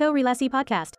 [0.00, 0.96] Korelasi Podcast.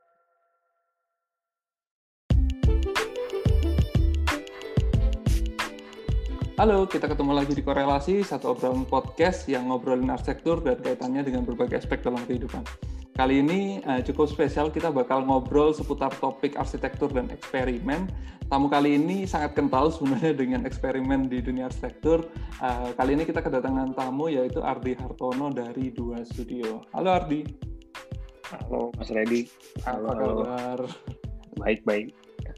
[6.54, 11.42] Halo, kita ketemu lagi di Korelasi, satu obrolan podcast yang ngobrolin arsitektur dan kaitannya dengan
[11.50, 12.62] berbagai aspek dalam kehidupan.
[13.18, 18.06] Kali ini uh, cukup spesial, kita bakal ngobrol seputar topik arsitektur dan eksperimen.
[18.54, 22.30] Tamu kali ini sangat kental sebenarnya dengan eksperimen di dunia arsitektur.
[22.62, 26.86] Uh, kali ini kita kedatangan tamu yaitu Ardi Hartono dari Dua Studio.
[26.94, 27.72] Halo Ardi.
[28.52, 29.48] Halo Mas Redi.
[29.88, 30.80] Halo, Apa kabar?
[31.56, 32.12] Baik-baik.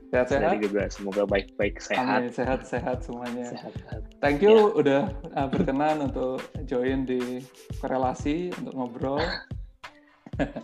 [0.09, 0.61] Sehat-sehat?
[0.61, 2.21] juga semoga baik-baik sehat.
[2.21, 3.45] Amin, sehat-sehat semuanya.
[3.49, 4.01] Sehat, sehat.
[4.17, 4.77] Thank you ya.
[4.77, 5.01] udah
[5.37, 7.45] uh, berkenan untuk join di
[7.77, 9.21] korelasi untuk ngobrol.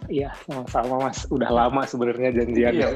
[0.09, 1.29] Iya, sama-sama Mas.
[1.29, 2.73] Udah lama sebenarnya janjian.
[2.73, 2.87] Iya,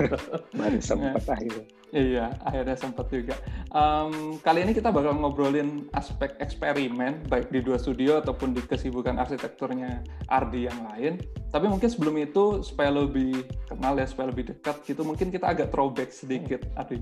[0.58, 1.34] Baru sempat Iya.
[1.38, 1.66] akhirnya.
[1.94, 3.38] Iya, akhirnya sempat juga.
[3.70, 9.22] Um, kali ini kita bakal ngobrolin aspek eksperimen, baik di dua studio ataupun di kesibukan
[9.22, 11.22] arsitekturnya Ardi yang lain.
[11.54, 15.70] Tapi mungkin sebelum itu, supaya lebih kenal ya, supaya lebih dekat gitu, mungkin kita agak
[15.70, 16.98] throwback sedikit, Ardi,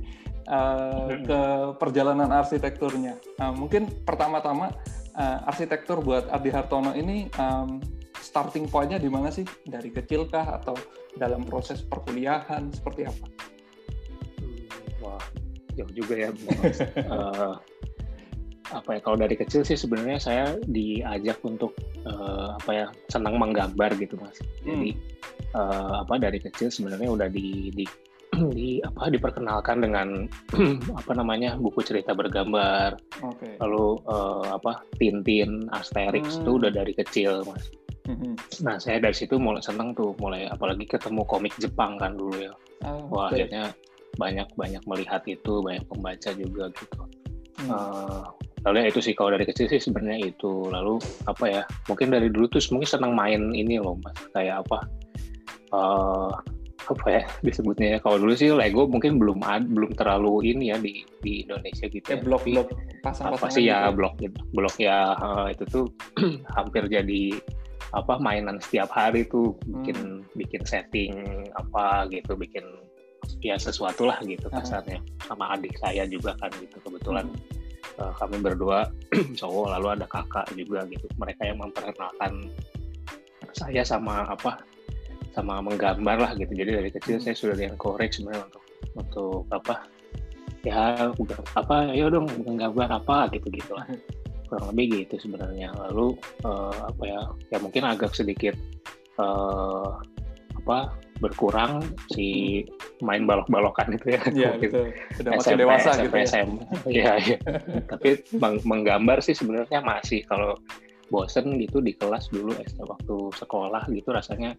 [0.52, 1.42] uh, ke
[1.80, 3.16] perjalanan arsitekturnya.
[3.40, 4.76] Uh, mungkin pertama-tama,
[5.16, 7.80] uh, arsitektur buat Ardi Hartono ini um,
[8.22, 9.44] starting point-nya di mana sih?
[9.66, 10.78] Dari kecil kah atau
[11.18, 13.26] dalam proses perkuliahan seperti apa?
[14.40, 14.56] Hmm,
[15.02, 15.24] Wah,
[15.76, 16.30] jauh juga ya.
[17.12, 17.56] Eh,
[18.72, 19.00] apa ya?
[19.04, 21.76] Kalau dari kecil sih sebenarnya saya diajak untuk
[22.08, 24.40] eh, apa ya senang menggambar gitu mas.
[24.64, 24.96] Jadi
[25.52, 27.84] eh, apa dari kecil sebenarnya udah di, di
[28.56, 30.24] di apa diperkenalkan dengan
[31.04, 33.60] apa namanya buku cerita bergambar Oke.
[33.60, 36.48] lalu eh, apa Tintin, Asterix Hmm.
[36.48, 37.68] itu udah dari kecil mas.
[38.66, 42.54] Nah saya dari situ mulai seneng tuh, mulai apalagi ketemu komik Jepang kan dulu ya.
[42.82, 43.38] Ah, Wah oke.
[43.38, 43.70] akhirnya
[44.18, 47.02] banyak banyak melihat itu, banyak membaca juga gitu.
[47.62, 47.70] Hmm.
[47.70, 48.24] Eh,
[48.66, 50.66] lalu ya itu sih kalau dari kecil sih sebenarnya itu.
[50.70, 50.98] Lalu
[51.30, 51.62] apa ya?
[51.86, 54.80] Mungkin dari dulu tuh mungkin seneng main ini loh mas, kayak apa?
[55.72, 56.32] eh
[56.90, 57.98] apa ya disebutnya ya?
[58.04, 62.04] Kalau dulu sih Lego mungkin belum ad, belum terlalu ini ya di di Indonesia gitu
[62.04, 62.26] Kayak ya.
[62.28, 63.96] blok-blok Tapi pasang-pasangan apa sih ya gitu.
[63.98, 64.14] blok
[64.52, 65.86] blok ya eh, itu tuh
[66.58, 67.24] hampir jadi
[67.92, 72.64] apa mainan setiap hari tuh bikin bikin setting apa gitu bikin
[73.44, 75.00] ya sesuatu lah gitu kasarnya.
[75.28, 78.08] Sama adik saya juga kan gitu kebetulan Hmm.
[78.08, 78.88] eh, kami berdua
[79.40, 81.06] cowok lalu ada kakak juga gitu.
[81.20, 82.48] Mereka yang memperkenalkan
[83.52, 84.64] saya sama apa
[85.36, 86.52] sama menggambar lah gitu.
[86.56, 87.26] Jadi dari kecil Hmm.
[87.28, 89.76] saya sudah di encourage sebenarnya untuk untuk apa
[90.62, 93.88] ya udah apa ayo dong menggambar apa gitu gitu lah
[94.52, 96.12] kurang lebih gitu sebenarnya lalu
[96.44, 98.54] eh, apa ya ya mungkin agak sedikit
[99.16, 99.90] eh,
[100.60, 101.80] apa berkurang
[102.10, 102.60] si
[103.00, 104.80] main balok-balokan itu ya Iya Mungkin gitu.
[105.16, 106.26] Sudah SMP, dewasa SMP, gitu ya.
[106.28, 106.50] SM.
[106.88, 107.38] Iya, iya.
[107.94, 110.58] Tapi meng- menggambar sih sebenarnya masih kalau
[111.08, 114.58] bosen gitu di kelas dulu waktu sekolah gitu rasanya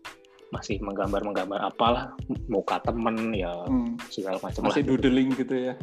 [0.50, 2.12] masih menggambar-menggambar apalah
[2.46, 3.96] muka temen ya Hmm.
[4.06, 4.86] segala macam Masih lah.
[4.86, 5.02] gitu.
[5.02, 5.74] doodling gitu ya.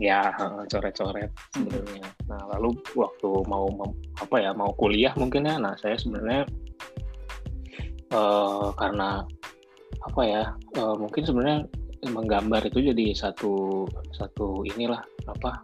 [0.00, 0.32] Ya
[0.72, 1.68] coret-coret Hmm.
[1.68, 2.08] sebenarnya.
[2.28, 6.48] Nah lalu waktu mau mem- apa ya mau kuliah mungkin ya, nah saya sebenarnya
[8.12, 9.20] eh, karena
[10.02, 10.42] apa ya
[10.76, 11.58] eh, mungkin sebenarnya
[12.02, 14.98] menggambar itu jadi satu satu inilah
[15.30, 15.62] apa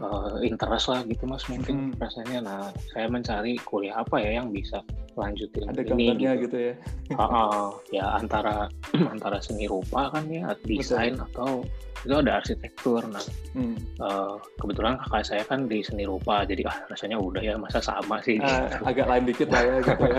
[0.00, 1.98] eh, interest lah gitu mas mungkin Hmm.
[1.98, 2.38] rasanya.
[2.42, 2.60] Nah
[2.90, 4.82] saya mencari kuliah apa ya yang bisa
[5.14, 6.50] lanjutin Ada ini gitu.
[6.50, 6.74] gitu ya.
[7.14, 8.66] Ah, ah, ya antara
[9.14, 11.62] antara seni rupa kan ya desain atau
[12.04, 13.00] itu ada arsitektur.
[13.06, 13.22] Nah
[13.54, 13.78] Hmm.
[13.78, 18.18] Eh, kebetulan kakak saya kan di seni rupa jadi ah rasanya udah ya masa sama
[18.18, 20.18] sih Ah, agak lain dikit lah ya gitu ya.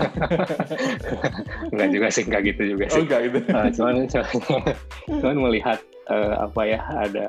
[1.76, 3.38] nggak juga sih nggak gitu juga Oh sih enggak gitu.
[3.44, 4.26] Eh, cuman, cuman
[5.20, 7.26] cuman melihat eh, apa ya ada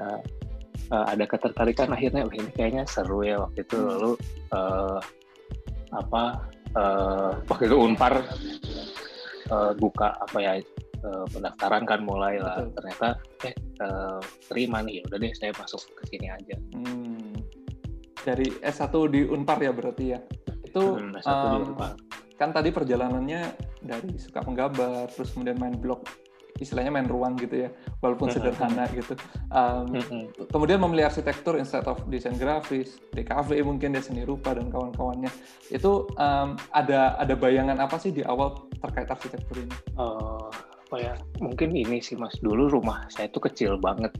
[0.88, 3.90] eh, ada ketertarikan akhirnya "Wah, ini kayaknya seru ya waktu itu Hmm.
[3.90, 4.12] lalu
[4.50, 4.98] eh,
[5.92, 6.24] apa
[6.74, 8.14] eh, waktu itu unpar
[9.48, 12.74] eh, buka apa ya eh, pendaftaran kan mulai lah Betul.
[12.76, 13.08] ternyata
[13.44, 17.36] eh eh, terima nih udah deh saya masuk ke sini aja Hmm.
[18.20, 20.20] Dari S1 di Unpar ya berarti ya.
[20.62, 21.96] Itu Hmm, S1 di em, Unpar.
[22.36, 23.42] kan tadi perjalanannya
[23.80, 26.04] dari suka menggambar terus kemudian main blog
[26.58, 27.70] istilahnya main ruang gitu ya
[28.02, 29.18] walaupun sederhana gitu.
[29.54, 30.30] Mm-mm.
[30.52, 35.32] kemudian memilih arsitektur instead of desain grafis DKV mungkin dia seni rupa dan kawan-kawannya.
[35.74, 39.76] Itu em, ada ada bayangan apa sih di awal terkait arsitektur ini?
[39.98, 40.48] Eh,
[40.88, 41.14] apa ya
[41.44, 42.38] mungkin ini sih mas.
[42.40, 44.14] Dulu rumah saya tuh kecil banget.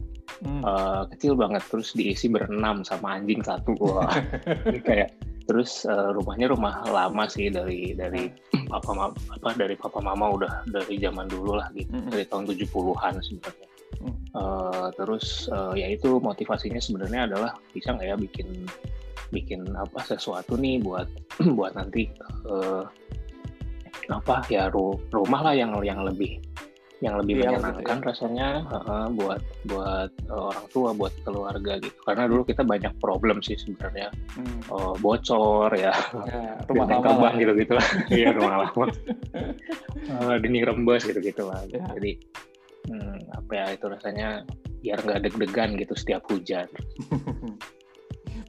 [0.44, 0.62] Hmm.
[0.62, 4.12] Eh, kecil banget terus diisi berenam sama anjing satu wah.
[4.70, 5.10] Ini kayak
[5.48, 8.28] terus eh, rumahnya rumah lama sih dari dari
[8.68, 12.12] papa mama apa dari papa mama udah dari zaman dulu lah gitu Mm-mm.
[12.12, 13.68] dari tahun 70-an sebenarnya
[13.98, 14.14] Mm.
[14.14, 18.68] Eh, terus eh, ya itu motivasinya sebenarnya adalah bisa nggak ya bikin
[19.34, 21.08] bikin apa sesuatu nih buat
[21.58, 22.06] buat nanti
[22.46, 22.84] eh,
[24.12, 26.38] apa ya ru- rumah lah yang yang lebih
[26.98, 28.08] yang lebih iya, menyenangkan gitu ya.
[28.10, 31.94] rasanya uh, buat buat uh, orang tua buat keluarga gitu.
[32.02, 34.10] Karena dulu kita banyak problem sih sebenarnya.
[34.34, 34.58] Hmm.
[34.70, 35.94] uh, bocor ya,
[36.26, 37.86] ya rumah terbang gitu gitu lah.
[38.18, 38.86] iya rumah lama.
[40.10, 41.84] Uh, dinding rembes gitu gitu lah ya.
[41.94, 42.12] jadi
[42.90, 44.28] hmm, apa ya itu rasanya
[44.82, 46.66] biar nggak deg-degan gitu setiap hujan.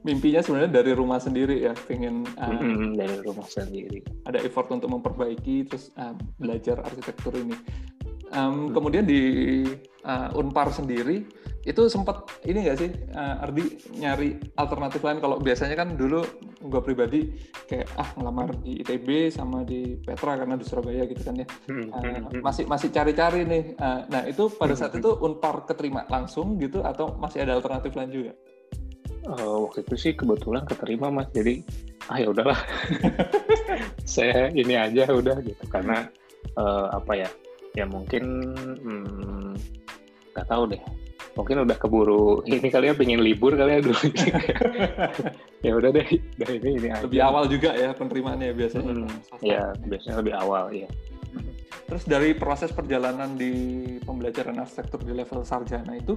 [0.00, 4.00] Mimpinya sebenarnya dari rumah sendiri ya pengen uh, mm-hmm, dari rumah sendiri.
[4.24, 7.52] ada effort untuk memperbaiki terus uh, belajar arsitektur ini
[8.30, 9.20] Um, kemudian di
[10.06, 11.26] uh, Unpar sendiri
[11.60, 13.64] itu sempat ini nggak sih uh, Ardi
[13.98, 15.20] nyari alternatif lain?
[15.20, 16.24] Kalau biasanya kan dulu
[16.62, 17.20] gue pribadi
[17.68, 21.46] kayak ah ngelamar di ITB sama di Petra karena di Surabaya gitu kan ya.
[21.68, 23.76] Uh, masih masih cari-cari nih.
[23.76, 28.10] Uh, nah itu pada saat itu Unpar keterima langsung gitu atau masih ada alternatif lain
[28.14, 28.32] juga?
[29.28, 31.28] Uh, waktu itu sih kebetulan keterima mas.
[31.34, 31.60] Jadi
[32.08, 32.56] ah ya udahlah.
[34.08, 35.66] Saya ini aja udah gitu.
[35.68, 36.08] Karena
[36.56, 37.28] uh, apa ya
[37.74, 39.54] ya mungkin hmm,
[40.34, 40.82] nggak hmm, tahu deh.
[41.38, 44.00] Mungkin udah keburu ini kali ya pengen libur kali ya dulu.
[45.60, 46.08] Ya udah deh
[46.40, 47.04] udah ini ini aja.
[47.04, 48.96] lebih awal juga ya penerimaannya biasanya.
[48.96, 49.12] Hmm,
[49.44, 50.88] ya biasanya lebih awal ya
[51.90, 56.14] Terus dari proses perjalanan di pembelajaran arsitektur di level sarjana itu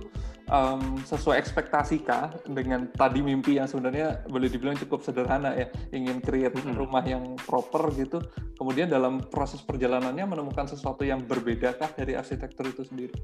[0.53, 6.21] um, sesuai ekspektasi kah dengan tadi mimpi yang sebenarnya boleh dibilang cukup sederhana ya, ingin
[6.21, 6.77] create hmm.
[6.77, 8.21] rumah yang proper gitu.
[8.53, 13.17] Kemudian dalam proses perjalanannya menemukan sesuatu yang berbeda kah dari arsitektur itu sendiri?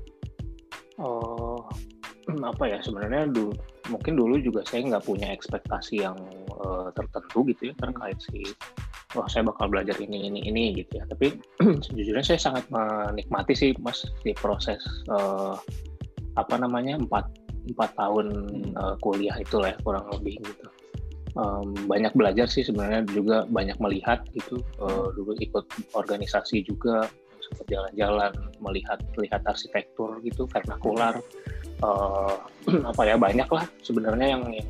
[0.98, 1.70] Oh,
[2.44, 3.52] apa ya sebenarnya dulu
[3.90, 6.18] mungkin dulu juga saya nggak punya ekspektasi yang
[6.62, 8.54] uh, tertentu gitu ya terkait si
[9.18, 11.06] wah saya bakal belajar ini ini ini gitu ya.
[11.10, 11.34] Tapi
[11.86, 15.58] sejujurnya saya sangat menikmati sih mas di proses uh,
[16.38, 17.26] apa namanya empat
[17.74, 18.28] empat tahun
[18.78, 20.68] uh, kuliah itu lah ya, kurang lebih gitu.
[21.38, 25.62] Um, banyak belajar sih sebenarnya juga banyak melihat gitu uh, dulu ikut
[25.94, 27.06] organisasi juga
[27.50, 31.22] sempat jalan-jalan melihat lihat arsitektur gitu vernakular
[31.84, 32.36] uh,
[32.92, 34.70] apa ya banyak lah sebenarnya yang, yang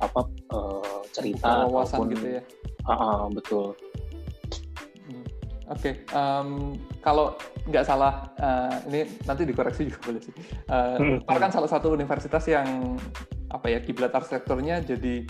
[0.00, 0.24] apa
[0.56, 2.42] uh, cerita wawasan gitu ya
[2.88, 3.76] uh, betul.
[5.06, 5.24] Hmm.
[5.70, 5.94] Oke, okay.
[6.16, 7.38] um, kalau
[7.68, 10.34] nggak salah, uh, ini nanti dikoreksi juga boleh sih.
[10.66, 12.96] Uh, kan salah satu universitas yang
[13.50, 15.26] apa ya kiblat arsitekturnya jadi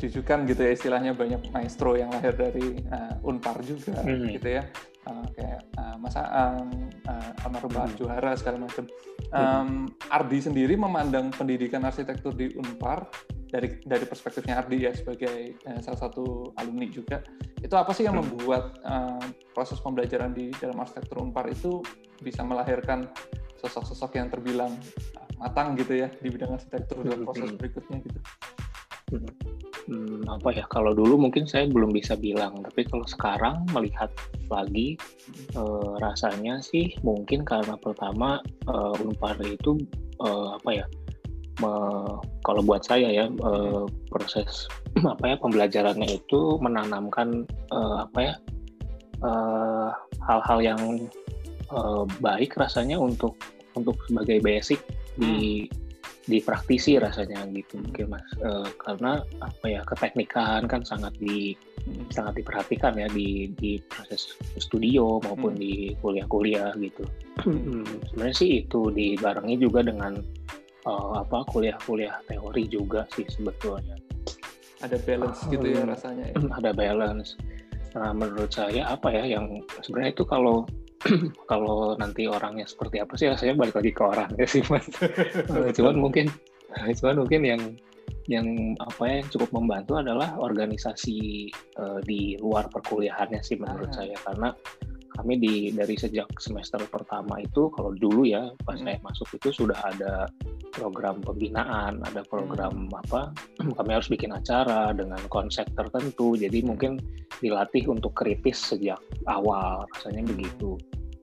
[0.00, 4.32] jujukan gitu ya istilahnya banyak maestro yang lahir dari uh, Unpar juga hmm.
[4.40, 4.64] gitu ya
[5.10, 6.70] uh, kayak uh, Mas Aang,
[7.10, 7.96] uh, almarhum hmm.
[7.98, 8.86] Juara segala macam.
[9.30, 13.06] Um, Ardi sendiri memandang pendidikan arsitektur di Unpar
[13.50, 17.18] dari dari perspektifnya Ardi ya sebagai eh, salah satu alumni juga
[17.58, 18.22] itu apa sih yang hmm.
[18.24, 19.22] membuat uh,
[19.52, 21.82] proses pembelajaran di dalam arsitektur Unpar itu
[22.22, 23.10] bisa melahirkan
[23.60, 24.72] sosok-sosok yang terbilang
[25.18, 27.58] uh, matang gitu ya di bidang arsitektur dalam proses hmm.
[27.58, 28.20] berikutnya gitu.
[29.90, 34.06] Hmm, apa ya kalau dulu mungkin saya belum bisa bilang tapi kalau sekarang melihat
[34.46, 34.94] lagi
[35.58, 38.38] uh, rasanya sih mungkin karena pertama
[38.70, 39.82] uh, Unpar itu
[40.22, 40.86] uh, apa ya
[41.58, 41.72] me,
[42.46, 44.70] kalau buat saya ya uh, proses
[45.18, 47.42] apa ya pembelajarannya itu menanamkan
[47.74, 48.34] uh, apa ya
[50.22, 50.82] hal-hal uh, yang
[51.74, 53.34] uh, baik rasanya untuk
[53.74, 54.78] untuk sebagai basic
[55.18, 55.89] di hmm.
[56.30, 62.06] Di praktisi rasanya gitu mungkin mas uh, karena apa ya keteknikan kan sangat di hmm.
[62.14, 65.62] sangat diperhatikan ya di di proses studio maupun hmm.
[65.62, 67.02] di kuliah-kuliah gitu
[67.42, 68.06] hmm.
[68.14, 70.22] sebenarnya sih itu dibarengi juga dengan
[70.86, 73.96] uh, apa kuliah-kuliah teori juga sih sebetulnya.
[74.80, 75.90] Ada balance gitu ya hmm.
[75.92, 76.24] rasanya.
[76.32, 76.34] Ya?
[76.56, 77.36] Ada balance.
[77.90, 80.64] Nah, menurut saya apa ya yang sebenarnya itu kalau
[81.50, 84.86] kalau nanti orangnya seperti apa sih rasanya balik lagi ke orangnya sih mas.
[85.76, 86.26] cuman mungkin
[87.00, 87.62] cuman mungkin yang
[88.30, 88.46] yang
[88.78, 94.02] apa ya yang cukup membantu adalah organisasi uh, di luar perkuliahannya sih menurut ah.
[94.02, 94.48] saya karena
[95.20, 98.88] kami di dari sejak semester pertama itu kalau dulu ya pas hmm.
[98.88, 100.32] saya masuk itu sudah ada
[100.72, 103.00] program pembinaan, ada program hmm.
[103.04, 103.36] apa
[103.76, 106.40] kami harus bikin acara dengan konsep tertentu.
[106.40, 106.96] Jadi mungkin
[107.44, 108.96] dilatih untuk kritis sejak
[109.28, 110.30] awal rasanya hmm.
[110.32, 110.72] begitu.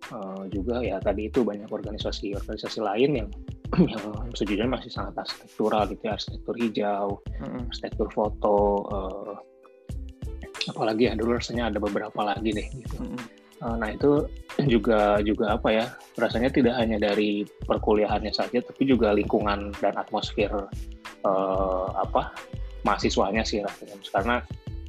[0.07, 3.29] Uh, juga ya tadi itu banyak organisasi-organisasi lain yang
[3.97, 4.05] yang
[4.37, 7.07] sejujurnya masih sangat arsitektural gitu ya, arsitektur hijau,
[7.41, 7.67] hmm.
[7.73, 9.35] arsitektur foto, uh,
[10.69, 12.95] apalagi ya dulu rasanya ada beberapa lagi deh gitu.
[13.01, 14.29] Hmm nah itu
[14.69, 15.85] juga juga apa ya
[16.21, 20.49] rasanya tidak hanya dari perkuliahannya saja tapi juga lingkungan dan atmosfer
[21.25, 22.33] uh, apa
[22.87, 23.95] mahasiswanya sih rasanya.
[24.07, 24.35] Karena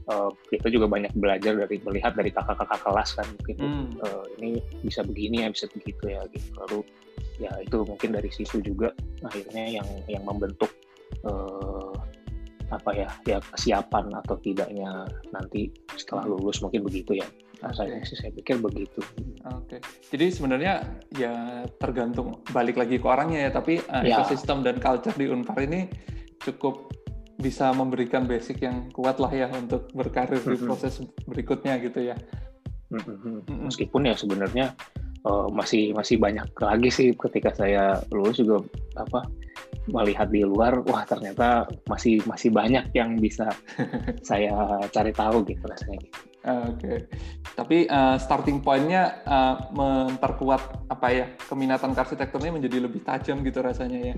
[0.06, 3.86] uh, kita juga banyak belajar dari melihat dari kakak-kakak kelas kan mungkin hmm.
[3.98, 6.48] uh, ini bisa begini ya bisa begitu ya gitu.
[6.66, 6.78] Lalu
[7.42, 8.94] ya itu mungkin dari situ juga
[9.26, 10.70] akhirnya yang yang membentuk
[11.26, 11.94] uh,
[12.68, 17.24] apa ya ya kesiapan atau tidaknya nanti setelah lulus mungkin begitu ya
[17.58, 19.02] rasanya sih saya pikir begitu.
[19.50, 19.82] Oke,
[20.14, 20.84] jadi sebenarnya
[21.14, 24.22] ya tergantung balik lagi ke orangnya ya, tapi uh, ya.
[24.22, 25.90] ekosistem dan culture di Unpar ini
[26.42, 26.94] cukup
[27.38, 32.16] bisa memberikan basic yang kuat lah ya untuk berkarir di proses berikutnya gitu ya.
[33.48, 34.74] Meskipun ya sebenarnya
[35.26, 38.62] uh, masih masih banyak lagi sih ketika saya lulus juga
[38.98, 39.26] apa
[39.88, 43.48] melihat di luar, wah ternyata masih masih banyak yang bisa
[44.28, 46.08] saya cari tahu gitu rasanya.
[46.48, 46.98] Oke, okay.
[47.58, 53.60] tapi uh, starting pointnya uh, memperkuat apa ya keminatan arsitektur ini menjadi lebih tajam gitu
[53.60, 54.16] rasanya ya.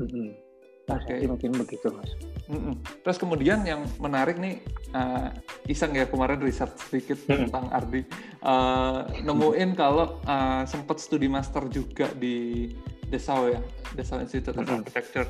[0.00, 0.46] Mm-hmm.
[0.86, 1.26] Oke, okay.
[1.26, 2.14] mungkin begitu mas.
[2.46, 2.78] Mm-mm.
[3.02, 4.62] Terus kemudian yang menarik nih,
[4.94, 5.34] uh,
[5.66, 8.06] iseng ya kemarin riset sedikit tentang Ardi,
[8.46, 12.70] uh, nemuin kalau uh, sempat studi master juga di
[13.06, 13.60] Dessau ya,
[13.94, 14.66] Dessau Institute of.
[14.66, 15.26] Architecture.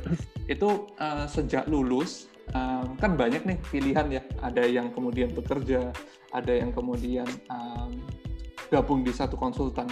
[0.48, 5.92] Itu uh, sejak lulus um, kan banyak nih pilihan ya, ada yang kemudian bekerja,
[6.32, 8.00] ada yang kemudian um,
[8.72, 9.86] gabung di satu konsultan,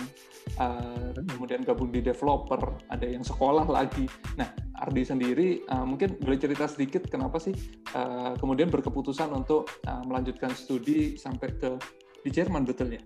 [0.59, 4.09] uh, kemudian gabung di developer, ada yang sekolah lagi.
[4.35, 7.55] Nah, Ardi sendiri uh, mungkin boleh cerita sedikit kenapa sih
[7.95, 11.79] uh, kemudian berkeputusan untuk uh, melanjutkan studi sampai ke
[12.27, 13.03] di Jerman betul ya?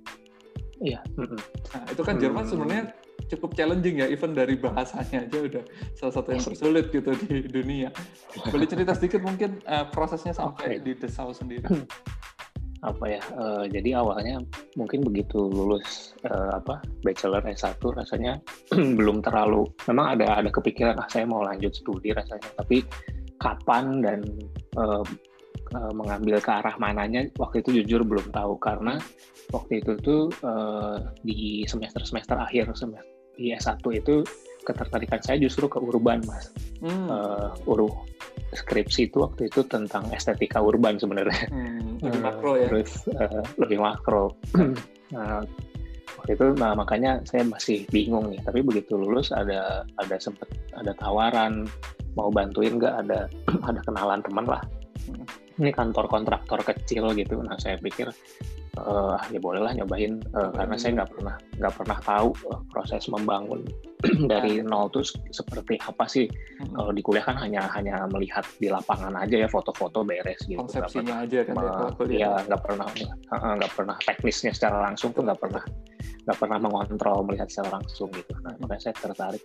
[0.79, 1.01] Iya.
[1.19, 2.51] Nah, itu kan Jerman hmm.
[2.55, 2.85] sebenarnya
[3.29, 7.93] cukup challenging ya, even dari bahasanya aja udah salah satu yang tersulit gitu di dunia.
[8.49, 10.85] Boleh cerita sedikit mungkin uh, prosesnya sampai okay.
[10.85, 11.65] di Dessau sendiri?
[12.87, 14.39] apa ya uh, jadi awalnya
[14.79, 18.39] mungkin begitu lulus uh, apa bachelor S1 rasanya
[18.99, 22.87] belum terlalu memang ada ada kepikiran ah saya mau lanjut studi rasanya tapi
[23.43, 24.23] kapan dan
[24.79, 25.03] uh,
[25.75, 29.03] uh, mengambil ke arah mananya waktu itu jujur belum tahu karena
[29.51, 34.27] waktu itu tuh uh, di semester semester akhir semester di S1 itu
[34.67, 36.53] ketertarikan saya justru ke urban mas.
[36.79, 37.11] Hmm.
[37.11, 37.91] uh, uruh
[38.55, 41.49] skripsi itu waktu itu tentang estetika urban sebenarnya.
[41.49, 42.69] Hmm, lebih makro ya?
[42.69, 44.35] terus uh, lebih makro.
[45.09, 45.41] Nah,
[46.21, 48.45] waktu itu nah makanya saya masih bingung nih.
[48.45, 51.65] Tapi begitu lulus ada ada sempet ada tawaran
[52.13, 53.09] mau bantuin nggak?
[53.09, 53.25] Ada
[53.73, 54.61] ada kenalan teman lah.
[55.09, 55.25] Hmm.
[55.65, 57.41] ini kantor kontraktor kecil gitu.
[57.41, 58.13] Nah saya pikir
[58.85, 63.67] uh, ya bolehlah nyobain uh, karena saya nggak pernah nggak pernah tahu uh, proses membangun
[64.31, 65.03] dari nol tuh
[65.35, 66.31] seperti apa sih.
[66.63, 66.75] Hmm.
[66.75, 71.27] kalau di kuliah kan hanya hanya melihat di lapangan aja ya foto-foto beres gitu konsepsinya
[71.27, 71.55] aja kan
[72.07, 72.87] ya nggak pernah
[73.59, 73.97] nggak pernah.
[73.99, 75.65] Teknisnya secara langsung tuh nggak pernah
[76.27, 78.37] nggak pernah mengontrol melihat secara langsung gitu.
[78.45, 79.43] Nah, makanya saya tertarik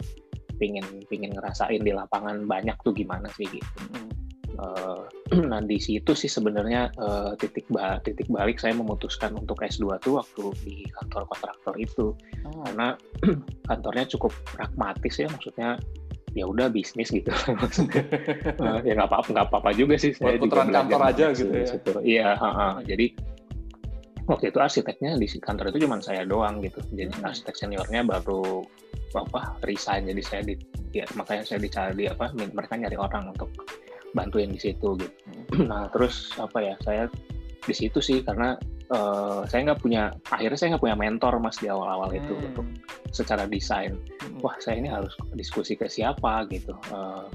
[0.61, 3.79] pingin pingin ngerasain di lapangan banyak tuh gimana sih gitu.
[3.89, 4.23] Hmm
[4.53, 5.09] Uh,
[5.49, 10.21] nah di situ sih sebenarnya uh, titik ba titik balik saya memutuskan untuk S2 tuh
[10.21, 12.13] waktu di kantor kontraktor itu.
[12.45, 12.61] Oh.
[12.67, 12.95] karena
[13.69, 15.69] kantornya cukup pragmatis ya maksudnya
[16.33, 17.29] ya udah bisnis gitu.
[17.61, 18.03] Maksudnya
[18.57, 21.67] uh, ya nggak apa-apa nggak apa-apa juga sih saya putaran kantor aja gitu ya.
[22.01, 23.13] iya uh, uh, jadi
[24.25, 26.81] waktu itu arsiteknya di kantor itu cuma saya doang gitu.
[26.89, 27.29] Jadi hmm.
[27.29, 28.65] arsitek seniornya baru
[29.13, 30.09] apa resign.
[30.09, 30.57] Jadi saya di
[30.93, 33.49] ya makanya saya dicari apa mereka nyari orang untuk
[34.13, 35.17] bantuin di situ gitu.
[35.69, 37.09] Nah terus apa ya saya
[37.63, 38.57] di situ sih karena
[38.91, 42.19] uh, saya nggak punya akhirnya saya nggak punya mentor mas di awal-awal hmm.
[42.19, 42.67] itu untuk
[43.13, 43.97] secara desain.
[44.21, 44.41] Hmm.
[44.41, 46.73] Wah saya ini harus diskusi ke siapa gitu.
[46.89, 47.27] Uh,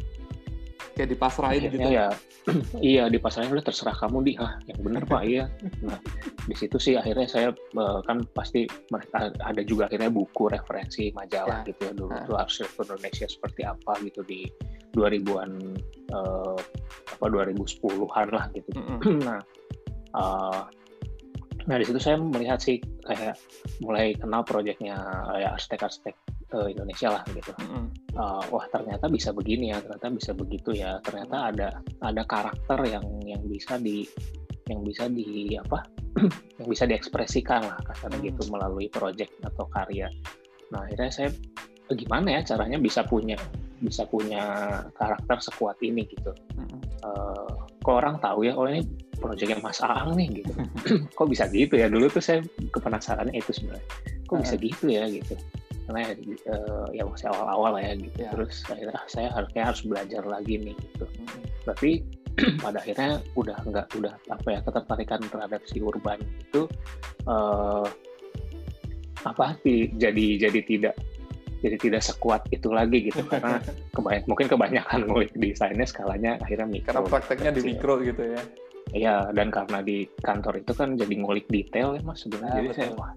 [0.98, 2.10] kayak dipasrahin gitu ya
[2.82, 5.46] iya dipasrahin udah terserah kamu di ah yang bener pak iya
[5.86, 5.94] nah
[6.50, 8.66] di situ sih akhirnya saya uh, kan pasti
[9.46, 11.70] ada juga akhirnya buku referensi majalah ya.
[11.70, 14.50] gitu ya dulu tuh harus Indonesia seperti apa gitu di
[14.98, 15.52] 2000-an
[16.10, 16.58] uh,
[17.14, 18.70] apa 2010-an lah gitu.
[18.74, 19.18] Mm -hmm.
[19.28, 19.40] nah,
[20.16, 20.62] uh,
[21.68, 23.36] nah di situ saya melihat sih kayak
[23.84, 24.96] mulai kenal proyeknya
[25.36, 26.16] ya arsitek-arsitek
[26.54, 27.52] uh, Indonesia lah gitu.
[27.58, 27.84] Mm -hmm.
[28.16, 31.68] uh, wah ternyata bisa begini ya, ternyata bisa begitu ya, ternyata ada
[32.04, 34.04] ada karakter yang yang bisa di
[34.68, 35.80] yang bisa di apa
[36.60, 38.20] yang bisa diekspresikan lah kasar mm.
[38.24, 40.08] gitu melalui proyek atau karya.
[40.72, 41.30] Nah akhirnya saya
[41.88, 43.36] gimana ya caranya bisa punya
[43.78, 44.42] bisa punya
[44.98, 46.34] karakter sekuat ini gitu.
[46.58, 46.80] Mm-hmm.
[47.06, 48.82] Uh, kok orang tahu ya, oh ini
[49.22, 50.52] proyeknya Mas Aang nih gitu.
[51.16, 51.86] kok bisa gitu ya?
[51.86, 52.42] Dulu tuh saya
[52.74, 53.86] kepenasarannya itu sebenarnya.
[54.26, 55.34] Kok bisa gitu ya gitu.
[55.88, 56.12] Karena
[56.52, 58.18] uh, ya masih awal-awal ya gitu.
[58.21, 58.33] Yeah.
[58.37, 61.04] Terus akhirnya saya harusnya harus belajar lagi nih gitu.
[61.09, 61.40] Mm-hmm.
[61.64, 61.90] Tapi
[62.64, 66.71] pada akhirnya udah nggak udah apa ya ketertarikan terhadap si urban itu
[67.26, 67.87] uh,
[69.26, 69.59] apa
[69.99, 70.95] jadi jadi tidak
[71.59, 73.59] jadi tidak sekuat itu lagi gitu karena
[73.90, 78.42] kebanyak mungkin kebanyakan ngulik desainnya skalanya akhirnya mikro karena prakteknya di mikro gitu ya
[78.95, 82.68] iya dan karena di kantor itu kan jadi ngulik detail ya mas sebenarnya ah, jadi
[82.71, 82.78] betul.
[82.78, 83.12] saya wah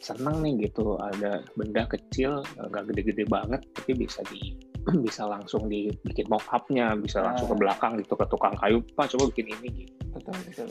[0.00, 4.54] seneng nih gitu ada benda kecil nggak gede-gede banget tapi bisa di
[5.06, 7.60] bisa langsung dibikin mock upnya bisa langsung ke ah.
[7.66, 10.68] belakang gitu ke tukang kayu pak coba bikin ini gitu betul betul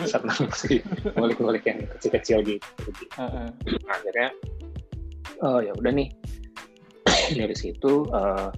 [0.12, 0.80] senang sih
[1.12, 2.64] ngulik-ngulik yang kecil-kecil gitu.
[3.20, 3.52] Uh-uh.
[3.52, 4.28] Nah, akhirnya
[5.44, 6.08] oh ya udah nih
[7.40, 8.48] dari situ uh,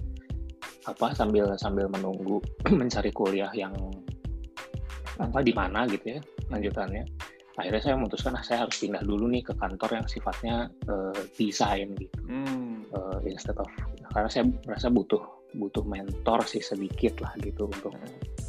[0.83, 2.39] apa sambil sambil menunggu
[2.79, 3.75] mencari kuliah yang
[5.21, 7.05] apa di mana gitu ya lanjutannya
[7.53, 10.55] akhirnya saya memutuskan ah, saya harus pindah dulu nih ke kantor yang sifatnya
[10.89, 12.89] uh, desain gitu hmm.
[12.89, 13.69] uh, instead of
[14.09, 15.21] karena saya merasa butuh
[15.53, 17.93] butuh mentor sih sedikit lah gitu untuk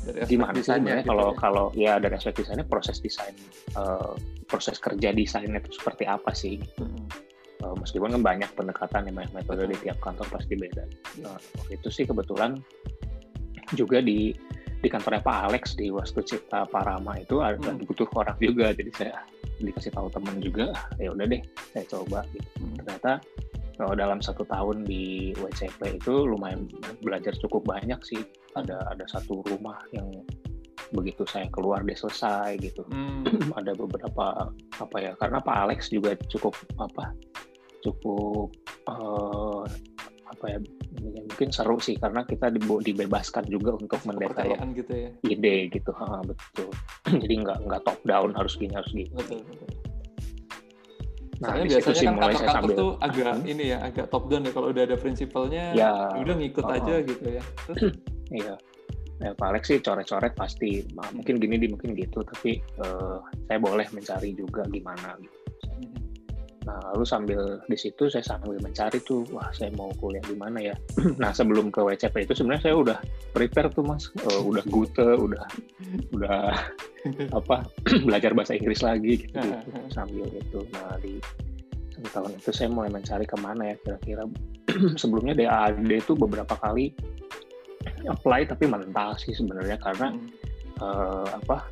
[0.08, 1.36] dari gimana sih sebenarnya gitu kalau ya.
[1.36, 3.36] kalau ya dari aspek desainnya proses desain
[3.76, 4.16] uh,
[4.48, 6.84] proses kerja desainnya itu seperti apa sih gitu.
[6.88, 7.04] hmm.
[7.60, 10.84] uh, meskipun kan banyak pendekatan yang banyak metode di tiap kantor pasti beda
[11.28, 12.56] uh, itu sih kebetulan
[13.76, 14.32] juga di
[14.84, 17.88] di kantornya Pak Alex di Wastu Cipta Parama itu ada hmm.
[17.88, 19.16] butuh orang juga jadi saya
[19.56, 21.40] dikasih tahu teman juga ya udah deh
[21.72, 22.48] saya coba gitu.
[22.60, 22.76] Hmm.
[22.84, 23.12] ternyata
[23.74, 26.68] kalau dalam satu tahun di WCP itu lumayan
[27.00, 28.20] belajar cukup banyak sih
[28.60, 30.12] ada ada satu rumah yang
[30.92, 33.56] begitu saya keluar dia selesai gitu hmm.
[33.58, 37.16] ada beberapa apa ya karena Pak Alex juga cukup apa
[37.80, 38.52] cukup
[38.92, 39.64] uh,
[40.34, 40.58] apa ya
[41.00, 45.10] mungkin seru sih karena kita dibebaskan juga untuk mendevelop gitu ya.
[45.26, 45.90] ide gitu.
[45.94, 46.70] Ha, betul.
[47.22, 49.10] Jadi nggak nggak top down harus gini harus gini.
[49.14, 49.70] Betul, betul.
[51.42, 53.52] Nah, Soalnya biasanya kan kantor-kantor tuh agak hmm.
[53.52, 56.94] ini ya agak top down ya kalau udah ada prinsipalnya ya, udah ngikut oh, aja
[57.02, 57.42] gitu ya.
[58.32, 58.56] Iya.
[59.22, 60.82] Ya, Pak Alex sih coret-coret pasti.
[60.90, 65.38] Mungkin gini di mungkin gitu tapi uh, saya boleh mencari juga gimana gitu
[66.64, 70.72] Nah, lalu sambil di situ saya sambil mencari tuh, wah saya mau kuliah di mana
[70.72, 70.74] ya.
[71.22, 72.98] nah, sebelum ke WCP itu sebenarnya saya udah
[73.36, 75.44] prepare tuh mas, uh, udah gute, udah
[76.16, 76.40] udah
[77.38, 77.56] apa
[78.08, 80.60] belajar bahasa Inggris lagi gitu, gitu sambil itu.
[80.72, 81.20] Nah di
[81.92, 84.24] satu tahun itu saya mulai mencari ke mana ya kira-kira.
[85.00, 86.96] Sebelumnya DAAD itu beberapa kali
[88.08, 90.16] apply tapi mental sih sebenarnya karena
[90.80, 91.68] uh, apa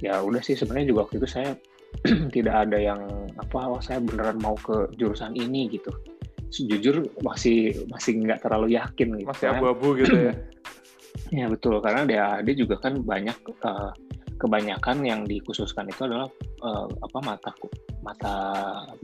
[0.00, 1.50] ya udah sih sebenarnya juga waktu itu saya
[2.36, 3.00] tidak ada yang
[3.36, 5.90] apa oh, saya beneran mau ke jurusan ini gitu
[6.50, 10.34] jujur masih masih nggak terlalu yakin gitu masih abu-abu gitu ya
[11.42, 13.94] ya betul karena dia dia juga kan banyak uh,
[14.40, 16.26] kebanyakan yang dikhususkan itu adalah
[16.64, 17.52] uh, apa mata
[18.00, 18.34] mata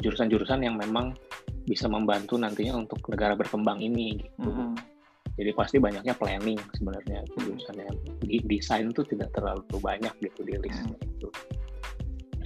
[0.01, 1.13] jurusan-jurusan yang memang
[1.69, 4.49] bisa membantu nantinya untuk negara berkembang ini gitu.
[4.49, 4.71] Mm -hmm.
[5.37, 7.93] Jadi pasti banyaknya planning sebenarnya jurusannya
[8.25, 11.16] di desain tuh tidak terlalu banyak gitu di list mm -hmm.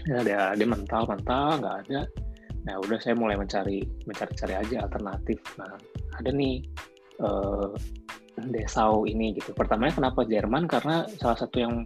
[0.09, 2.01] Ya ada ada mental mental nggak ada.
[2.69, 5.41] Nah udah saya mulai mencari mencari-cari aja alternatif.
[5.57, 5.77] Nah
[6.17, 6.65] ada nih
[7.21, 7.73] uh,
[8.41, 9.53] Desau ini gitu.
[9.53, 10.65] Pertamanya kenapa Jerman?
[10.65, 11.85] Karena salah satu yang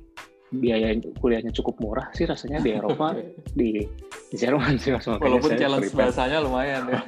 [0.55, 3.18] biaya kuliahnya cukup murah sih rasanya di Eropa.
[3.59, 3.87] Di,
[4.31, 6.98] di Jerman sih mas walaupun challenge bahasanya lumayan ya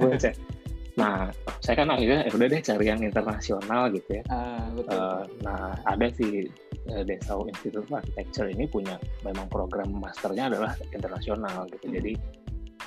[0.97, 1.29] nah
[1.61, 4.97] saya kan akhirnya ya udah deh cari yang internasional gitu ya ah, betul.
[4.97, 6.49] Uh, nah ada sih
[6.89, 11.97] uh, Dessau Institute of Architecture ini punya memang program masternya adalah internasional gitu hmm.
[12.01, 12.13] jadi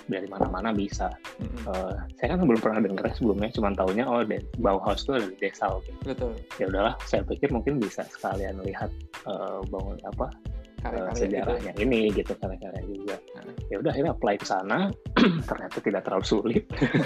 [0.10, 1.14] dari mana-mana bisa.
[1.38, 1.64] Mm-hmm.
[1.70, 5.38] Uh, saya kan belum pernah dengar sebelumnya, cuma tahunya oh de- Bauhaus itu ada di
[5.38, 5.80] Dessau.
[5.86, 6.02] Gitu.
[6.02, 6.34] Betul.
[6.58, 8.90] Ya udahlah, saya pikir mungkin bisa sekalian lihat
[9.30, 10.34] uh, bangun apa
[10.80, 11.84] karya-karya uh, sejarahnya gitu.
[11.86, 13.16] ini gitu karya-karya juga.
[13.36, 13.44] Nah.
[13.70, 14.80] Ya udah akhirnya apply ke sana,
[15.50, 16.64] ternyata tidak terlalu sulit.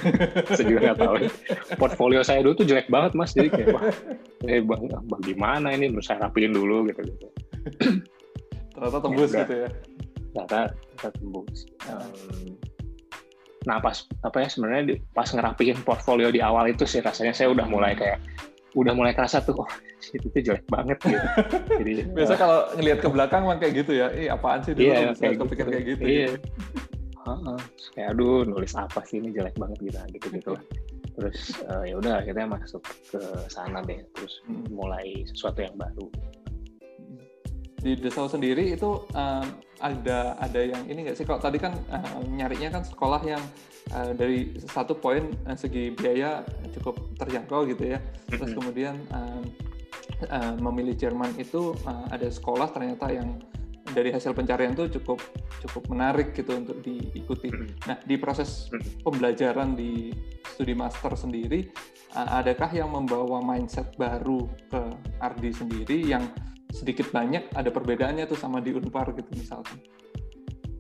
[0.56, 1.16] saya juga nggak tahu.
[1.78, 3.84] Portfolio saya dulu tuh jelek banget mas, jadi kayak wah,
[4.48, 5.92] eh, bang, bagaimana ini?
[5.92, 7.28] Terus saya rapiin dulu gitu gitu.
[8.74, 9.70] ternyata tembus ya, gitu ya.
[10.34, 11.60] Ternyata, ternyata tembus.
[11.90, 12.58] Um,
[13.64, 17.64] nah pas apa ya sebenarnya pas ngerapiin portfolio di awal itu sih rasanya saya udah
[17.64, 18.20] mulai kayak
[18.74, 19.70] udah mulai kerasa tuh oh
[20.12, 21.28] itu tuh jelek banget gitu.
[21.80, 24.08] Jadi biasa uh, kalau ngelihat ke belakang mah kayak gitu ya.
[24.12, 25.74] Eh apaan sih dulu iya, kayak kepikir gitu.
[25.74, 26.04] kayak gitu.
[26.04, 26.28] Iya.
[26.36, 26.38] Gitu.
[27.24, 27.60] Uh,
[27.96, 30.64] kayak aduh nulis apa sih ini jelek banget gitu gitu gitu lah.
[31.14, 34.02] Terus uh, ya udah akhirnya masuk ke sana deh.
[34.18, 34.74] Terus hmm.
[34.74, 36.08] mulai sesuatu yang baru.
[37.84, 39.46] Di Desau sendiri itu um,
[39.84, 41.28] ada ada yang ini nggak sih?
[41.28, 43.44] Kalau tadi kan uh, nyarinya kan sekolah yang
[43.92, 46.48] uh, dari satu poin uh, segi biaya
[46.80, 48.00] cukup terjangkau gitu ya.
[48.32, 49.44] Terus kemudian uh,
[50.32, 53.44] uh, memilih Jerman itu uh, ada sekolah ternyata yang
[53.92, 55.20] dari hasil pencarian itu cukup
[55.68, 57.52] cukup menarik gitu untuk diikuti.
[57.84, 58.72] Nah di proses
[59.04, 60.16] pembelajaran di
[60.56, 61.68] studi master sendiri,
[62.16, 64.82] uh, adakah yang membawa mindset baru ke
[65.20, 66.24] Ardi sendiri yang
[66.74, 69.78] sedikit banyak ada perbedaannya tuh sama di Unpar gitu misalnya?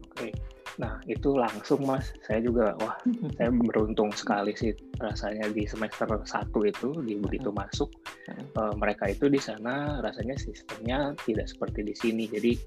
[0.09, 0.33] Oke,
[0.81, 2.97] nah itu langsung mas, saya juga wah
[3.37, 7.93] saya beruntung sekali sih rasanya di semester satu itu di begitu masuk
[8.57, 12.57] uh, mereka itu di sana rasanya sistemnya tidak seperti di sini, jadi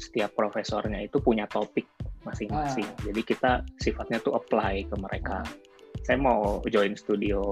[0.00, 1.84] setiap profesornya itu punya topik
[2.24, 3.00] masing-masing, ah.
[3.04, 5.44] jadi kita sifatnya tuh apply ke mereka.
[6.04, 7.44] Saya mau join studio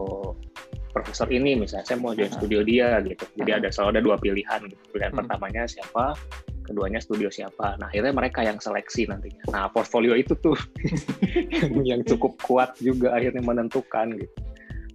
[0.92, 3.24] profesor ini misalnya saya mau join studio dia gitu.
[3.38, 4.82] Jadi ada selalu ada dua pilihan gitu.
[4.94, 5.20] pilihan hmm.
[5.24, 6.16] pertamanya siapa
[6.64, 7.80] keduanya studio siapa.
[7.80, 9.44] Nah akhirnya mereka yang seleksi nantinya.
[9.52, 10.56] Nah portfolio itu tuh
[11.90, 14.34] yang cukup kuat juga akhirnya menentukan gitu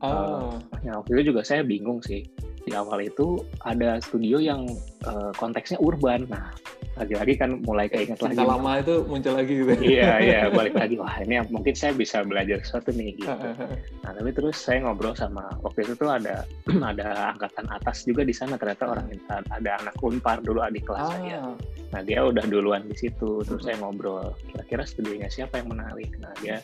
[0.04, 0.08] oh.
[0.08, 0.52] uh,
[0.84, 2.28] nah waktu itu juga saya bingung sih
[2.64, 4.64] di awal itu ada studio yang
[5.04, 6.24] uh, konteksnya urban.
[6.32, 6.56] Nah,
[6.96, 8.38] lagi-lagi kan mulai keinget lagi.
[8.38, 9.74] lama itu muncul lagi gitu.
[9.84, 10.96] iya, iya, balik lagi.
[10.96, 13.28] Wah, ini mungkin saya bisa belajar sesuatu nih gitu.
[14.06, 16.48] nah, tapi terus saya ngobrol sama waktu itu tuh ada
[16.96, 21.12] ada angkatan atas juga di sana ternyata orang ada anak Unpar dulu adik kelas ah.
[21.20, 21.42] saya.
[21.92, 23.44] Nah, dia udah duluan di situ.
[23.44, 26.16] Terus saya ngobrol, kira-kira studionya siapa yang menarik.
[26.24, 26.64] Nah, dia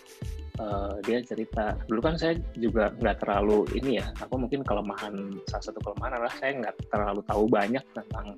[0.60, 1.80] uh, dia cerita.
[1.88, 6.34] Dulu kan saya juga nggak terlalu ini ya aku mungkin kelemahan salah satu kelemahan adalah
[6.38, 8.36] saya nggak terlalu tahu banyak tentang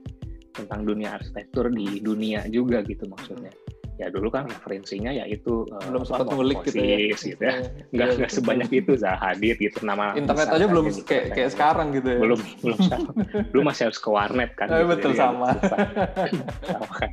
[0.51, 3.51] tentang dunia arsitektur di dunia juga gitu maksudnya.
[3.99, 6.97] Ya dulu kan referensinya ya itu uh, belum sempat ngulik gitu ya.
[7.13, 7.55] Gitu ya.
[7.93, 11.93] Nggak ya, nggak sebanyak itu Zahadid gitu nama internet aja belum gitu, kayak kayak sekarang
[11.93, 12.19] gitu ya.
[12.19, 12.79] Belum belum
[13.53, 15.49] belum masih harus ke warnet kan eh, gitu, betul jadi sama.
[16.71, 16.93] Sama.
[16.97, 17.09] Kan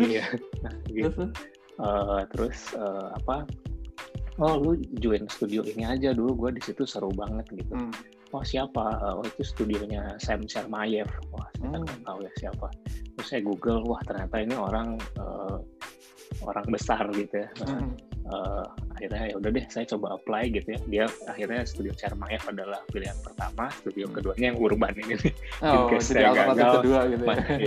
[0.00, 0.24] iya.
[0.64, 1.28] Nah, gitu.
[1.28, 1.28] terus,
[1.76, 3.44] uh, terus uh, apa
[4.40, 7.76] oh lu join studio ini aja dulu gue di situ seru banget gitu.
[7.76, 7.92] Hmm.
[8.30, 8.86] oh siapa?
[9.18, 12.66] Oh itu studionya Sam Sharmayev wah saya kan nggak tahu ya siapa.
[13.18, 15.60] Terus saya google wah ternyata ini orang uh,
[16.46, 17.48] orang besar gitu ya.
[17.66, 17.92] Nah, hmm.
[18.30, 18.64] uh,
[18.96, 20.80] akhirnya ya udah deh saya coba apply gitu ya.
[20.88, 24.14] Dia akhirnya studio Sharmayev adalah pilihan pertama studio hmm.
[24.14, 25.14] keduanya yang urban ini.
[25.20, 25.34] Nih
[25.66, 27.28] oh, jadi saya gagal kedua gitu ya.
[27.28, 27.58] masih,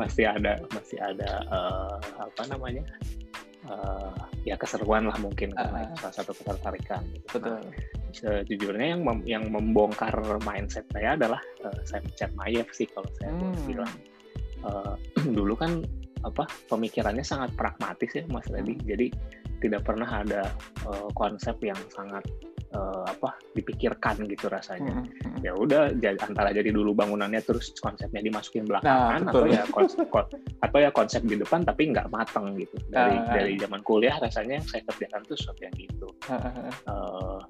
[0.00, 2.86] masih ada masih ada uh, apa namanya
[3.70, 4.14] uh,
[4.46, 7.02] ya keseruan lah mungkin uh, karena salah satu ketertarikan.
[7.12, 7.26] Gitu.
[7.38, 7.58] Betul.
[7.58, 7.62] Nah,
[8.16, 13.30] sejujurnya yang mem yang membongkar mindset saya adalah uh, saya Chat Mayev sih kalau saya
[13.32, 13.40] hmm.
[13.40, 13.92] boleh bilang.
[14.64, 14.94] Uh,
[15.36, 15.84] dulu kan
[16.24, 18.74] apa pemikirannya sangat pragmatis ya Mas Reddy.
[18.80, 18.86] Hmm.
[18.88, 19.06] Jadi
[19.60, 20.52] tidak pernah ada
[20.84, 22.24] uh, konsep yang sangat
[22.74, 25.04] uh, apa dipikirkan gitu rasanya.
[25.04, 25.44] Hmm, hmm.
[25.44, 30.08] Ya udah antara jadi dulu bangunannya terus konsepnya dimasukin belakangan nah, atau ya konsep
[30.62, 32.76] atau ya konsep di depan tapi nggak matang gitu.
[32.90, 36.08] Dari uh, dari zaman kuliah rasanya yang saya kerjakan tuh sesuatu yang gitu.
[36.26, 37.40] Uh, uh, uh,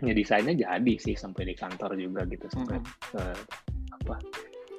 [0.00, 3.20] ya desainnya jadi sih sampai di kantor juga gitu sampai hmm.
[3.20, 3.38] uh,
[4.00, 4.16] apa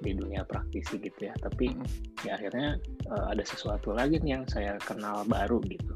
[0.01, 2.25] di dunia praktisi gitu ya tapi hmm.
[2.25, 2.81] ya akhirnya
[3.13, 5.93] uh, ada sesuatu lagi nih yang saya kenal baru gitu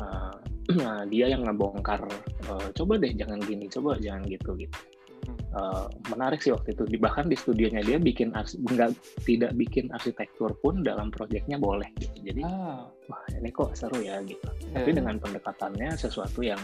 [0.00, 0.32] uh,
[0.82, 2.02] nah dia yang ngebongkar
[2.50, 4.78] uh, coba deh jangan gini coba jangan gitu gitu
[5.54, 8.92] uh, menarik sih waktu itu bahkan di studionya dia bikin nggak
[9.24, 12.86] tidak bikin arsitektur pun dalam proyeknya boleh gitu jadi ah.
[13.10, 14.82] wah ini kok seru ya gitu yeah.
[14.82, 16.60] tapi dengan pendekatannya sesuatu yang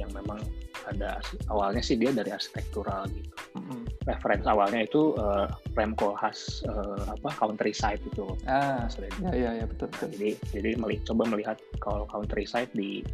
[0.00, 0.40] yang memang
[0.88, 1.20] ada
[1.52, 3.80] awalnya sih dia dari arsitektural gitu mm-hmm.
[4.08, 8.88] reference awalnya itu uh, Remco khas uh, apa countryside itu ah
[9.20, 10.08] ya ya, ya betul, betul.
[10.08, 13.04] Nah, jadi jadi meli coba melihat kalau countryside di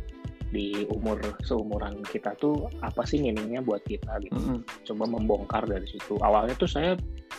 [0.49, 4.61] di umur seumuran kita tuh apa sih meaningnya buat kita gitu mm -hmm.
[4.89, 6.97] coba membongkar dari situ awalnya tuh saya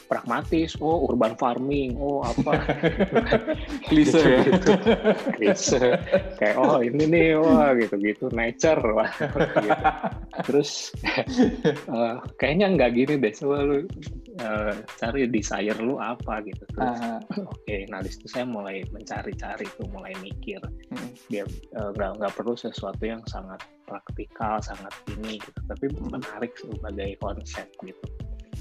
[0.09, 2.65] pragmatis oh urban farming oh apa
[3.89, 4.71] klise ya gitu.
[5.37, 5.81] klise
[6.41, 9.73] kayak oh ini nih wah gitu gitu nature wah gitu.
[10.49, 10.93] terus
[11.89, 13.77] uh, kayaknya nggak gini deh coba lu
[14.43, 18.84] uh, cari desire lu apa gitu terus uh oke okay, nah di situ saya mulai
[18.89, 21.10] mencari-cari tuh mulai mikir hmm.
[21.32, 21.43] dia
[21.78, 25.60] uh, nggak perlu sesuatu yang sangat praktikal, sangat ini gitu.
[25.65, 28.06] Tapi menarik sebagai konsep gitu.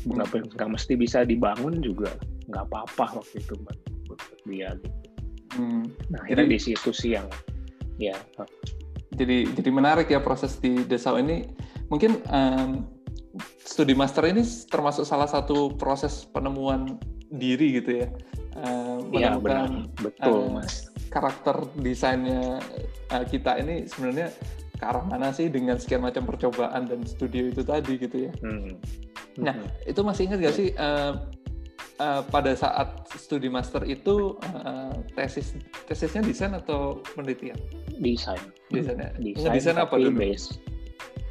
[0.09, 0.57] Nggak, hmm.
[0.57, 2.17] nggak mesti bisa dibangun juga
[2.49, 4.99] nggak apa-apa waktu itu buat, buat dia gitu.
[5.61, 5.85] Hmm.
[6.09, 7.29] Nah akhirnya di situ sih yang
[8.01, 8.17] ya.
[9.13, 11.45] Jadi jadi menarik ya proses di Desau ini.
[11.89, 12.85] Mungkin um,
[13.63, 16.99] studi master ini termasuk salah satu proses penemuan
[17.33, 18.09] diri gitu ya.
[18.59, 22.59] Uh, iya benar, betul uh, mas karakter desainnya
[23.15, 24.35] uh, kita ini sebenarnya
[24.79, 28.33] ke arah mana sih dengan sekian macam percobaan dan studio itu tadi gitu ya.
[28.43, 28.79] Hmm.
[29.39, 29.91] Nah hmm.
[29.91, 31.27] itu masih ingat gak sih uh,
[31.99, 35.59] uh, pada saat studi master itu uh, tesis
[35.91, 37.59] tesisnya desain atau penelitian?
[37.99, 38.39] Desain.
[38.71, 39.11] Desain ya.
[39.19, 40.15] Desain, desain apa dulu?
[40.15, 40.55] Base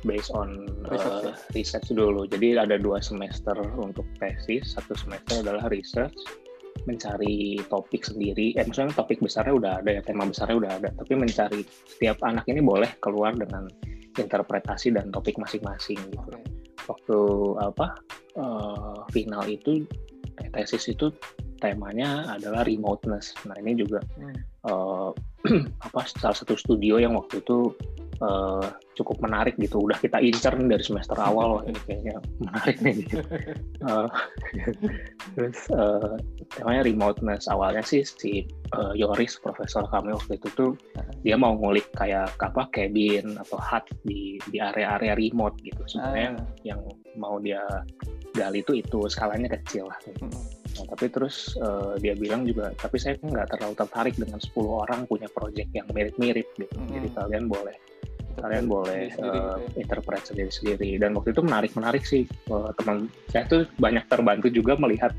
[0.08, 2.24] based on research, uh, research dulu.
[2.26, 6.16] Jadi ada dua semester untuk tesis, satu semester adalah research,
[6.88, 11.14] mencari topik sendiri, eh maksudnya topik besarnya udah ada ya, tema besarnya udah ada, tapi
[11.20, 13.68] mencari setiap anak ini boleh keluar dengan
[14.16, 16.40] interpretasi dan topik masing-masing gitu.
[16.88, 17.20] Waktu
[17.60, 18.00] apa
[18.40, 19.84] uh, final itu
[20.40, 21.12] eh, tesis itu
[21.60, 23.34] temanya adalah remoteness.
[23.46, 24.38] Nah ini juga hmm.
[24.70, 25.12] uh,
[25.86, 27.74] apa salah satu studio yang waktu itu
[28.22, 28.66] uh,
[28.98, 29.86] cukup menarik gitu.
[29.86, 32.96] Udah kita incer dari semester awal, ini kayaknya menarik nih.
[33.04, 33.22] Gitu.
[33.88, 34.10] Uh,
[35.38, 36.20] terus uh,
[36.58, 38.44] temanya remoteness awalnya sih si
[38.76, 40.72] uh, Yoris Profesor kami waktu itu tuh
[41.24, 45.80] dia mau ngulik kayak apa cabin atau hut di di area-area remote gitu.
[45.88, 46.44] Sebenarnya ah.
[46.68, 46.82] yang
[47.16, 47.64] mau dia
[48.36, 49.98] gali itu itu skalanya kecil lah.
[50.04, 50.26] Gitu.
[50.78, 55.00] Nah, tapi terus uh, dia bilang juga, tapi saya nggak terlalu tertarik dengan 10 orang
[55.10, 56.76] punya project yang mirip-mirip gitu.
[56.78, 56.94] Hmm.
[56.94, 57.76] Jadi kalian boleh
[58.38, 64.06] kalian boleh uh, interpret sendiri-sendiri dan waktu itu menarik-menarik sih uh, teman saya tuh banyak
[64.06, 65.10] terbantu juga melihat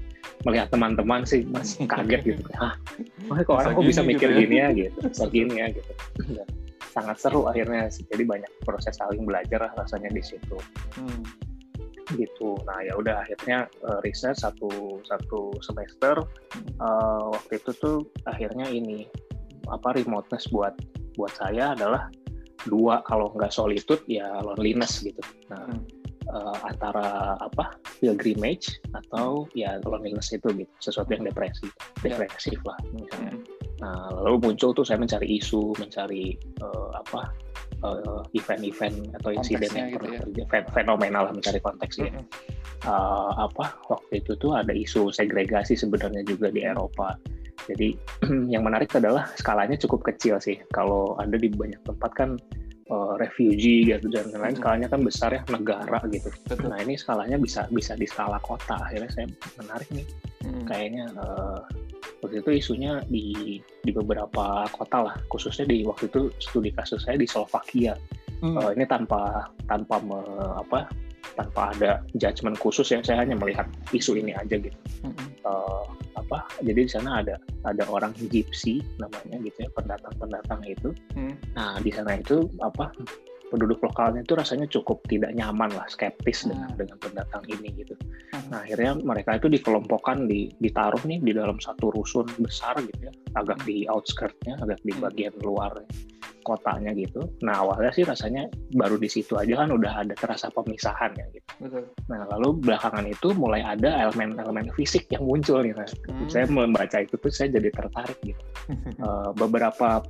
[0.47, 2.79] melihat teman-teman sih mas kaget gitu ah
[3.43, 4.43] kok orang kok bisa mikir gitu ya?
[4.47, 5.93] gini ya gitu segini ya gitu
[6.95, 10.57] sangat seru akhirnya jadi banyak proses saling belajar rasanya di situ
[10.95, 11.23] hmm.
[12.17, 16.25] Gitu nah ya udah akhirnya uh, riset satu satu semester
[16.81, 19.05] uh, waktu itu tuh akhirnya ini
[19.69, 20.73] apa remoteness buat
[21.19, 22.09] buat saya adalah
[22.67, 25.21] dua kalau nggak solitude ya loneliness gitu
[25.53, 25.83] nah hmm.
[26.33, 31.69] uh, antara apa pilgrimage atau ya loneliness itu gitu sesuatu yang depresi
[32.03, 32.17] ya.
[32.17, 33.45] depresif lah misalnya hmm.
[33.85, 37.31] nah lalu muncul tuh saya mencari isu mencari uh, apa
[37.85, 40.21] uh, event-event atau insiden yang gitu pernah ya.
[40.25, 42.25] terjadi fenomenal lah mencari konteksnya -hmm.
[42.87, 47.19] uh, apa waktu itu tuh ada isu segregasi sebenarnya juga di Eropa
[47.69, 47.89] jadi
[48.55, 50.57] yang menarik adalah skalanya cukup kecil sih.
[50.71, 52.31] Kalau ada di banyak tempat kan
[52.89, 56.33] uh, refugee gitu dan lain-lain skalanya kan besar ya negara gitu.
[56.49, 56.73] Betul.
[56.73, 58.81] Nah ini skalanya bisa bisa di skala kota.
[58.81, 59.27] Akhirnya saya
[59.61, 60.07] menarik nih.
[60.47, 60.65] Hmm.
[60.65, 61.61] Kayaknya uh,
[62.23, 65.17] waktu itu isunya di di beberapa kota lah.
[65.31, 67.95] Khususnya di waktu itu studi kasus saya di Slovakia.
[68.39, 68.55] Hmm.
[68.55, 70.21] Uh, ini tanpa tanpa me,
[70.55, 70.87] apa
[71.35, 74.79] tanpa ada judgement khusus ya saya hanya melihat isu ini aja gitu.
[75.03, 75.15] Hmm.
[75.43, 75.87] Uh,
[76.19, 81.35] apa jadi di sana ada ada orang gypsy namanya gitu ya pendatang-pendatang itu hmm.
[81.55, 82.91] nah di sana itu apa
[83.49, 86.55] penduduk lokalnya itu rasanya cukup tidak nyaman lah skeptis hmm.
[86.55, 88.49] dengan dengan pendatang ini gitu hmm.
[88.53, 93.13] nah akhirnya mereka itu dikelompokkan di ditaruh nih di dalam satu rusun besar gitu ya
[93.37, 95.03] agak di outskirtnya agak di hmm.
[95.03, 95.73] bagian luar
[96.49, 97.29] kotanya gitu.
[97.45, 101.49] Nah awalnya sih rasanya baru di situ aja kan udah ada terasa pemisahan ya gitu.
[101.61, 101.85] Betul.
[102.09, 105.77] Nah lalu belakangan itu mulai ada elemen-elemen fisik yang muncul nih.
[105.77, 106.33] Nah, hmm.
[106.33, 108.43] Saya membaca itu tuh saya jadi tertarik gitu.
[109.05, 110.01] uh, beberapa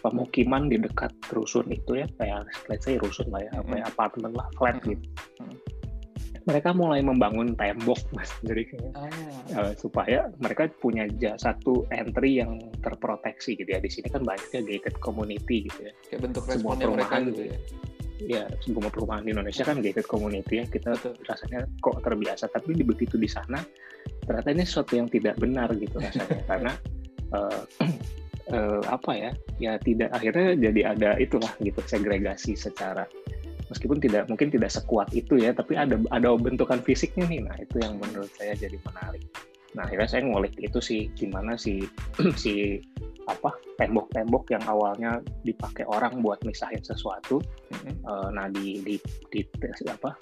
[0.00, 3.62] pemukiman di dekat rusun itu ya kayak let's say rusun lah ya, hmm.
[3.66, 4.94] apa ya apartemen lah flat hmm.
[4.94, 5.06] gitu.
[5.42, 5.56] Hmm
[6.48, 8.64] mereka mulai membangun tembok mas jadi
[8.96, 9.08] ah.
[9.56, 14.96] uh, supaya mereka punya satu entry yang terproteksi gitu ya di sini kan banyaknya gated
[15.02, 17.58] community gitu ya kayak bentuk semua perumahan gitu ya
[18.20, 21.16] ya semua perumahan di Indonesia kan gated community ya kita Betul.
[21.24, 23.64] rasanya kok terbiasa tapi di begitu di sana
[24.28, 26.72] ternyata ini sesuatu yang tidak benar gitu rasanya karena
[27.32, 27.64] uh,
[28.52, 33.06] uh, apa ya ya tidak akhirnya jadi ada itulah gitu segregasi secara
[33.70, 37.78] meskipun tidak mungkin tidak sekuat itu ya tapi ada ada bentukan fisiknya nih nah itu
[37.78, 39.22] yang menurut saya jadi menarik
[39.78, 41.86] nah akhirnya saya ngulik itu sih gimana si
[42.42, 42.82] si
[43.30, 47.38] apa tembok-tembok yang awalnya dipakai orang buat misahin sesuatu
[47.70, 47.94] mm-hmm.
[48.02, 48.98] uh, nah di di
[49.30, 50.18] di tes, apa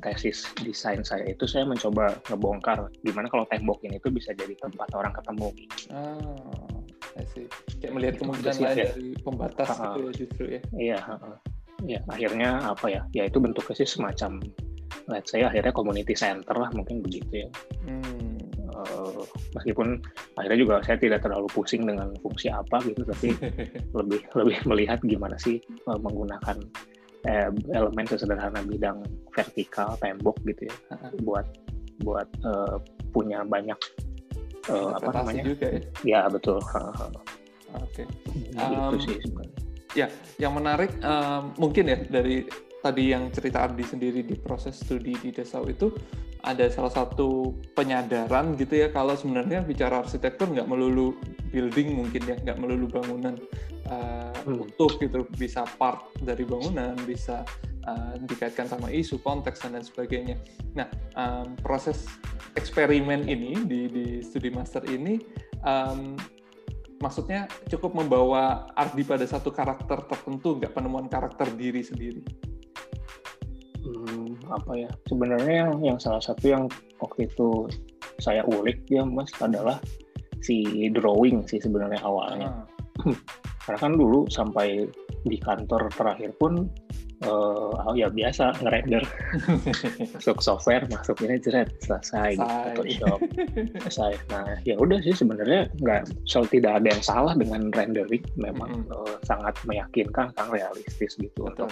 [0.00, 4.88] tesis desain saya itu saya mencoba ngebongkar gimana kalau tembok ini itu bisa jadi tempat
[4.92, 5.76] orang ketemu gitu.
[5.90, 6.75] Oh,
[7.80, 8.86] kayak melihat kemungkinan lain ya.
[8.92, 10.60] dari pembatas uh, itu ya justru ya.
[10.76, 11.36] Iya, uh,
[11.84, 13.02] ya akhirnya apa ya?
[13.12, 14.40] Ya itu bentuknya sih semacam
[15.06, 17.48] let's say akhirnya community center lah mungkin begitu ya.
[17.86, 18.38] Hmm.
[18.74, 19.22] uh,
[19.54, 20.02] meskipun
[20.36, 23.32] akhirnya juga saya tidak terlalu pusing dengan fungsi apa gitu tapi
[23.98, 26.58] lebih lebih melihat gimana sih uh, menggunakan
[27.26, 29.02] eh, elemen sesederhana bidang
[29.34, 30.76] vertikal tembok gitu ya.
[31.22, 31.46] Buat
[32.04, 32.76] buat uh,
[33.10, 33.78] punya banyak
[34.70, 37.02] uh, apa namanya juga ya, ya betul oke
[37.72, 38.06] okay.
[38.58, 42.44] um, itu sih sebenarnya Ya, yang menarik um, mungkin ya dari
[42.84, 45.88] tadi yang cerita Ardi sendiri di proses studi di Desa itu
[46.44, 51.16] ada salah satu penyadaran gitu ya kalau sebenarnya bicara arsitektur nggak melulu
[51.48, 53.40] building mungkin ya nggak melulu bangunan
[53.88, 54.68] uh, hmm.
[54.68, 57.42] utuh gitu bisa part dari bangunan bisa
[57.88, 60.36] uh, dikaitkan sama isu konteks dan lain sebagainya.
[60.76, 62.04] Nah um, proses
[62.56, 65.20] eksperimen ini di di studi master ini
[65.62, 66.16] um,
[67.00, 72.22] maksudnya cukup membawa Ardi pada satu karakter tertentu, nggak penemuan karakter diri sendiri?
[73.86, 74.90] Hmm, apa ya?
[75.06, 76.64] Sebenarnya yang, yang salah satu yang
[76.98, 77.70] waktu itu
[78.18, 79.78] saya ulik ya mas adalah
[80.40, 82.64] si drawing sih sebenarnya awalnya.
[83.04, 83.16] Ah.
[83.66, 84.88] Karena kan dulu sampai
[85.26, 86.70] di kantor terakhir pun
[87.24, 89.00] uh, oh ya biasa ngerender
[90.16, 92.44] masuk software masuk ini jerat selesai gitu,
[92.76, 93.20] Photoshop
[93.86, 98.84] selesai nah ya udah sih sebenarnya nggak so tidak ada yang salah dengan rendering memang
[98.84, 98.96] mm -hmm.
[98.96, 101.68] uh, sangat meyakinkan sangat realistis gitu Betul.
[101.68, 101.70] untuk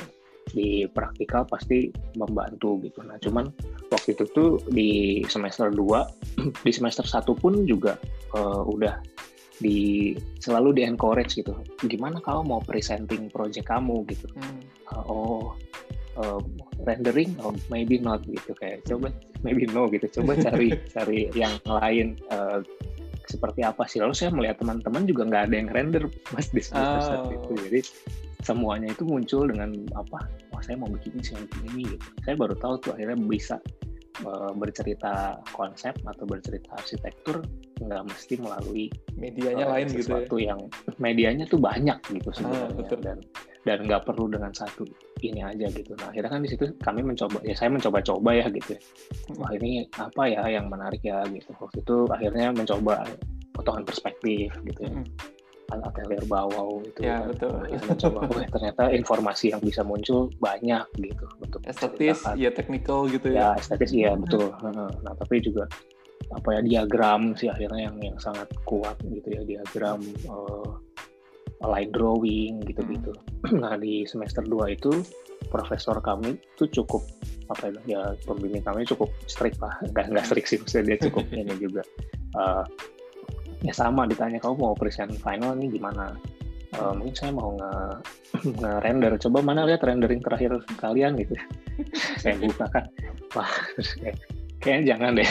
[0.52, 1.88] di praktikal pasti
[2.20, 3.00] membantu gitu.
[3.00, 3.48] Nah, cuman
[3.88, 5.80] waktu itu tuh di semester 2,
[6.66, 7.96] di semester 1 pun juga
[8.36, 9.00] uh, udah
[9.62, 10.12] di
[10.42, 11.54] selalu di encourage gitu.
[11.86, 14.26] Gimana kalau mau presenting project kamu gitu?
[14.34, 14.60] Hmm.
[14.90, 15.44] Uh, oh,
[16.18, 16.40] uh,
[16.82, 19.14] rendering, oh maybe not gitu kayak coba
[19.46, 20.06] maybe no gitu.
[20.20, 22.18] Coba cari cari yang lain.
[22.30, 22.62] Uh,
[23.24, 24.04] seperti apa sih?
[24.04, 26.04] Lalu saya melihat teman-teman juga nggak ada yang render
[26.36, 27.32] mas di semester oh.
[27.32, 27.52] itu.
[27.68, 27.80] Jadi
[28.44, 30.28] semuanya itu muncul dengan apa?
[30.52, 32.06] Wah saya mau bikin ini, saya bikin ini gitu.
[32.28, 33.56] Saya baru tahu tuh akhirnya bisa
[34.54, 37.42] bercerita konsep atau bercerita arsitektur
[37.82, 38.86] nggak mesti melalui
[39.18, 40.54] medianya uh, lain gitu ya.
[40.54, 40.60] yang
[41.02, 42.98] medianya tuh banyak gitu ah, sebenarnya ah, betul.
[43.02, 43.18] dan
[43.64, 44.84] dan nggak perlu dengan satu
[45.24, 45.96] ini aja gitu.
[45.96, 48.76] Nah akhirnya kan di situ kami mencoba ya saya mencoba-coba ya gitu.
[48.76, 48.80] Ya.
[49.40, 51.50] Wah ini apa ya yang menarik ya gitu.
[51.56, 53.08] Waktu itu akhirnya mencoba
[53.56, 54.92] potongan perspektif gitu ya.
[54.92, 55.08] Hmm
[55.72, 57.32] atelier bawah itu ya, kan.
[57.32, 57.52] betul.
[57.64, 63.32] Akhirnya mencoba oh ternyata informasi yang bisa muncul banyak gitu untuk estetis ya teknikal gitu
[63.32, 65.64] ya ya estetis iya betul nah tapi juga
[66.32, 70.80] apa ya diagram sih akhirnya yang yang sangat kuat gitu ya diagram uh,
[71.64, 73.12] line drawing gitu-gitu.
[73.48, 73.64] Hmm.
[73.64, 74.92] Nah di semester 2 itu
[75.48, 77.04] profesor kami itu cukup
[77.52, 81.24] apa ya, ya pembimbing kami cukup strict lah, nggak nggak strict sih maksudnya dia cukup
[81.40, 81.82] ini juga.
[82.34, 82.64] Uh,
[83.64, 86.12] ya sama ditanya kamu mau present final nih gimana?
[86.74, 87.72] Uh, mungkin saya mau nge,
[88.60, 91.32] nge render coba mana lihat rendering terakhir kalian gitu.
[92.22, 92.84] Saya buka kan.
[93.34, 93.50] Wah
[94.64, 95.30] kayaknya jangan deh.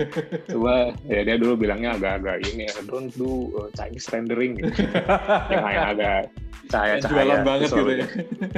[0.52, 4.58] Coba ya dia dulu bilangnya agak-agak ini ya don't do uh, Chinese rendering.
[4.58, 4.74] Gitu.
[5.48, 6.20] Yang kayak agak
[6.66, 8.06] cahaya-cahaya jualan banget gitu ya.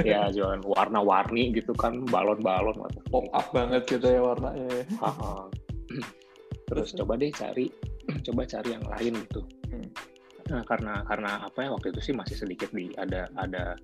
[0.01, 2.73] Ya jualan warna-warni gitu kan balon-balon.
[3.13, 4.85] Pop up banget gitu ya warnanya ya.
[6.73, 6.97] terus?
[6.97, 7.69] coba deh cari
[8.31, 9.41] coba cari yang lain gitu
[9.71, 9.89] hmm.
[10.51, 13.75] nah, karena karena apa ya waktu itu sih masih sedikit di ada ada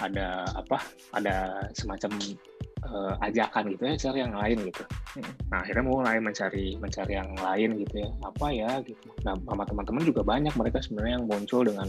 [0.00, 0.82] ada apa
[1.14, 2.10] ada semacam
[2.88, 4.82] uh, ajakan gitu ya cari yang lain gitu.
[5.14, 5.32] Hmm.
[5.52, 9.08] Nah akhirnya mulai mencari mencari yang lain gitu ya apa ya gitu.
[9.22, 11.88] Nah sama teman-teman juga banyak mereka sebenarnya yang muncul dengan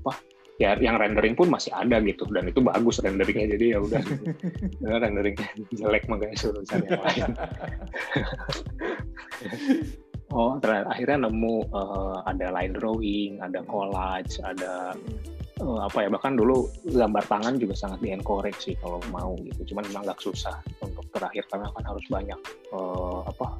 [0.00, 0.12] apa
[0.60, 4.24] ya yang rendering pun masih ada gitu dan itu bagus renderingnya jadi ya udah gitu.
[4.84, 7.30] ya, renderingnya jelek makanya suruh cari yang lain.
[10.30, 14.94] oh ternyata akhirnya nemu uh, ada line drawing, ada collage, ada
[15.62, 19.74] uh, apa ya bahkan dulu gambar tangan juga sangat di encourage sih kalau mau gitu.
[19.74, 22.40] Cuman memang agak susah untuk terakhir karena kan harus banyak
[22.70, 23.58] uh, apa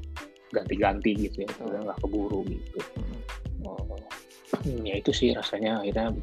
[0.51, 2.79] ganti-ganti gitu ya udah nggak keburu gitu.
[3.67, 3.99] Uh,
[4.89, 6.15] ya itu sih rasanya akhirnya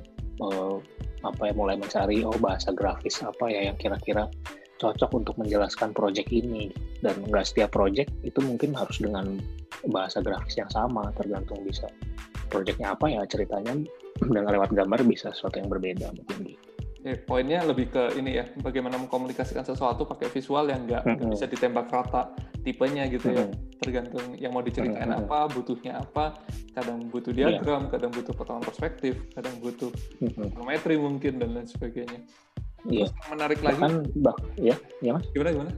[0.42, 0.80] uh,
[1.26, 4.30] apa ya mulai mencari oh bahasa grafis apa ya yang kira-kira
[4.78, 6.72] cocok untuk menjelaskan project ini.
[6.98, 9.38] Dan nggak setiap project itu mungkin harus dengan
[9.86, 11.86] bahasa grafis yang sama tergantung bisa
[12.50, 13.78] projectnya apa ya ceritanya
[14.18, 16.70] dengan lewat gambar bisa sesuatu yang berbeda mungkin gitu.
[17.06, 21.30] Ya, poinnya lebih ke ini ya, bagaimana mengkomunikasikan sesuatu pakai visual yang nggak mm -hmm.
[21.32, 22.36] bisa ditembak rata
[22.66, 23.48] tipenya gitu ya,
[23.80, 25.30] tergantung yang mau diceritain mm -hmm.
[25.30, 26.36] apa, butuhnya apa,
[26.76, 27.54] kadang butuh iya.
[27.54, 27.92] diagram, yeah.
[27.96, 30.48] kadang butuh potongan perspektif, kadang butuh mm -hmm.
[30.58, 32.28] geometri mungkin dan lain sebagainya.
[32.88, 33.08] Iya.
[33.32, 33.80] menarik lagi.
[33.80, 35.26] Bahkan, bah, ya, ya mas.
[35.32, 35.72] Gimana gimana?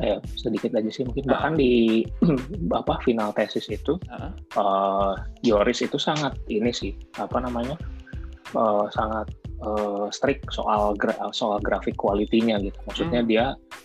[0.00, 2.02] Ya sedikit aja sih mungkin bahkan di
[2.80, 4.32] apa final tesis itu uh.
[4.56, 7.76] uh, Yoris itu sangat ini sih apa namanya
[8.56, 9.28] uh, sangat
[9.62, 13.28] uh, strict soal gra soal grafik kualitinya gitu maksudnya hmm.
[13.28, 13.44] dia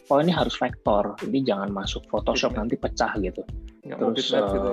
[0.10, 2.60] oh ini harus vektor jadi jangan masuk Photoshop okay.
[2.64, 3.44] nanti pecah gitu
[3.86, 4.72] Nggak terus uh, gitu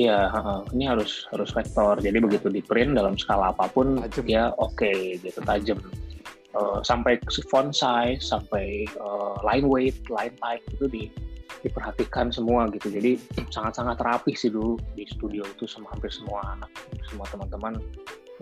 [0.00, 4.24] ya uh, ini harus harus vektor jadi begitu di print dalam skala apa pun tajam.
[4.24, 5.78] dia oke okay, gitu tajam
[6.54, 7.18] uh, sampai
[7.50, 11.04] font size, sampai uh, line weight, line type itu di,
[11.62, 12.90] diperhatikan semua gitu.
[12.90, 13.20] Jadi
[13.54, 16.70] sangat-sangat rapi sih dulu di studio itu sama hampir semua anak,
[17.06, 17.78] semua teman-teman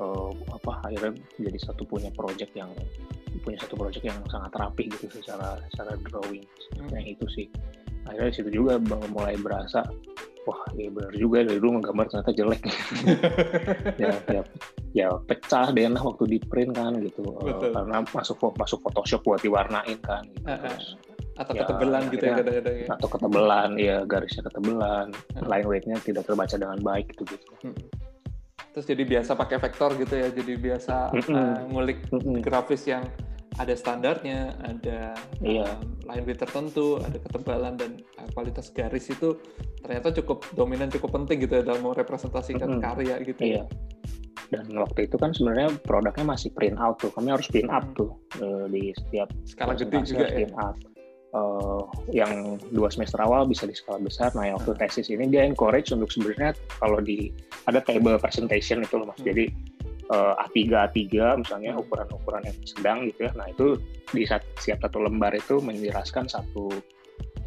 [0.00, 2.70] uh, apa akhirnya jadi satu punya project yang
[3.44, 6.46] punya satu project yang sangat rapi gitu secara secara drawing.
[6.78, 6.90] Hmm.
[6.94, 7.46] Yang itu sih
[8.08, 8.80] akhirnya situ juga
[9.12, 9.84] mulai berasa
[10.46, 12.62] wah ya benar juga dari dulu menggambar ternyata jelek
[14.02, 14.42] ya, ya
[14.96, 19.38] ya pecah deh nah waktu di print kan gitu Uh, karena masuk masuk Photoshop buat
[19.44, 20.48] diwarnain kan gitu.
[20.48, 20.96] Terus,
[21.38, 22.86] atau ya, ketebelan gitu ya kadang-kadang ya.
[22.98, 25.46] atau ketebelan ya garisnya ketebelan uh.
[25.46, 27.78] line weightnya tidak terbaca dengan baik gitu gitu hmm.
[28.74, 31.34] terus jadi biasa pakai vektor gitu ya jadi biasa mm -hmm.
[31.38, 32.36] uh, ngulik mm -hmm.
[32.42, 33.06] grafis yang
[33.58, 35.66] ada standarnya, ada iya.
[35.66, 37.90] um, line weight tertentu, ada ketebalan dan
[38.22, 39.34] uh, kualitas garis itu
[39.82, 42.84] ternyata cukup dominan, cukup penting gitu ya dalam merepresentasikan mm -hmm.
[42.86, 43.40] karya gitu.
[43.42, 43.64] Iya.
[44.48, 48.16] Dan waktu itu kan sebenarnya produknya masih print out tuh, kami harus print up tuh.
[48.40, 50.48] uh, di setiap skala gede juga ya.
[51.28, 54.32] Uh, yang dua semester awal bisa di skala besar.
[54.32, 54.80] Nah, yang waktu hmm.
[54.80, 57.28] tesis ini dia encourage untuk sebenarnya kalau di
[57.68, 59.20] ada table presentation itu loh mas.
[59.20, 59.28] Hmm.
[59.28, 59.44] Jadi
[60.12, 60.98] uh, A3 A3
[61.40, 63.32] misalnya ukuran-ukuran yang sedang gitu ya.
[63.36, 63.80] Nah, itu
[64.12, 66.72] di setiap satu lembar itu menjelaskan satu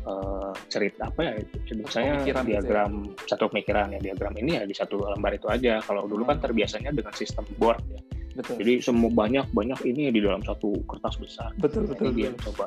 [0.05, 1.33] uh, cerita apa ya
[1.73, 3.27] misalnya pemikiran diagram gitu ya?
[3.29, 6.93] satu pemikiran ya diagram ini ya di satu lembar itu aja kalau dulu kan terbiasanya
[6.93, 8.01] dengan sistem board ya
[8.37, 8.55] betul.
[8.61, 12.17] jadi semua banyak banyak ini di dalam satu kertas besar betul betul, betul.
[12.17, 12.65] dia coba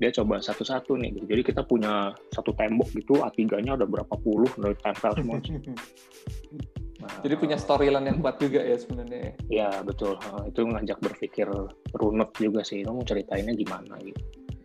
[0.00, 1.26] dia coba satu-satu nih gitu.
[1.30, 6.66] jadi kita punya satu tembok gitu A3-nya ada berapa puluh dari tempel semua Nah,
[7.22, 9.34] Jadi punya storyline yang kuat juga ya sebenarnya.
[9.48, 11.48] Ya betul, itu ngajak berpikir
[11.96, 12.82] runut juga sih.
[12.82, 14.22] Kamu ceritainnya gimana gitu.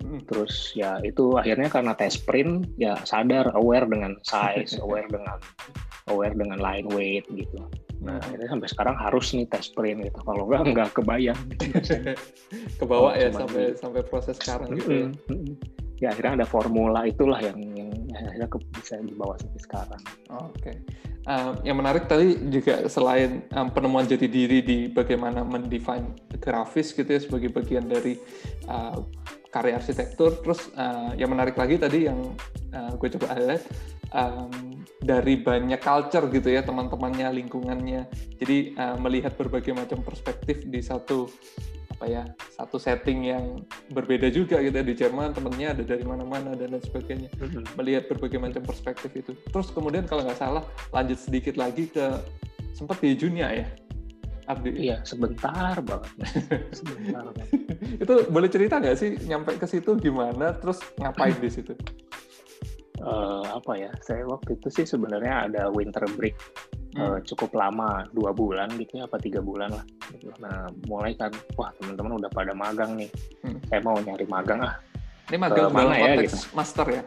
[0.08, 0.24] Hmm.
[0.24, 5.38] Terus ya itu akhirnya karena tes print ya sadar aware dengan size, aware dengan
[6.08, 7.60] aware dengan line weight gitu.
[8.00, 8.26] Nah hmm.
[8.30, 10.20] akhirnya sampai sekarang harus nih tes print gitu.
[10.24, 11.42] Kalau enggak nggak kebayang.
[12.80, 13.80] Kebawa oh, ya sampai gitu.
[13.84, 14.90] sampai proses sekarang gitu.
[14.90, 15.08] Ya.
[15.98, 17.92] ya akhirnya ada formula itulah yang yang
[18.26, 20.02] akhirnya bisa dibawa sampai sekarang.
[20.34, 20.52] Oke.
[20.58, 20.76] Okay.
[21.28, 27.04] Um, yang menarik tadi juga selain um, penemuan jati diri di bagaimana mendefine grafis gitu
[27.04, 28.16] ya sebagai bagian dari
[28.72, 29.04] uh,
[29.52, 32.32] karya arsitektur, terus uh, yang menarik lagi tadi yang
[32.72, 33.64] uh, gue coba highlight
[34.16, 38.08] um, dari banyak culture gitu ya teman-temannya, lingkungannya,
[38.40, 41.28] jadi uh, melihat berbagai macam perspektif di satu
[41.98, 42.24] apa ya
[42.54, 46.84] satu setting yang berbeda juga gitu ya di Jerman temennya ada dari mana-mana dan lain
[46.86, 47.74] sebagainya mm-hmm.
[47.74, 49.34] melihat berbagai macam perspektif itu.
[49.50, 50.62] Terus kemudian kalau nggak salah
[50.94, 52.22] lanjut sedikit lagi ke
[52.78, 53.66] sempat di Junia ya
[54.46, 54.78] Abdi?
[54.78, 56.14] Iya sebentar banget.
[56.78, 57.50] Sebentar banget.
[57.98, 61.74] Itu boleh cerita nggak sih nyampe ke situ gimana terus ngapain di situ
[63.04, 66.36] uh, apa ya saya waktu itu sih sebenarnya ada winter break
[66.98, 70.32] uh, cukup lama dua bulan gitu ya apa tiga bulan lah gitu.
[70.42, 73.10] nah mulai kan wah teman-teman udah pada magang nih
[73.46, 73.60] hmm.
[73.70, 74.76] saya mau nyari magang ah
[75.28, 76.38] ini magang mana ya gitu.
[76.56, 77.04] master ya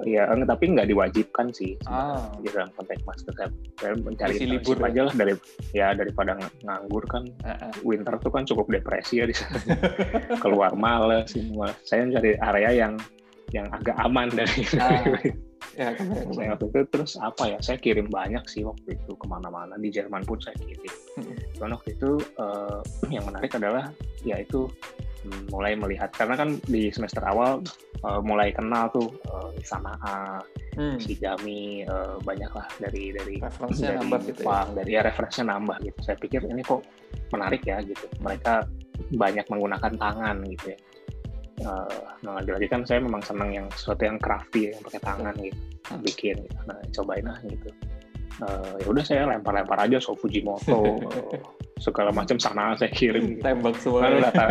[0.00, 2.32] Iya, tapi nggak diwajibkan sih ah.
[2.40, 5.36] di dalam konteks master saya, saya mencari libur aja lah dari
[5.76, 7.72] ya daripada nganggur kan uh -uh.
[7.84, 9.60] winter tuh kan cukup depresi ya di sana
[10.42, 12.96] keluar males semua saya mencari area yang
[13.50, 15.02] yang agak aman dari ah.
[15.78, 15.94] ya
[16.36, 19.92] saya waktu itu terus apa ya saya kirim banyak sih waktu itu ke mana-mana di
[19.92, 20.92] Jerman pun saya kirim
[21.58, 22.80] cuman waktu itu uh,
[23.14, 23.92] yang menarik adalah
[24.26, 24.66] ya itu
[25.26, 27.62] hmm, mulai melihat karena kan di semester awal
[28.02, 30.40] uh, mulai kenal tuh uh, Sanaa,
[30.76, 30.96] hmm.
[30.98, 34.64] si Jami uh, banyak lah dari dari dari nambah gitu ya?
[34.72, 36.82] dari ya referensinya nambah gitu saya pikir ini kok
[37.30, 38.66] menarik ya gitu mereka
[39.16, 40.78] banyak menggunakan tangan gitu ya
[41.64, 45.60] uh, nah lagi-lagi kan saya memang senang yang sesuatu yang crafty yang pakai tangan gitu
[45.90, 46.02] hmm.
[46.04, 46.58] bikin gitu.
[46.66, 47.68] nah cobain lah gitu
[48.44, 50.98] uh, ya udah saya lempar-lempar aja so Fujimoto uh,
[51.84, 53.42] segala macam sana saya kirim gitu.
[53.44, 54.44] tembak semua Lalu rata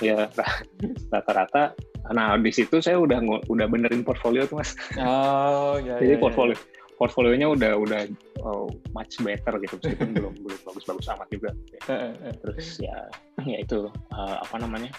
[0.00, 0.28] ya
[1.12, 1.76] rata-rata
[2.10, 6.56] nah di situ saya udah udah benerin portfolio tuh mas oh ya jadi ya, portfolio
[6.56, 6.60] ya.
[6.98, 8.00] portfolionya udah udah
[8.42, 11.50] oh, much better gitu meskipun belum belum bagus-bagus amat juga
[12.42, 13.06] terus ya
[13.46, 14.90] ya itu uh, apa namanya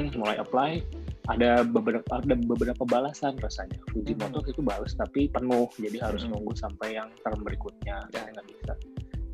[0.20, 0.82] mulai apply
[1.30, 4.50] ada beberapa ada beberapa balasan rasanya Fujimoto hmm.
[4.50, 6.34] itu balas tapi penuh jadi harus hmm.
[6.34, 8.74] nunggu sampai yang term berikutnya ya nggak bisa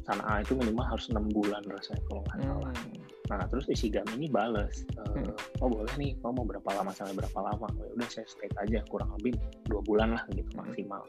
[0.04, 3.00] sana itu minimal harus enam bulan rasanya kalau nggak salah hmm.
[3.32, 5.32] nah terus Ishigami ini balas uh, hmm.
[5.64, 8.50] oh boleh nih kamu mau berapa lama sampai berapa lama oh, ya udah saya stay
[8.60, 10.60] aja kurang lebih dua bulan lah gitu hmm.
[10.60, 11.02] maksimal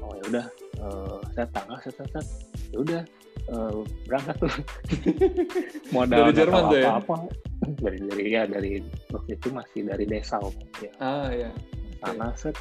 [0.00, 0.46] oh ya udah
[0.80, 2.26] uh, saya tanggal saya set
[2.72, 3.02] ya udah
[3.52, 4.52] uh, berangkat tuh
[5.94, 7.14] modal dari Jerman tuh ya apa
[7.84, 11.50] dari dari ya dari waktu itu masih dari desa om ya ah ya
[12.04, 12.52] sana okay.
[12.52, 12.56] set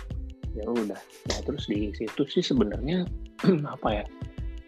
[0.55, 3.03] ya udah nah terus di situ sih sebenarnya
[3.75, 4.05] apa ya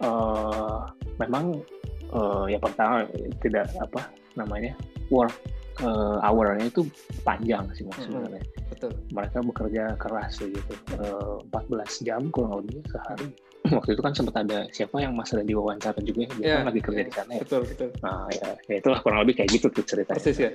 [0.04, 1.64] uh, memang
[2.12, 3.08] uh, ya pertama
[3.40, 4.76] tidak apa namanya
[5.10, 5.34] work
[5.82, 6.86] uh, hour-nya itu
[7.22, 8.44] panjang sih mas sebenarnya.
[8.70, 8.92] Betul.
[9.14, 10.74] Mereka bekerja keras gitu.
[10.98, 13.30] Uh, 14 jam kurang lebih sehari
[13.78, 16.66] waktu itu kan sempat ada siapa yang mas ada diwawancara juga ya, dia yeah, kan
[16.72, 17.42] lagi kerja yeah, di sana ya.
[17.44, 17.90] Betul, betul.
[18.02, 20.18] Nah, ya, ya itulah kurang lebih kayak gitu tuh ceritanya.
[20.18, 20.52] Persis ya.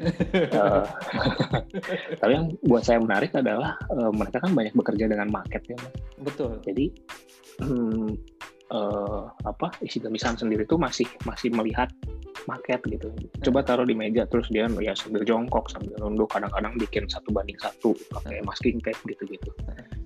[0.57, 0.85] uh,
[2.21, 5.95] tapi yang buat saya menarik adalah uh, mereka kan banyak bekerja dengan market ya, mas.
[6.23, 6.59] Betul.
[6.65, 6.85] Jadi
[7.61, 8.09] hmm,
[8.73, 11.93] uh, apa isi gamisan sendiri itu masih masih melihat
[12.49, 13.13] market gitu.
[13.45, 13.69] Coba hmm.
[13.69, 17.95] taruh di meja terus dia ya sambil jongkok sambil nunduk kadang-kadang bikin satu banding satu
[18.11, 18.47] pakai hmm.
[18.49, 19.51] masking tape gitu-gitu.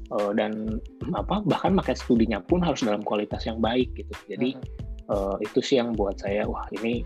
[0.09, 0.79] Hmm uh, dan
[1.15, 4.15] apa bahkan pakai studinya pun harus dalam kualitas yang baik gitu.
[4.31, 4.55] Jadi
[5.11, 7.03] uh, itu sih yang buat saya wah ini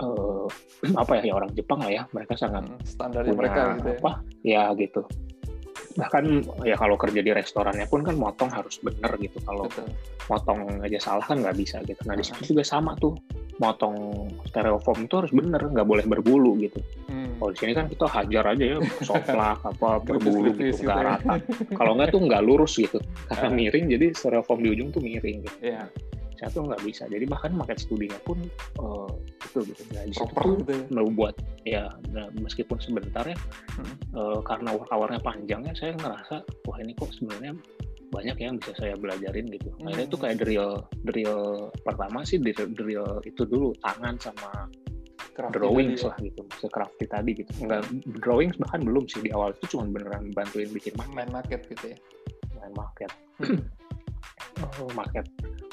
[0.00, 0.46] uh,
[1.02, 3.98] apa ya, ya orang Jepang lah ya mereka sangat standar mereka gitu ya.
[4.00, 4.12] apa
[4.44, 5.02] ya gitu.
[5.98, 6.24] Bahkan
[6.62, 9.38] ya kalau kerja di restorannya pun kan motong harus bener gitu.
[9.42, 9.90] Kalau Betul.
[10.30, 11.98] motong aja salah kan nggak bisa gitu.
[12.06, 13.18] Nah di situ juga sama tuh
[13.58, 16.78] motong stereofoam itu harus bener nggak boleh berbulu gitu.
[17.10, 21.06] Hmm Kalau di sini kan kita hajar aja ya, soplak apa berbulu gitu, nggak ya.
[21.14, 21.34] rata.
[21.72, 22.98] Kalau nggak tuh nggak lurus gitu,
[23.30, 25.56] karena miring jadi styrofoam di ujung tuh miring gitu.
[25.62, 25.86] Yeah.
[26.38, 27.02] Saya tuh nggak bisa.
[27.10, 28.38] Jadi bahkan market studinya pun
[28.78, 29.10] uh,
[29.42, 29.82] itu gitu.
[29.90, 30.82] Nah, di situ tuh gitu ya.
[30.94, 31.34] mau buat
[31.66, 33.34] ya nah, meskipun sebentar ya
[33.74, 33.94] Hmm.
[34.14, 37.54] uh, karena work hour-nya panjang ya saya ngerasa wah ini kok sebenarnya
[38.08, 39.68] banyak yang bisa saya belajarin gitu.
[39.82, 40.24] Akhirnya itu Hmm.
[40.26, 40.70] kayak drill
[41.04, 41.42] drill
[41.82, 44.70] pertama sih drill, drill itu dulu tangan sama
[45.54, 46.10] drawings ya.
[46.10, 47.50] lah gitu, se-crafty tadi gitu.
[47.62, 47.86] Enggak
[48.18, 51.84] drawings bahkan belum sih di awal itu cuma beneran bantuin bikin market, Main market gitu
[51.94, 51.98] ya.
[52.58, 53.10] main market.
[53.40, 53.60] Hmm.
[54.58, 55.22] Oh, market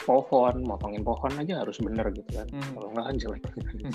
[0.06, 2.46] pohon, motongin pohon aja harus bener gitu kan.
[2.54, 2.78] Hmm.
[2.78, 3.44] Kalau nggak kan jelek.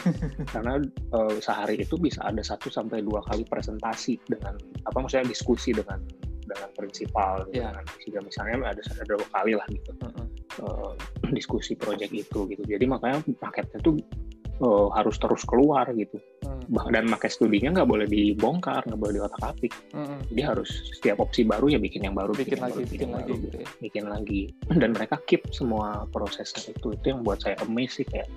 [0.55, 4.59] Karena eh, sehari itu bisa ada satu sampai dua kali presentasi dengan
[4.91, 6.03] apa maksudnya diskusi dengan
[6.43, 7.71] dengan prinsipal gitu Iya.
[7.71, 7.85] kan.
[8.03, 10.27] Sehingga misalnya ada ada dua kali lah gitu Mm-mm.
[10.59, 10.93] eh,
[11.39, 12.63] diskusi project itu gitu.
[12.67, 13.95] Jadi makanya paketnya tuh
[14.61, 16.21] eh, harus terus keluar gitu.
[16.45, 16.93] Hmm.
[16.93, 19.73] Dan pakai studinya nggak boleh dibongkar, nggak boleh diotak-atik.
[19.91, 20.23] Mm-mm.
[20.31, 23.15] Jadi harus setiap opsi baru ya bikin yang baru, Bikin yang lagi, baru, bikin yang
[23.17, 23.69] lagi baru, gitu ya.
[23.83, 24.43] bikin lagi.
[24.79, 26.95] Dan mereka keep semua prosesnya itu.
[26.95, 27.59] Itu yang buat saya
[27.91, 28.31] sih kayak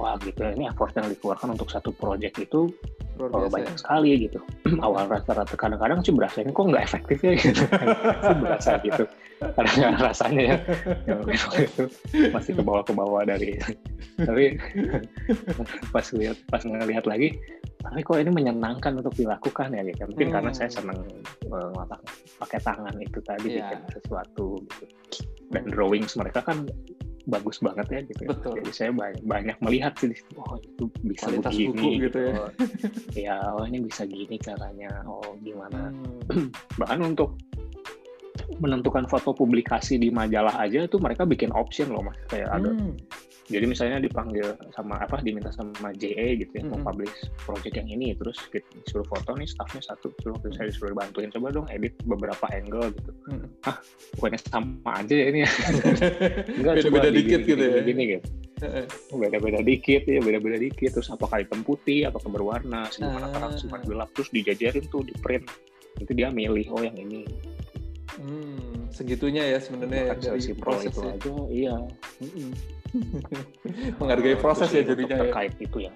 [0.00, 2.72] wah gitu ya, ini effort yang dikeluarkan untuk satu project itu
[3.18, 3.52] Luar oh, biasa.
[3.52, 3.78] banyak ya.
[3.78, 4.38] sekali gitu.
[4.86, 7.62] Awal rata-rata kadang-kadang sih berasanya kok nggak efektif ya gitu.
[8.24, 9.04] Sih berasa gitu.
[9.42, 9.74] Kadang
[10.06, 10.56] rasanya ya,
[11.02, 11.14] ya
[11.58, 11.84] itu
[12.30, 13.58] masih ke bawah ke bawah dari
[14.28, 14.54] tapi
[15.90, 17.34] pas lihat pas ngelihat lagi
[17.82, 20.06] tapi kok ini menyenangkan untuk dilakukan ya gitu.
[20.06, 20.34] Mungkin Hmm.
[20.38, 20.98] karena saya senang
[21.50, 22.06] uh, ngotak-
[22.38, 23.66] pakai tangan itu tadi Iya.
[23.66, 24.84] bikin sesuatu gitu.
[25.50, 26.64] Dan drawings mereka kan
[27.26, 28.20] bagus banget ya gitu.
[28.26, 28.28] ya.
[28.34, 28.52] Betul.
[28.62, 32.34] Jadi saya banyak, banyak melihat sih oh itu bisa Kualitas begini buku gitu ya.
[32.34, 32.50] Oh,
[33.14, 34.90] ya, oh ini bisa gini caranya.
[35.06, 35.90] Oh gimana?
[36.30, 36.50] Hmm.
[36.80, 37.38] Bahkan untuk
[38.58, 42.94] menentukan foto publikasi di majalah aja tuh mereka bikin option loh mas kayak ada Hmm.
[43.52, 46.88] Jadi misalnya dipanggil sama apa diminta sama JE gitu ya mau Mm-mm.
[46.88, 51.28] publish project yang ini terus disuruh foto nih staffnya satu terus waktu saya disuruh bantuin
[51.28, 53.46] coba dong edit beberapa angle gitu Hmm.
[54.18, 55.50] bukannya sama aja ya ini ya
[56.58, 57.80] enggak Beda-beda dikit digini, gitu ya.
[57.86, 58.28] gini, gini, gitu
[59.14, 63.32] beda-beda dikit ya beda-beda dikit terus apakah hitam putih apakah berwarna segimana Ah.
[63.34, 65.46] terang segimana gelap terus dijajarin tuh di print
[65.98, 67.28] itu dia milih oh yang ini
[68.12, 71.16] Hmm, segitunya ya sebenarnya ya, dari proses itu ya.
[71.16, 71.76] aja iya
[74.00, 75.22] Menghargai proses ya jadinya ya.
[75.28, 75.92] terkait itu ya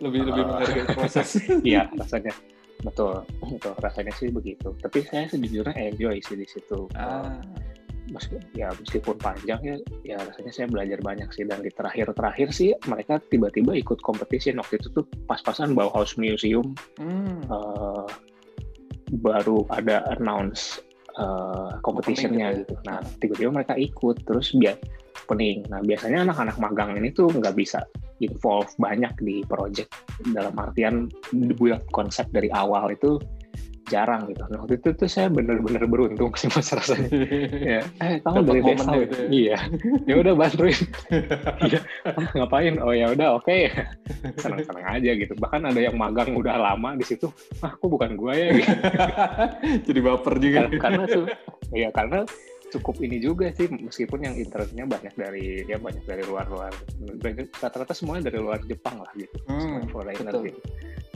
[0.00, 0.48] Lebih lebih Ah.
[0.56, 1.28] menghargai proses.
[1.68, 2.32] iya rasanya
[2.80, 7.36] betul betul rasanya sih begitu tapi saya sejujurnya enjoy sih di situ ah,
[8.08, 12.72] Meski- ya meskipun panjang ya ya rasanya saya belajar banyak sih dan di terakhir-terakhir sih
[12.88, 17.44] mereka tiba-tiba ikut competition waktu itu tuh pas-pasan Bauhaus Museum hmm.
[17.46, 18.06] eh,
[19.20, 20.80] baru ada announce
[21.20, 22.74] eh, competitionnya gitu.
[22.88, 24.80] Nah tiba-tiba mereka ikut terus biar
[25.28, 25.68] pening.
[25.68, 27.84] Nah biasanya anak-anak magang ini tuh nggak bisa
[28.20, 29.92] involve banyak di project
[30.32, 31.08] dalam artian
[31.56, 33.20] buat konsep dari awal itu
[33.90, 34.46] jarang gitu.
[34.46, 37.10] Nah waktu itu tuh saya bener-bener beruntung sih mas rasanya.
[37.74, 39.26] ya, eh kamu dari desa gitu ya.
[39.28, 39.58] Iya.
[40.06, 40.78] Ya udah bantuin.
[41.66, 41.80] Iya.
[42.06, 42.74] "Ah, ngapain?
[42.80, 43.58] Oh ya udah oke.
[44.38, 45.34] Senang-senang aja gitu.
[45.36, 47.26] Bahkan ada yang magang udah lama di situ.
[47.60, 48.70] Ah, kok bukan gua ya gitu.
[49.90, 50.58] Jadi baper juga.
[50.70, 51.24] karena, karena tuh
[51.74, 52.22] ya karena
[52.70, 56.70] cukup ini juga sih meskipun yang internetnya banyak dari ya banyak dari luar-luar
[57.58, 60.60] rata-rata semuanya dari luar Jepang lah gitu Hmm, semuanya foreigner gitu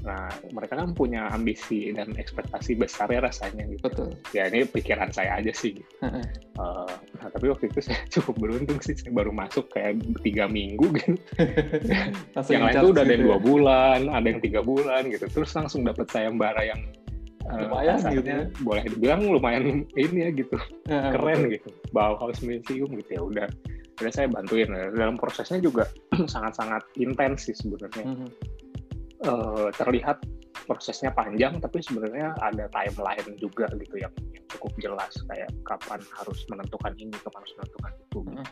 [0.04, 4.12] nah mereka kan punya ambisi dan ekspektasi besar ya rasanya gitu Betul.
[4.36, 5.88] ya ini pikiran saya aja sih gitu.
[6.04, 6.20] Heeh.
[6.60, 10.92] Eh, nah tapi waktu itu saya cukup beruntung sih saya baru masuk kayak tiga minggu
[10.92, 11.16] gitu
[12.52, 13.28] yang lain tuh udah ada gitu yang ya.
[13.32, 16.80] dua bulan ada yang tiga bulan gitu terus langsung dapat sayembara yang
[17.48, 18.44] eh, Lumayan kasarnya gitu ya.
[18.60, 19.64] boleh dibilang lumayan
[20.04, 21.52] ini ya gitu Heeh, keren betul.
[21.56, 23.48] gitu Bauhaus Museum gitu ya udah
[23.94, 25.88] udah saya bantuin dalam prosesnya juga
[26.32, 28.28] sangat-sangat intens sih sebenarnya Mhm.
[29.24, 30.20] Eh, terlihat
[30.68, 36.44] prosesnya panjang tapi sebenarnya ada timeline juga gitu yang, yang cukup jelas kayak kapan harus
[36.52, 38.44] menentukan ini kapan harus menentukan itu Mhm.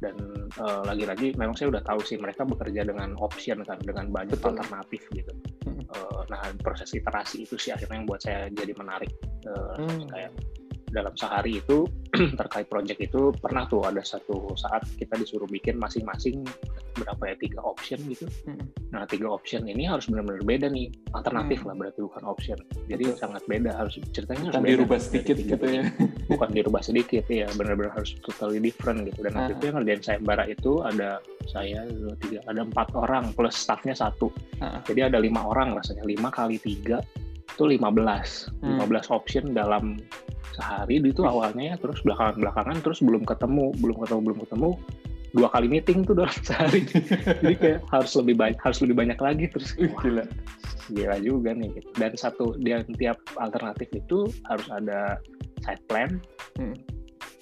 [0.00, 0.16] dan
[0.56, 4.56] eh, lagi-lagi memang saya udah tahu sih mereka bekerja dengan option kan dengan banyak Betul.
[4.56, 5.32] alternatif gitu.
[5.68, 9.12] Eh, nah proses iterasi itu sih akhirnya yang buat saya jadi menarik
[9.46, 10.08] Eh, Hmm.
[10.10, 10.32] kayak
[10.90, 11.84] dalam sehari itu
[12.40, 16.46] terkait project itu pernah tuh ada satu saat kita disuruh bikin masing-masing
[16.96, 18.24] berapa ya tiga option gitu.
[18.48, 18.64] Mhm.
[18.96, 21.68] Nah tiga option ini harus benar-benar beda nih alternatif Hmm.
[21.68, 22.58] lah berarti bukan option.
[22.88, 23.18] Jadi Betul.
[23.20, 25.82] sangat beda harus ceritanya harus Kan beda dirubah sedikit gitu ya.
[26.32, 29.22] Bukan dirubah sedikit ya benar-benar harus totally different gitu.
[29.22, 29.56] Dan waktu Ah.
[29.58, 34.32] itu yang ngerjain sayembara itu ada saya dua tiga ada empat orang plus staffnya satu.
[34.58, 34.82] Ah.
[34.88, 36.98] Jadi ada lima orang rasanya lima kali tiga
[37.46, 38.76] itu 15 Hmm.
[38.76, 39.96] 15 option dalam
[40.54, 44.70] sehari itu awalnya ya terus belakangan belakangan terus belum ketemu belum ketemu belum ketemu
[45.36, 46.86] dua kali meeting tuh dalam sehari
[47.42, 50.24] jadi kayak harus lebih banyak harus lebih banyak lagi terus wah, Gila.
[50.92, 51.90] gila juga nih gitu.
[51.98, 55.18] Dan satu dia tiap alternatif itu harus ada
[55.66, 56.22] side plan,
[56.62, 56.76] hmm.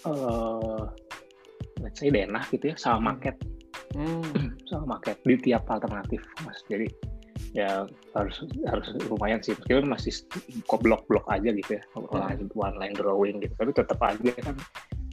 [0.08, 0.88] uh,
[1.84, 3.04] let's say denah gitu ya, sama hmm.
[3.12, 3.36] market,
[3.92, 4.24] hmm.
[4.72, 6.56] sama market di tiap alternatif mas.
[6.72, 6.88] Jadi
[7.54, 7.86] ya
[8.18, 8.36] harus
[8.66, 9.54] harus lumayan sih.
[9.54, 10.12] Meskipun masih
[10.66, 11.82] kok blok-blok aja gitu ya.
[11.94, 12.50] Hmm.
[12.52, 13.54] one line drawing gitu.
[13.54, 14.58] Tapi tetap aja kan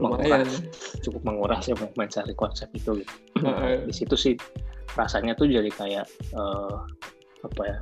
[0.02, 0.66] menguras
[1.06, 3.14] cukup menguras ya mencari konsep itu gitu.
[3.40, 3.86] Hmm.
[3.88, 4.34] di situ sih
[4.98, 6.84] rasanya tuh jadi kayak uh,
[7.46, 7.78] apa ya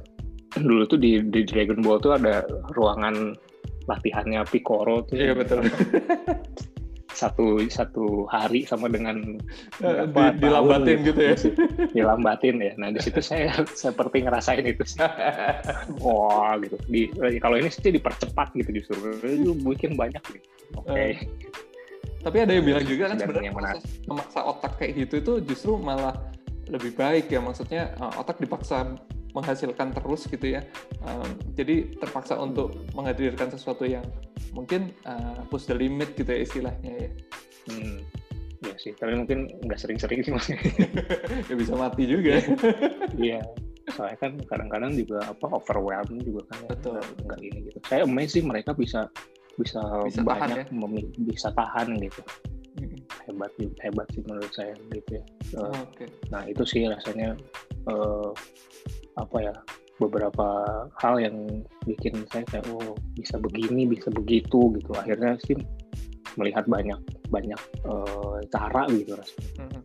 [0.60, 2.44] dulu tuh di, di Dragon Ball tuh ada
[2.76, 3.38] ruangan
[3.88, 5.16] latihannya Piccolo tuh.
[5.18, 5.66] Iya betul
[7.12, 9.38] satu satu hari sama dengan
[9.82, 11.36] uh, di, dilambatin gitu, gitu ya?
[11.94, 12.74] Dilambatin ya.
[12.78, 15.02] Nah di situ saya seperti ngerasain itu sih.
[16.04, 16.78] Wah gitu.
[16.88, 17.10] Di
[17.42, 19.14] kalau ini sih dipercepat gitu justru.
[19.26, 20.48] Itu bikin banyak gitu.
[20.78, 20.90] Oke.
[20.90, 21.10] Okay.
[21.18, 21.68] uh,
[22.20, 23.52] tapi ada yang bilang juga kan sebenarnya
[24.08, 26.12] memaksa otak kayak gitu itu justru malah
[26.70, 28.96] lebih baik ya maksudnya uh, otak dipaksa
[29.34, 30.62] menghasilkan terus gitu ya.
[31.06, 34.06] Um, jadi terpaksa untuk menghadirkan sesuatu yang
[34.54, 37.10] mungkin uh, push the limit gitu ya istilahnya ya.
[37.70, 38.02] Hmm.
[38.60, 40.52] Ya sih, tapi mungkin nggak sering-sering sih mas.
[41.50, 42.44] ya bisa mati juga.
[43.16, 43.40] Iya,
[43.96, 46.68] soalnya kan kadang-kadang juga apa overwhelm juga kan.
[46.68, 47.00] Betul.
[47.24, 47.80] Nggak ini gitu.
[47.88, 49.08] Saya amazing mereka bisa
[49.56, 50.92] bisa, bisa banyak tahan, ya?
[51.24, 52.22] bisa tahan gitu.
[52.78, 53.00] Hmm.
[53.26, 53.52] Hebat
[53.82, 55.24] hebat sih menurut saya gitu ya.
[55.58, 56.08] Uh, oh, okay.
[56.30, 57.34] Nah itu sih rasanya
[57.90, 58.30] uh,
[59.18, 59.56] apa ya
[60.00, 60.48] beberapa
[61.04, 61.36] hal yang
[61.84, 65.60] bikin saya kayak oh bisa begini bisa begitu gitu akhirnya sih
[66.40, 66.98] melihat banyak
[67.28, 69.82] banyak uh, cara gitu rasanya hmm.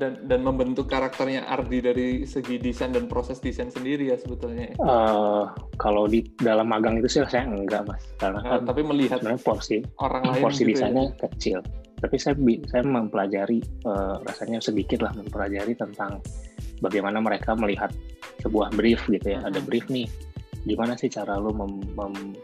[0.00, 5.52] dan dan membentuk karakternya Ardi dari segi desain dan proses desain sendiri ya sebetulnya uh,
[5.76, 9.84] kalau di dalam magang itu sih saya enggak mas karena uh, kan tapi melihat porsi
[10.00, 10.88] orang lain porsi gitu ya?
[10.88, 11.28] desainnya ya?
[11.28, 11.58] kecil
[12.00, 12.34] tapi saya
[12.66, 16.24] saya mempelajari uh, rasanya sedikit lah mempelajari tentang
[16.80, 17.92] bagaimana mereka melihat
[18.40, 19.44] sebuah brief gitu ya.
[19.44, 20.08] Ada brief nih,
[20.64, 22.34] gimana sih cara lu mem, mem,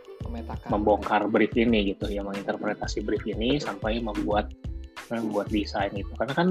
[0.69, 4.53] membongkar brief ini gitu ya, menginterpretasi brief ini sampai membuat
[5.09, 6.13] membuat desain itu.
[6.21, 6.49] Karena kan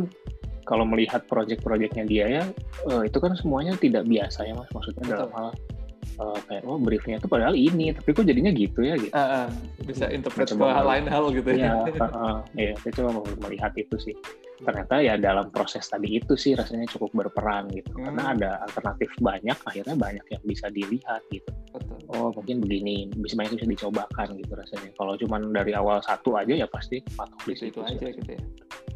[0.65, 2.43] kalau melihat project-projectnya dia ya,
[2.89, 4.69] uh, itu kan semuanya tidak biasa ya mas.
[4.73, 5.13] Maksudnya Betul.
[5.13, 5.47] dalam hal
[6.19, 9.13] uh, kayak oh briefnya itu padahal ini tapi kok jadinya gitu ya gitu.
[9.13, 9.47] Uh, uh,
[9.83, 11.83] bisa interpret ke hal lain hal gitu ya.
[11.83, 14.15] Uh, uh, ya saya coba melihat itu sih.
[14.55, 17.91] Ternyata ya dalam proses tadi itu sih rasanya cukup berperan gitu.
[17.95, 18.11] Hmm.
[18.11, 21.51] karena ada alternatif banyak akhirnya banyak yang bisa dilihat gitu.
[21.75, 21.99] Betul.
[22.15, 24.89] oh mungkin begini bisa banyak bisa dicobakan gitu rasanya.
[24.95, 28.41] Kalau cuma dari awal satu aja ya pasti patok di situ aja gitu ya.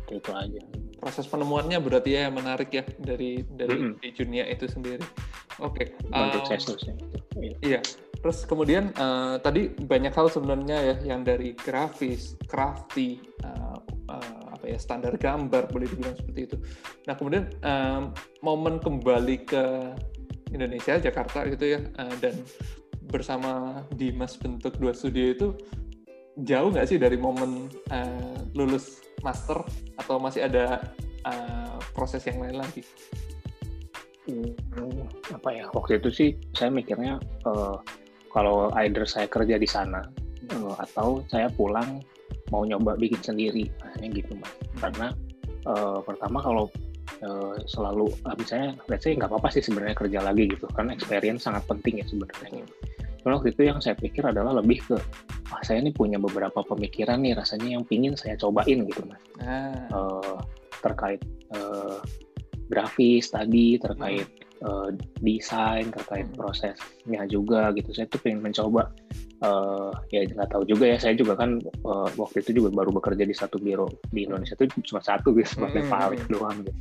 [0.09, 0.61] Itu aja.
[0.99, 3.93] Proses penemuannya berarti ya menarik ya dari dari mm -hmm.
[4.03, 5.03] di dunia itu sendiri.
[5.60, 5.91] Oke.
[5.91, 6.12] Okay.
[6.12, 6.32] Um,
[7.39, 7.55] iya.
[7.60, 7.82] iya.
[8.20, 13.80] Terus kemudian uh, tadi banyak hal sebenarnya ya yang dari grafis, crafty, uh,
[14.12, 16.57] uh, apa ya standar gambar boleh dibilang seperti itu.
[17.07, 18.12] Nah kemudian um,
[18.43, 19.64] momen kembali ke
[20.51, 22.36] Indonesia, Jakarta gitu ya, uh, dan
[23.07, 25.47] bersama Dimas bentuk dua studio itu
[26.43, 29.64] jauh nggak sih dari momen uh, lulus master
[29.95, 30.91] atau masih ada
[31.24, 32.84] uh, proses yang lain lagi?
[34.30, 37.17] Hmm, apa ya waktu itu sih saya mikirnya
[37.49, 37.82] uh,
[38.30, 40.05] kalau either saya kerja di sana
[40.53, 42.05] uh, atau saya pulang
[42.53, 44.53] mau nyoba bikin sendiri, rasanya gitu mas.
[44.77, 45.07] Karena
[45.65, 46.65] uh, pertama kalau
[47.25, 51.65] uh, selalu misalnya let's say nggak apa-apa sih sebenarnya kerja lagi gitu karena experience sangat
[51.65, 52.73] penting ya sebenarnya gitu.
[53.19, 54.97] Cuma waktu itu yang saya pikir adalah lebih ke
[55.49, 59.73] wah saya ini punya beberapa pemikiran nih rasanya yang pingin saya cobain gitu mas ah.
[59.91, 60.38] uh,
[60.80, 61.19] terkait
[61.51, 61.99] uh,
[62.70, 64.63] grafis tadi terkait hmm.
[64.63, 64.89] uh,
[65.20, 66.38] desain terkait hmm.
[66.38, 68.93] prosesnya juga gitu saya tuh pengen mencoba
[69.41, 73.26] uh, ya nggak tahu juga ya saya juga kan uh, waktu itu juga baru bekerja
[73.26, 75.91] di satu biro di Indonesia itu cuma satu gitu sebagai hmm.
[75.91, 76.72] paling doang gitu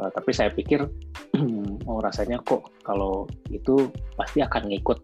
[0.00, 0.88] uh, tapi saya pikir
[1.88, 4.98] oh rasanya kok kalau itu pasti akan ngikut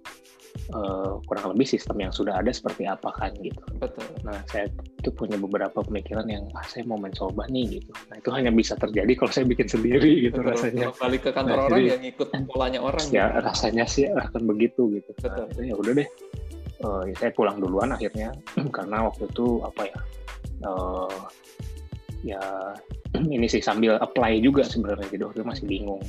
[0.74, 3.60] uh, kurang lebih sistem yang sudah ada seperti apa kan gitu.
[3.78, 4.06] Betul.
[4.26, 7.90] Nah saya itu punya beberapa pemikiran yang ah, saya mau mencoba nih gitu.
[8.10, 10.52] Nah itu hanya bisa terjadi kalau saya bikin sendiri gitu Betul.
[10.52, 10.84] rasanya.
[10.90, 13.04] Kalau balik ke kantor nah, orang jadi, yang ikut polanya orang.
[13.12, 13.40] Ya gitu.
[13.46, 15.10] rasanya sih akan begitu gitu.
[15.20, 15.46] Betul.
[15.52, 16.08] Nah, ya udah deh.
[16.76, 18.36] Uh, ya saya pulang duluan akhirnya
[18.76, 19.98] karena waktu itu apa ya
[20.68, 21.20] uh,
[22.20, 22.42] ya
[23.34, 26.02] ini sih sambil apply juga sebenarnya jadi waktu itu masih bingung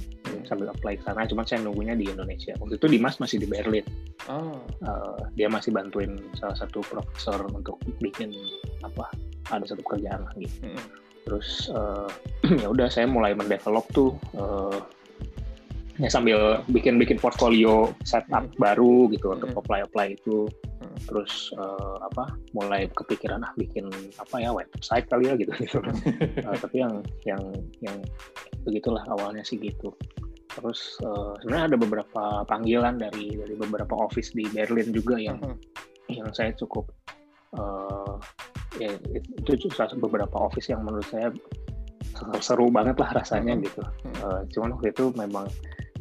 [0.48, 3.86] sambil apply ke sana cuma saya nunggunya di Indonesia waktu itu Dimas masih di Berlin
[4.32, 4.58] oh.
[4.88, 8.32] uh, dia masih bantuin salah satu profesor untuk bikin
[8.82, 9.12] apa
[9.52, 10.82] ada satu kerjaan lagi hmm.
[11.28, 12.08] terus uh,
[12.64, 14.80] ya udah saya mulai mendevelop tuh uh,
[15.98, 18.58] ya sambil bikin-bikin portfolio setup hmm.
[18.62, 19.60] baru gitu untuk hmm.
[19.66, 20.98] apply-apply itu hmm.
[21.10, 23.90] terus uh, apa mulai kepikiran ah bikin
[24.22, 25.82] apa ya website kali ya gitu gitu
[26.46, 27.42] uh, tapi yang yang
[27.82, 27.98] yang
[28.62, 29.90] begitulah awalnya sih gitu
[30.58, 35.54] terus uh, sebenarnya ada beberapa panggilan dari dari beberapa office di Berlin juga yang uh
[35.54, 35.58] -huh.
[36.10, 36.90] yang saya cukup
[37.54, 38.18] uh,
[38.82, 38.98] ya
[39.46, 39.70] itu
[40.02, 41.30] beberapa office yang menurut saya
[42.42, 43.68] seru banget lah rasanya uh -huh.
[43.70, 43.82] gitu
[44.26, 45.46] uh, cuman waktu itu memang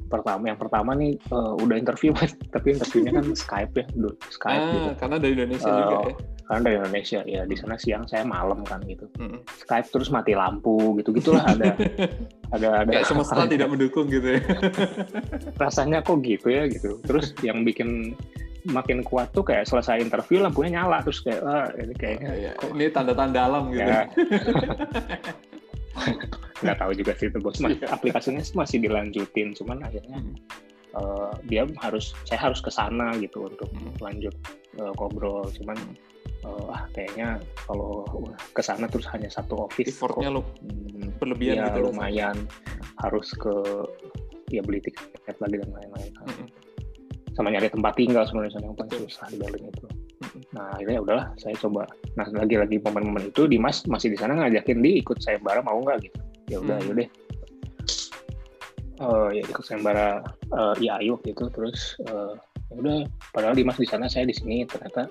[0.06, 2.16] pertama yang pertama nih uh, udah interview
[2.54, 3.86] tapi interviewnya kan Skype ya
[4.32, 7.20] Skype ah, gitu karena dari Indonesia uh, juga ya karena dari Indonesia.
[7.26, 9.10] Ya di sana siang saya malam kan gitu.
[9.18, 9.42] Hmm.
[9.66, 11.10] Skype terus mati lampu gitu.
[11.10, 11.74] Gitulah ada
[12.54, 14.40] ada ada kayak semesta ada, tidak mendukung gitu ya.
[15.62, 17.02] Rasanya kok gitu ya gitu.
[17.02, 18.14] Terus yang bikin
[18.66, 21.02] makin kuat tuh kayak selesai interview lampunya nyala.
[21.02, 22.52] Terus kayak wah ini kayaknya oh, iya.
[22.78, 23.82] ini tanda-tanda alam gitu.
[23.82, 24.02] Ya.
[26.56, 27.58] nggak tahu juga sih itu bos.
[27.90, 29.50] Aplikasinya masih dilanjutin.
[29.58, 30.34] Cuman akhirnya hmm.
[30.94, 33.98] uh, dia harus saya harus ke sana gitu untuk hmm.
[33.98, 34.34] lanjut
[34.78, 35.50] uh, ngobrol.
[35.50, 35.74] Cuman
[36.44, 38.06] uh, ah kayaknya kalau
[38.52, 42.36] ke sana terus hanya satu office effortnya lo hmm, berlebihan ya, gitu lumayan
[43.02, 43.54] harus ke
[44.50, 46.46] ya beli tiket lagi dan lain-lain hmm.
[47.34, 49.86] sama nyari tempat tinggal sebenarnya yang paling susah di Berlin itu
[50.56, 51.84] Nah akhirnya udahlah saya coba.
[52.16, 56.20] Nah lagi-lagi momen-momen itu Dimas masih di sana ngajakin di ikut sayembara mau nggak gitu.
[56.48, 56.88] Ya udah, hmm.
[56.88, 57.08] yaudah.
[58.96, 60.24] Uh, ya ikut sayembara
[60.56, 62.32] uh, IAI waktu itu terus uh,
[62.72, 62.98] ya udah
[63.36, 65.04] padahal Dimas di sana saya di sini ternyata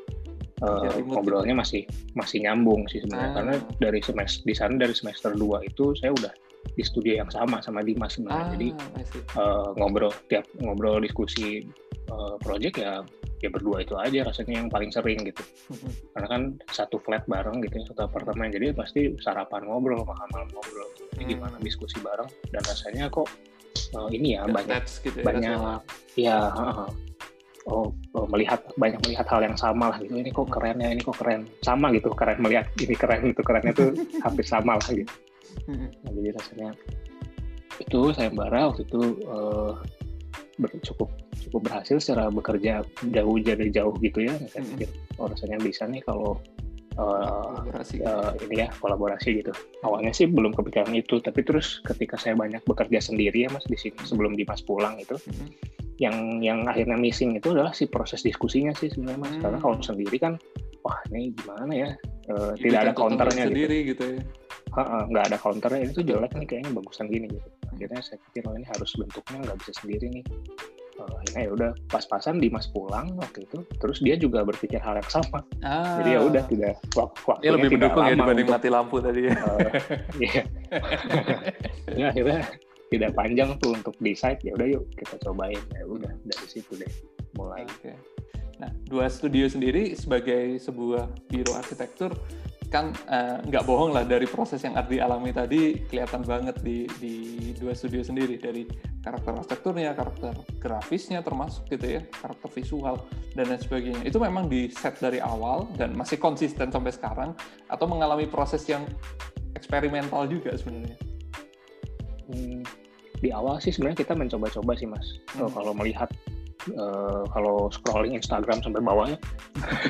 [0.66, 1.86] uh, ngobrolnya masih
[2.18, 3.30] masih nyambung sih sebenarnya.
[3.30, 3.36] Ah.
[3.38, 6.34] karena dari semester di sana dari semester 2 itu saya udah
[6.74, 8.42] di studio yang sama sama Dimas sebenarnya.
[8.42, 8.70] Ah, jadi
[9.38, 11.70] uh, ngobrol tiap ngobrol diskusi
[12.10, 13.06] uh, project ya
[13.44, 15.44] ya berdua itu aja rasanya yang paling sering gitu.
[15.70, 15.92] Mm-hmm.
[16.18, 16.42] karena kan
[16.74, 18.50] satu flat bareng gitu ya satu apartemen.
[18.50, 20.90] Jadi pasti sarapan ngobrol makan malam ngobrol.
[21.14, 21.32] Jadi hmm.
[21.38, 22.28] gimana diskusi bareng.
[22.50, 23.30] Dan rasanya kok
[23.94, 25.58] uh, ini ya banyak gitu ya, banyak
[26.18, 26.90] ya uh,
[27.66, 30.16] oh, oh melihat banyak melihat hal yang sama lah gitu.
[30.18, 31.50] Ini kok keren ya ini kok keren.
[31.66, 33.90] Sama gitu keren melihat ini keren itu kerennya tuh
[34.26, 35.14] hampir sama lah gitu.
[35.72, 36.70] Nah, jadi rasanya
[37.76, 39.76] itu saya sayembara waktu itu uh,
[40.88, 41.10] cukup
[41.44, 42.80] cukup berhasil secara bekerja
[43.12, 44.34] jauh dari jauh gitu ya.
[44.52, 44.90] Saya pikir
[45.20, 46.40] oh rasanya bisa nih kalau
[47.00, 49.52] uh, uh, ini ya kolaborasi gitu.
[49.84, 53.78] Awalnya sih belum kepikiran itu tapi terus ketika saya banyak bekerja sendiri ya mas di
[53.80, 55.50] sini sebelum Dimas pulang itu hmm.
[56.00, 59.34] yang yang akhirnya missing itu adalah si proses diskusinya sih sebenarnya mas.
[59.36, 59.44] Hmm.
[59.44, 60.34] karena kalau sendiri kan
[60.84, 61.90] wah ini gimana ya?
[62.26, 63.52] Uh, tidak ada counternya gitu.
[63.54, 64.24] sendiri gitu, gitu ya
[64.84, 65.80] nggak ada counternya.
[65.88, 67.50] Ini tuh jelek nih kayaknya bagusan gini gitu.
[67.72, 70.26] Akhirnya saya pikir oh ini harus bentuknya nggak bisa sendiri nih
[71.00, 75.10] uh, akhirnya ya udah pas-pasan Dimas pulang waktu itu terus dia juga berpikir hal yang
[75.12, 75.40] sama.
[75.66, 76.00] Ah.
[76.02, 79.34] jadi ya udah tidak waktunya dia lebih mendukung ya dibanding untuk, mati lampu tadi ya.
[79.36, 79.70] uh,
[80.22, 80.44] iya.
[81.96, 82.42] Ya, akhirnya
[82.92, 85.62] tidak panjang tuh untuk decide ya udah yuk kita cobain.
[85.74, 86.92] Ya udah dari situ deh
[87.38, 87.64] mulai.
[87.80, 87.96] Okay.
[88.56, 92.16] nah dua studio sendiri sebagai sebuah biro arsitektur
[92.68, 96.90] kan eh, nggak uh, bohong lah dari proses yang Ardi alami tadi kelihatan banget di
[97.00, 97.16] di
[97.56, 98.66] dua studio sendiri dari
[99.06, 102.96] karakter arsitekturnya, karakter grafisnya termasuk gitu ya, karakter visual
[103.38, 104.02] dan lain sebagainya.
[104.02, 107.38] Itu memang di set dari awal dan masih konsisten sampai sekarang
[107.70, 108.82] atau mengalami proses yang
[109.54, 110.98] eksperimental juga sebenarnya.
[112.26, 112.66] Hmm,
[113.22, 115.22] di awal sih sebenarnya kita mencoba-coba sih mas.
[115.38, 115.54] Hmm.
[115.54, 116.10] Kalau melihat
[116.74, 119.18] uh, kalau scrolling Instagram sampai bawahnya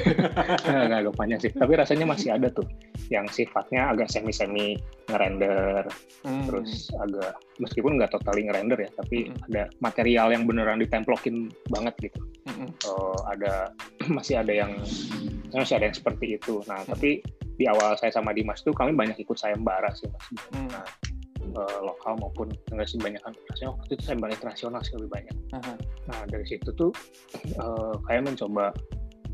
[0.90, 2.68] nggak agak panjang sih tapi rasanya masih ada tuh
[3.14, 4.76] yang sifatnya agak semi-semi
[5.08, 5.86] ngerender
[6.26, 6.46] hmm.
[6.50, 9.46] terus agak meskipun nggak totally ngerender ya tapi hmm.
[9.52, 12.20] ada material yang beneran ditemplokin banget gitu
[12.50, 12.70] hmm.
[12.90, 13.72] uh, ada
[14.18, 14.76] masih ada yang
[15.54, 16.92] masih ada yang seperti itu nah hmm.
[16.92, 17.22] tapi
[17.56, 20.68] di awal saya sama Dimas tuh kami banyak ikut sayembara sih mas hmm.
[20.74, 20.86] nah
[21.54, 23.34] uh, lokal maupun enggak sih banyak kan.
[23.52, 25.36] Rasanya waktu itu saya balik internasional sih lebih banyak.
[25.54, 25.78] Uh-huh.
[26.10, 26.92] nah dari situ tuh
[27.62, 28.74] uh, kayak mencoba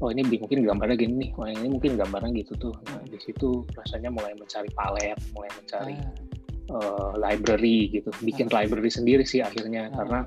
[0.01, 2.73] oh ini mungkin gambarnya gini nih oh ini mungkin gambarnya gitu tuh.
[2.89, 5.95] Nah di situ rasanya mulai mencari palet mulai mencari
[6.73, 8.09] uh, library gitu.
[8.25, 10.19] Bikin library sendiri sih akhirnya uh karena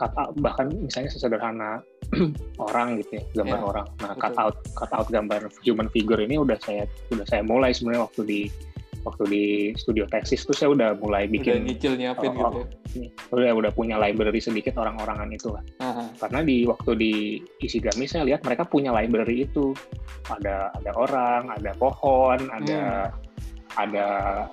[0.00, 1.84] kata bahkan misalnya sesederhana
[2.72, 3.86] orang gitu ya gambar yeah, orang.
[4.00, 8.08] Nah cut out cut out gambar human figure ini udah saya udah saya mulai sebenarnya
[8.08, 8.40] waktu di
[9.02, 9.44] waktu di
[9.76, 12.60] studio tesis tuh saya udah mulai bikin udah nyicil nyiapin oh, gitu
[13.00, 13.10] ya?
[13.32, 16.04] udah udah punya library sedikit orang-orangan itu lah Aha.
[16.20, 17.12] karena di waktu di
[17.64, 19.72] Isigami saya lihat mereka punya library itu
[20.28, 23.80] ada ada orang ada pohon ada hmm.
[23.80, 24.06] ada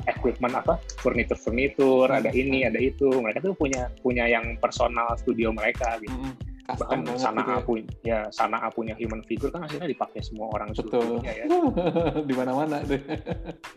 [0.08, 2.20] equipment apa furniture furniture hmm.
[2.24, 7.00] ada ini ada itu mereka tuh punya punya yang personal studio mereka gitu hmm bahkan
[7.16, 7.64] sana gitu ya.
[7.64, 11.48] punya ya sana punya human figure kan akhirnya dipakai semua orang betul ya
[12.30, 13.00] di mana-mana deh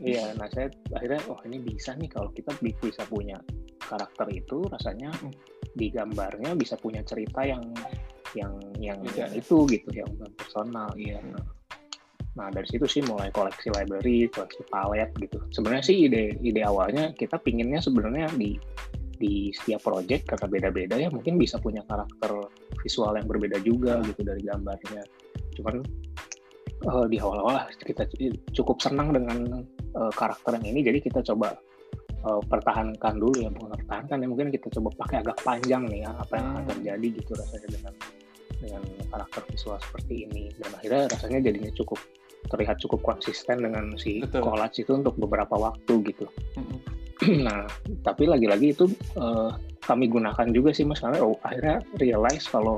[0.02, 3.38] iya nah saya akhirnya oh ini bisa nih kalau kita bisa punya
[3.78, 5.14] karakter itu rasanya
[5.70, 7.62] di gambarnya bisa punya cerita yang
[8.34, 9.30] yang yang, ya.
[9.30, 11.62] itu gitu yang personal iya hmm.
[12.38, 15.42] Nah dari situ sih mulai koleksi library, koleksi palet gitu.
[15.50, 18.54] Sebenarnya sih ide ide awalnya kita pinginnya sebenarnya di
[19.20, 22.48] di setiap project karena beda-beda ya mungkin bisa punya karakter
[22.80, 25.04] visual yang berbeda juga gitu dari gambarnya
[25.60, 25.84] cuman
[26.88, 28.08] uh, di awal-awal kita
[28.56, 29.60] cukup senang dengan
[29.94, 31.52] uh, karakter yang ini jadi kita coba
[32.24, 36.10] uh, pertahankan dulu ya bukan pertahankan ya mungkin kita coba pakai agak panjang nih ya
[36.16, 36.70] apa yang akan hmm.
[36.72, 37.94] terjadi gitu rasanya dengan
[38.60, 42.00] dengan karakter visual seperti ini dan akhirnya rasanya jadinya cukup
[42.48, 44.48] terlihat cukup konsisten dengan si Betul.
[44.48, 46.26] collage itu untuk beberapa waktu gitu.
[46.56, 46.78] Mm-hmm.
[47.46, 47.68] nah,
[48.04, 49.52] tapi lagi-lagi itu uh,
[49.84, 52.76] kami gunakan juga sih mas karena oh, akhirnya realize kalau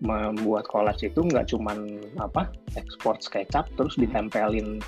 [0.00, 4.80] membuat collage itu nggak cuman apa ekspor SketchUp terus ditempelin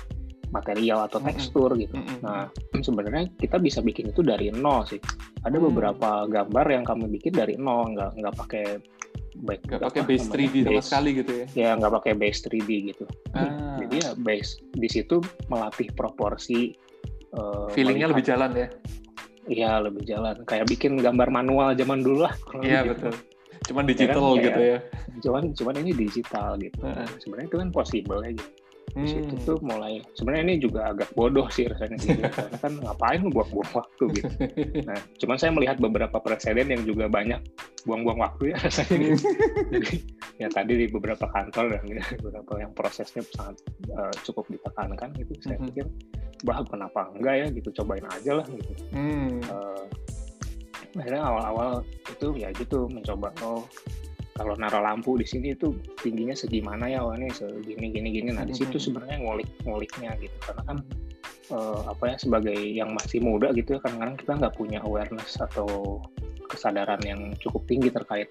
[0.49, 1.97] material atau tekstur gitu.
[1.97, 2.21] Mm-hmm.
[2.21, 2.49] Nah
[2.87, 5.01] sebenarnya kita bisa bikin itu dari nol sih.
[5.45, 5.65] Ada mm.
[5.69, 8.65] beberapa gambar yang kami bikin dari nol, nggak nggak pakai
[9.41, 13.05] baik nggak pakai base 3D sama sekali gitu ya ya nggak pakai base 3D gitu
[13.33, 13.81] ah.
[13.81, 15.19] jadi ya base di situ
[15.49, 16.77] melatih proporsi
[17.37, 18.67] uh, feelingnya lebih jalan ya?
[19.43, 20.35] Iya lebih jalan.
[20.47, 23.11] Kayak bikin gambar manual zaman dulu lah iya gitu.
[23.11, 23.13] betul.
[23.63, 24.79] Cuman digital ya kan, gitu ya, ya
[25.23, 26.79] cuman cuman ini digital gitu.
[26.83, 27.07] Uh.
[27.19, 28.51] sebenarnya itu kan possible ya gitu.
[28.93, 29.45] Di situ hmm.
[29.47, 32.21] tuh mulai sebenarnya ini juga agak bodoh sih rasanya gitu.
[32.29, 34.33] Karena kan ngapain buang-buang waktu gitu?
[34.87, 37.41] Nah cuman saya melihat beberapa presiden yang juga banyak
[37.89, 39.27] buang-buang waktu ya rasanya gitu.
[39.73, 39.93] jadi
[40.37, 41.83] ya tadi di beberapa kantor dan
[42.21, 43.57] beberapa yang prosesnya sangat
[43.97, 45.65] uh, cukup ditekankan gitu saya hmm.
[45.71, 45.85] pikir
[46.43, 47.47] bah kenapa enggak ya?
[47.49, 48.71] Gitu cobain aja lah gitu.
[48.91, 49.39] Hmm.
[49.47, 49.83] uh,
[50.93, 53.65] akhirnya awal-awal itu ya gitu mencoba oh
[54.33, 58.29] kalau naruh lampu di sini itu tingginya segimana ya wah ini segini gini gini.
[58.33, 60.37] Nah di situ sebenarnya ngulik nguliknya gitu.
[60.41, 60.77] Karena kan
[61.53, 66.01] uh, apa ya sebagai yang masih muda gitu ya kadang-kadang kita nggak punya awareness atau
[66.49, 68.29] kesadaran yang cukup tinggi terkait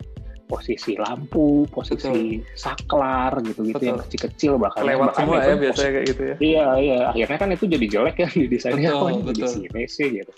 [0.52, 2.52] posisi lampu, posisi Betul.
[2.52, 6.34] saklar gitu-gitu yang kecil-kecil bahkan lewat bahkan semua ya biasanya kayak gitu ya.
[6.36, 6.98] Iya iya.
[7.08, 8.90] Akhirnya kan itu jadi jelek ya di desainnya.
[8.92, 10.32] Oh ini di sini sih gitu.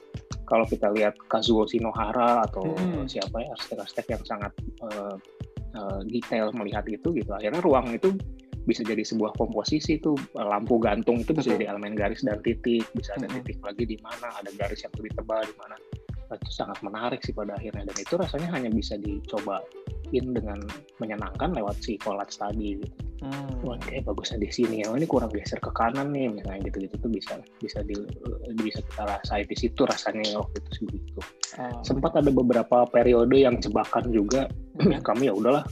[0.47, 3.11] Kalau kita lihat Kazuo Shinohara atau hmm.
[3.11, 4.53] siapa ya arsitek-arsitek yang sangat
[4.87, 5.19] uh,
[5.75, 8.15] uh, detail melihat itu gitu akhirnya ruang itu
[8.71, 10.15] bisa jadi sebuah komposisi itu.
[10.39, 12.87] Lampu gantung itu bisa jadi elemen garis dan titik.
[12.95, 15.75] Bisa ada titik lagi di mana ada garis yang lebih tebal di mana
[16.33, 20.59] itu sangat menarik sih pada akhirnya dan itu rasanya hanya bisa dicobain dengan
[20.99, 23.05] menyenangkan lewat si collage tadi gitu.
[23.25, 23.65] Hmm.
[23.65, 24.93] Wah, kayak bagusnya di sini ya.
[24.93, 27.97] Oh, ini kurang geser ke kanan nih, misalnya gitu-gitu tuh bisa bisa di
[28.61, 31.21] bisa kita rasain di situ rasanya waktu itu sih begitu.
[31.57, 31.81] Hmm.
[31.81, 34.45] Sempat ada beberapa periode yang jebakan juga.
[34.77, 35.01] Hmm.
[35.01, 35.65] Kami ya udahlah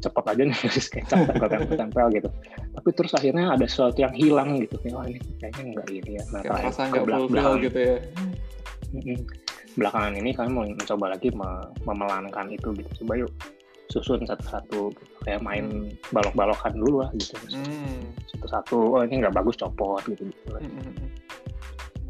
[0.00, 2.28] cepat aja nih sketsa tempel-tempel gitu.
[2.72, 4.80] Tapi terus akhirnya ada sesuatu yang hilang gitu.
[4.96, 6.24] Wah ini kayaknya enggak ini ya.
[6.32, 7.96] Nah, Kayak ke belakang gitu ya.
[9.74, 11.28] Belakangan ini kami mau mencoba lagi
[11.82, 12.90] memelankan itu gitu.
[13.04, 13.32] Coba yuk
[13.92, 15.14] susun satu-satu gitu.
[15.28, 15.92] kayak main hmm.
[16.08, 18.16] balok-balokan dulu lah gitu hmm.
[18.32, 20.64] satu-satu oh ini nggak bagus copot gitu gitu hmm.
[20.64, 21.08] hmm, hmm.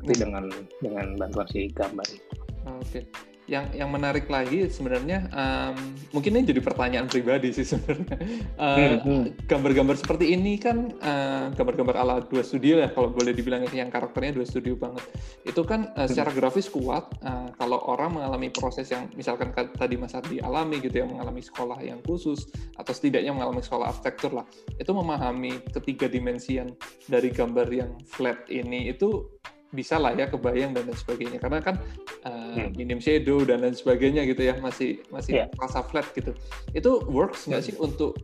[0.01, 0.45] tapi dengan
[0.79, 2.31] dengan bantuan si gambar itu
[2.71, 3.03] oke okay
[3.45, 5.76] yang yang menarik lagi sebenarnya um,
[6.16, 8.16] mungkin ini jadi pertanyaan pribadi sih sebenarnya.
[8.57, 13.92] Uh, gambar-gambar seperti ini kan uh, gambar-gambar ala dua studio ya kalau boleh dibilang yang
[13.92, 15.05] karakternya dua studio banget.
[15.45, 20.16] Itu kan uh, secara grafis kuat uh, kalau orang mengalami proses yang misalkan tadi Mas
[20.16, 22.49] Ardi alami gitu yang mengalami sekolah yang khusus
[22.80, 24.47] atau setidaknya mengalami sekolah arsitektur lah
[24.80, 26.72] itu memahami ketiga dimensian
[27.05, 29.28] dari gambar yang flat ini itu
[29.75, 31.77] bisa lah ya kebayang dan lain sebagainya karena kan
[32.22, 32.79] uh, hmm.
[32.79, 35.51] minim shadow dan lain sebagainya gitu ya masih masih yeah.
[35.59, 36.31] rasa flat gitu
[36.72, 37.68] itu works nggak hmm.
[37.68, 38.14] sih untuk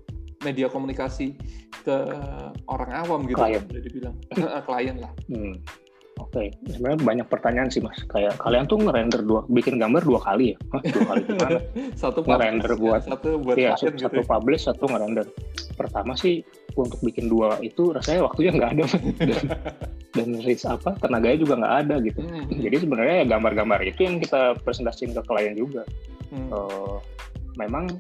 [0.40, 1.36] media komunikasi
[1.84, 1.96] ke
[2.68, 3.60] orang awam gitu klien.
[3.66, 4.16] boleh dibilang
[4.66, 5.54] klien lah hmm.
[6.30, 6.70] Oke, okay.
[6.70, 7.98] sebenarnya banyak pertanyaan sih mas.
[8.06, 10.56] Kayak kalian tuh ngerender dua, bikin gambar dua kali ya?
[10.70, 11.58] Hah, dua kali gimana?
[12.06, 14.06] satu ngerender buat, satu buat ya, satu, gitu.
[14.06, 14.26] satu ya.
[14.30, 15.26] publish, satu ngerender.
[15.74, 16.46] Pertama sih
[16.78, 18.84] untuk bikin dua itu rasanya waktunya nggak ada
[19.26, 19.42] dan,
[20.14, 22.20] dan risk apa tenaganya juga nggak ada gitu.
[22.22, 22.46] Hmm.
[22.46, 25.82] Jadi sebenarnya ya gambar-gambar itu yang kita presentasiin ke klien juga.
[26.30, 26.46] Hmm.
[26.54, 26.96] Uh,
[27.58, 27.90] memang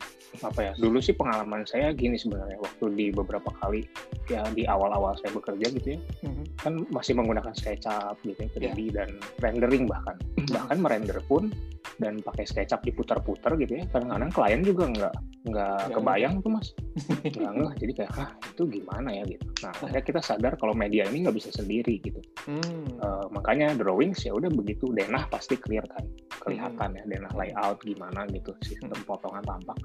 [0.46, 3.82] apa ya dulu sih pengalaman saya gini sebenarnya waktu di beberapa kali
[4.30, 6.44] ya di awal-awal saya bekerja gitu ya mm-hmm.
[6.62, 8.90] kan masih menggunakan SketchUp gitu ya 3D yeah.
[9.02, 9.10] dan
[9.42, 10.54] rendering bahkan mm-hmm.
[10.54, 11.50] bahkan merender pun
[11.98, 16.68] dan pakai SketchUp diputar-putar gitu ya kadang-kadang klien juga nggak nggak ya, kebayang tuh mas.
[17.24, 19.24] Nggak nggak jadi kayak ah itu gimana ya?
[19.24, 19.44] Gitu.
[19.64, 22.20] Nah akhirnya kita sadar kalau media ini nggak bisa sendiri gitu.
[22.44, 23.00] Hmm.
[23.00, 26.04] uh, makanya drawings ya udah begitu denah pasti clear kan
[26.44, 26.98] kelihatan hmm.
[27.00, 29.08] ya denah layout gimana gitu sistem hmm.
[29.08, 29.78] potongan tampak.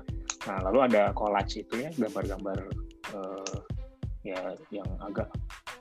[0.51, 2.58] Nah lalu ada collage itu ya gambar-gambar
[3.16, 3.60] uh,
[4.28, 4.41] ya
[4.76, 5.32] yang agak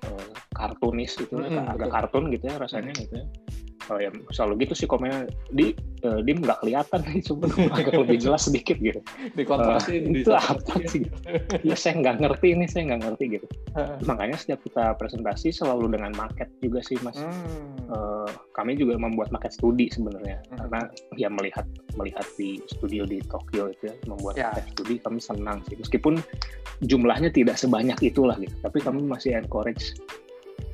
[0.07, 1.95] uh, kartunis gitu hmm, agak betul.
[1.99, 3.27] kartun gitu ya rasanya gitu ya
[3.91, 5.29] oh ya selalu gitu sih komennya.
[5.53, 5.75] Di
[6.05, 7.45] uh, dim nggak kelihatan nih coba
[7.79, 9.01] agak lebih jelas sedikit gitu.
[9.35, 11.05] Dikontrasin uh, itu apa sih?
[11.67, 13.47] Ya saya nggak ngerti ini saya nggak ngerti gitu.
[14.07, 17.17] Makanya setiap kita presentasi selalu dengan market juga sih mas.
[17.19, 17.91] Hmm.
[17.91, 20.37] uh, kami juga membuat market studi sebenarnya.
[20.45, 20.67] Hmm.
[20.67, 20.81] karena
[21.15, 24.51] ya melihat melihat di studio di Tokyo itu ya membuat ya.
[24.51, 25.77] market studi kami senang sih.
[25.79, 26.19] Meskipun
[26.83, 29.95] jumlahnya tidak sebanyak itulah gitu tapi kami masih encourage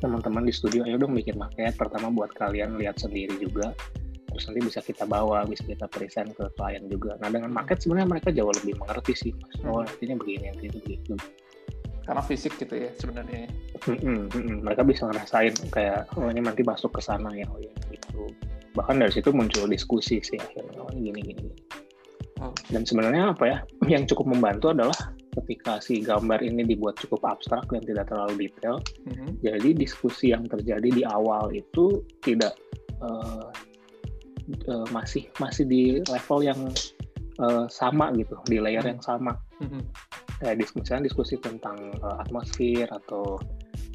[0.01, 1.77] teman-teman di studio ayo dong bikin market.
[1.77, 3.77] Pertama buat kalian lihat sendiri juga.
[4.31, 7.21] Terus nanti bisa kita bawa bisa kita present ke klien juga.
[7.21, 9.55] Nah dengan market sebenarnya mereka jauh lebih mengerti sih mas.
[9.69, 11.15] Oh nantinya begini nanti itu begitu.
[12.09, 13.47] Karena fisik gitu ya sebenarnya.
[13.87, 17.73] Mm -mm, mereka bisa ngerasain kayak oh ini nanti masuk ke sana ya oh ya
[17.93, 18.31] gitu.
[18.75, 21.55] Bahkan dari situ muncul diskusi sih akhirnya oh ini gini gini
[22.41, 22.55] oh.
[22.73, 24.97] dan sebenarnya apa ya yang cukup membantu adalah
[25.31, 29.39] ketika si gambar ini dibuat cukup abstrak dan tidak terlalu detail, mm-hmm.
[29.43, 32.59] jadi diskusi yang terjadi di awal itu tidak
[32.99, 33.51] uh,
[34.66, 36.61] uh, masih masih di level yang
[37.39, 38.93] uh, sama gitu, di layer mm-hmm.
[38.99, 39.33] yang sama.
[39.62, 39.83] Mm-hmm.
[40.41, 43.37] Kayak diskusi, diskusi tentang uh, atmosfer atau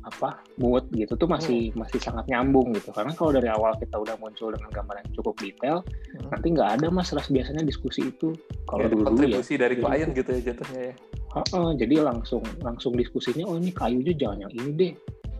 [0.05, 1.81] apa mood gitu tuh masih hmm.
[1.81, 5.35] masih sangat nyambung gitu karena kalau dari awal kita udah muncul dengan gambar yang cukup
[5.41, 6.29] detail hmm.
[6.29, 8.37] nanti nggak ada mas biasanya diskusi itu
[8.69, 10.95] kalau ya, dulu kontribusi ya, dari klien gitu ya jatuhnya ya
[11.35, 14.93] uh, jadi langsung langsung diskusinya oh ini kayunya jangan yang ini deh.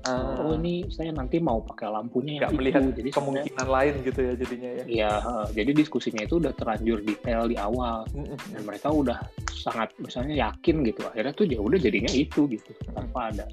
[0.05, 4.33] Uh, oh ini saya nanti mau pakai lampunya yang melihat jadi kemungkinan lain gitu ya
[4.37, 4.83] jadinya ya.
[4.85, 8.05] Iya uh, jadi diskusinya itu udah terlanjur detail di awal.
[8.13, 9.17] Hmm, hmm, dan mereka udah
[9.49, 13.49] sangat misalnya yakin gitu akhirnya tuh ya udah jadinya itu gitu tanpa ada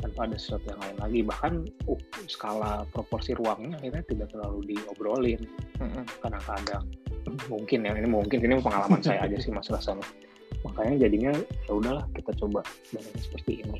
[0.00, 1.20] tanpa ada sesuatu yang lain lagi.
[1.28, 1.52] Bahkan
[1.92, 5.44] uh, skala proporsi ruangnya akhirnya tidak terlalu diobrolin.
[6.24, 6.88] Kadang-kadang
[7.52, 10.04] mungkin ya ini mungkin ini pengalaman saya aja sih mas rasanya
[10.66, 11.32] makanya jadinya
[11.68, 12.60] ya udahlah kita coba
[12.90, 13.78] dengan seperti ini.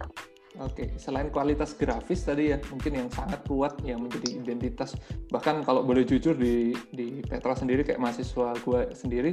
[0.60, 4.92] Oke, selain kualitas grafis tadi ya mungkin yang sangat kuat yang menjadi identitas.
[5.32, 9.32] Bahkan kalau boleh jujur di di Petra sendiri kayak mahasiswa gue sendiri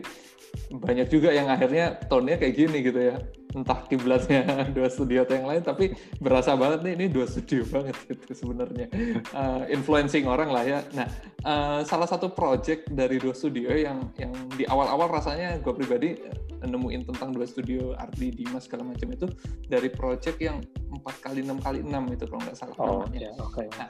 [0.71, 3.19] banyak juga yang akhirnya tone-nya kayak gini gitu ya
[3.49, 4.45] entah kiblatnya
[4.75, 8.87] dua studio atau yang lain tapi berasa banget nih ini dua studio banget gitu sebenarnya
[9.33, 10.79] uh, influencing orang lah ya.
[10.93, 11.07] Nah
[11.45, 16.13] uh, salah satu project dari dua studio yang yang di awal-awal rasanya gue pribadi
[16.59, 19.25] nemuin tentang dua studio Ardi Dimas segala macam itu
[19.65, 20.59] dari project yang
[20.91, 23.31] empat kali enam kali enam itu kalau nggak salah oh, namanya.
[23.31, 23.67] Yeah, okay.
[23.79, 23.87] Nah,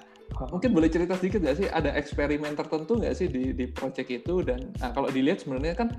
[0.54, 4.46] mungkin boleh cerita sedikit nggak sih ada eksperimen tertentu nggak sih di di project itu
[4.46, 5.90] dan nah, kalau dilihat sebenarnya kan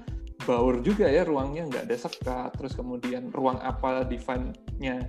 [0.49, 5.05] baur juga ya ruangnya nggak ada sekat terus kemudian ruang apa define-nya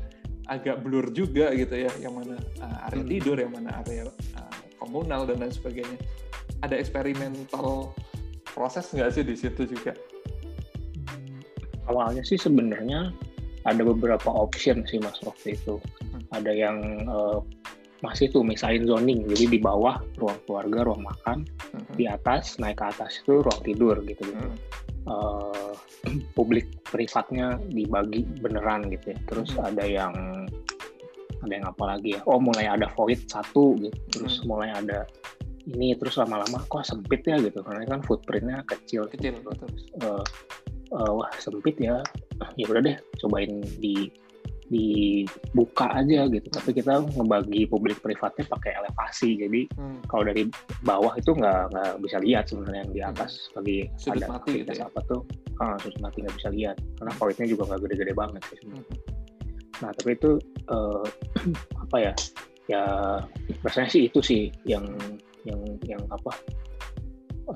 [0.52, 3.12] agak blur juga gitu ya yang mana uh, area hmm.
[3.12, 5.98] tidur yang mana area uh, komunal dan lain sebagainya
[6.66, 7.96] ada eksperimental
[8.44, 9.96] proses nggak sih di situ juga
[11.88, 13.16] awalnya sih sebenarnya
[13.64, 16.22] ada beberapa option sih mas waktu itu hmm.
[16.36, 16.78] ada yang
[17.08, 17.40] uh,
[18.02, 21.94] masih tuh misalnya zoning jadi di bawah ruang keluarga ruang makan hmm.
[21.96, 24.58] di atas naik ke atas itu ruang tidur gitu gitu hmm.
[25.08, 25.74] Uh,
[26.38, 29.68] publik privatnya dibagi beneran gitu ya terus hmm.
[29.72, 30.14] ada yang
[31.42, 34.46] ada yang apa lagi ya oh mulai ada void satu gitu terus hmm.
[34.50, 35.08] mulai ada
[35.70, 39.52] ini terus lama-lama kok sempit ya gitu karena kan footprintnya kecil kecil gitu.
[39.54, 40.26] terus uh,
[40.98, 42.02] uh, wah sempit ya
[42.60, 44.10] ya udah deh cobain di
[44.72, 50.08] dibuka aja gitu tapi kita ngebagi publik privatnya pakai elevasi jadi hmm.
[50.08, 50.48] kalau dari
[50.88, 53.12] bawah itu nggak nggak bisa lihat sebenarnya yang di hmm.
[53.12, 54.88] atas lagi sudut ada mati gitu ya?
[54.88, 55.22] apa tuh
[55.60, 58.86] ah, sudut mati nggak bisa lihat karena poinnya juga nggak gede-gede banget sih hmm.
[59.84, 60.32] nah tapi itu
[60.72, 61.04] uh,
[61.84, 62.14] apa ya
[62.72, 62.84] ya
[63.68, 64.88] rasanya sih itu sih yang
[65.44, 66.32] yang yang apa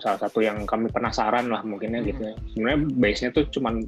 [0.01, 2.09] salah satu yang kami penasaran lah mungkinnya hmm.
[2.11, 2.36] gitu ya.
[2.51, 3.80] Sebenarnya base-nya tuh cuman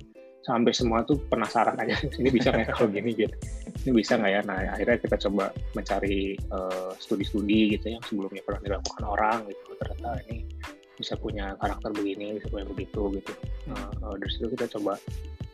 [0.47, 3.35] sampai semua tuh penasaran aja ini bisa nggak ya kalau gini gitu.
[3.83, 4.41] Ini bisa nggak ya?
[4.47, 9.75] Nah akhirnya kita coba mencari uh, studi-studi gitu yang sebelumnya pernah dilakukan orang gitu.
[9.75, 10.47] Ternyata ini
[10.97, 13.31] bisa punya karakter begini bisa punya begitu gitu.
[13.69, 14.95] Nah, uh, dari situ kita coba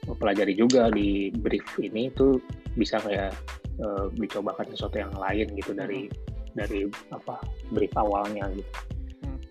[0.07, 2.37] pelajari juga di brief ini tuh
[2.77, 3.33] bisa kayak
[3.81, 6.53] uh, dicobakan sesuatu yang lain gitu dari hmm.
[6.53, 7.41] dari apa
[7.73, 8.71] brief awalnya gitu.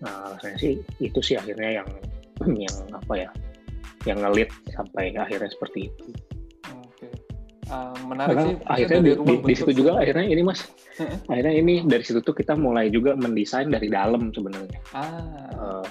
[0.03, 1.89] Nah, saya sih itu sih akhirnya yang
[2.67, 3.29] yang apa ya,
[4.03, 6.05] yang ngelit sampai akhirnya seperti itu.
[6.69, 7.07] Oke.
[7.71, 8.55] Uh, menarik Karena sih.
[8.67, 10.67] Akhirnya di, di, di situ juga akhirnya ini mas,
[11.31, 14.79] akhirnya ini dari situ tuh kita mulai juga mendesain dari dalam sebenarnya.
[14.91, 15.81] Ah.
[15.81, 15.85] Uh,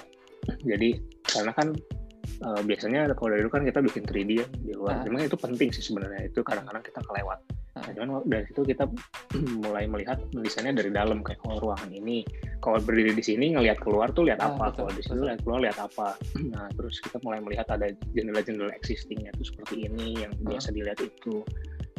[0.67, 1.01] jadi
[1.33, 1.73] karena kan
[2.43, 5.01] uh, biasanya kalau dari dulu kan kita bikin 3D ya di luar.
[5.01, 5.05] Ah.
[5.07, 7.39] Memang itu penting sih sebenarnya itu kadang-kadang kita kelewat.
[7.73, 8.85] Nah, cuman dari situ kita
[9.65, 12.21] mulai melihat mendesainnya dari dalam kayak oh ruangan ini
[12.61, 15.61] kalau berdiri di sini ngelihat keluar tuh lihat ah, apa, kalau di sini lihat keluar
[15.65, 16.15] lihat apa.
[16.53, 21.41] Nah terus kita mulai melihat ada jendela-jendela existingnya tuh seperti ini yang biasa dilihat itu.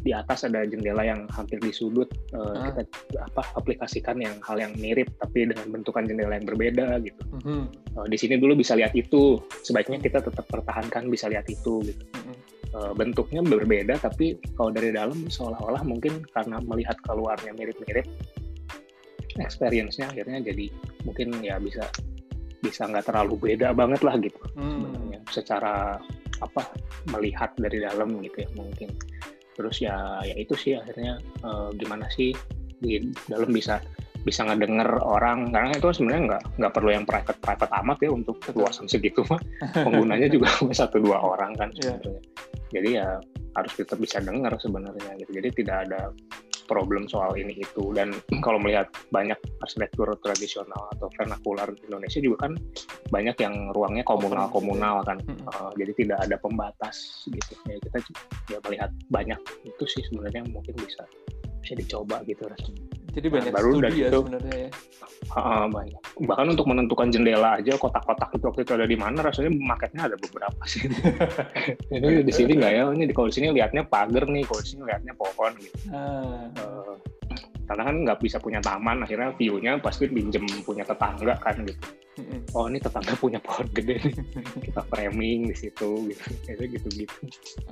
[0.04, 2.76] Di atas ada jendela yang hampir di sudut uh, ah.
[2.76, 2.84] kita
[3.24, 7.24] apa aplikasikan yang hal yang mirip tapi dengan bentukan jendela yang berbeda gitu.
[7.40, 7.62] Mm-hmm.
[7.96, 12.04] Uh, di sini dulu bisa lihat itu, sebaiknya kita tetap pertahankan bisa lihat itu gitu.
[12.04, 12.36] Mm-hmm.
[12.74, 18.10] Uh, bentuknya berbeda tapi kalau dari dalam seolah-olah mungkin karena melihat keluarnya mirip-mirip
[19.38, 20.74] experience-nya akhirnya jadi
[21.06, 21.86] mungkin ya bisa
[22.66, 24.70] bisa nggak terlalu beda banget lah gitu mm.
[24.74, 25.76] sebenarnya secara
[26.42, 26.62] apa
[27.14, 28.90] melihat dari dalam gitu ya mungkin
[29.54, 32.34] terus ya ya itu sih akhirnya uh, gimana sih
[32.84, 33.00] di
[33.30, 33.80] dalam bisa
[34.24, 38.40] bisa ngedenger orang karena itu sebenarnya nggak nggak perlu yang private private amat ya untuk
[38.56, 39.40] luasan segitu mah
[39.86, 40.48] penggunanya juga
[40.80, 42.00] satu dua orang kan iya.
[42.00, 42.22] sebenarnya yeah.
[42.72, 43.08] jadi ya
[43.54, 46.02] harus tetap bisa dengar sebenarnya gitu jadi tidak ada
[46.66, 47.92] problem soal ini itu.
[47.96, 52.54] Dan kalau melihat banyak arsitektur tradisional atau vernakular di Indonesia juga kan
[53.10, 55.20] banyak yang ruangnya komunal komunal kan.
[55.24, 55.40] Hmm.
[55.50, 57.54] uh, jadi tidak ada pembatas gitu.
[57.68, 57.98] Ya kita
[58.52, 61.04] ya melihat banyak itu sih sebenarnya mungkin bisa
[61.64, 64.70] bisa dicoba gitu rasanya jadi banyak nah, baru studi ya itu, sebenarnya ya.
[65.38, 66.02] Uh, banyak.
[66.26, 70.18] Bahkan untuk menentukan jendela aja kotak-kotak itu waktu itu ada di mana rasanya marketnya ada
[70.18, 70.90] beberapa sih.
[71.96, 72.84] Ini di sini nggak ya?
[72.90, 75.78] Ini di kalau di sini lihatnya pagar nih, kalau di sini lihatnya pohon gitu.
[75.94, 76.50] Uh.
[76.58, 76.94] Uh,
[77.64, 81.84] karena kan nggak bisa punya taman akhirnya view-nya pasti pinjem punya tetangga kan gitu.
[82.54, 84.16] Oh ini tetangga punya pohon gede nih.
[84.70, 86.24] Kita framing di situ gitu.
[86.46, 87.18] Itu gitu gitu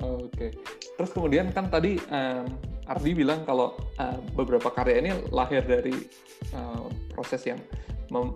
[0.02, 0.32] oke.
[0.34, 0.50] Okay.
[0.98, 2.46] terus kemudian kan tadi um,
[2.89, 5.94] Ardi bilang kalau uh, beberapa karya ini lahir dari
[6.54, 7.60] uh, proses yang
[8.12, 8.36] mem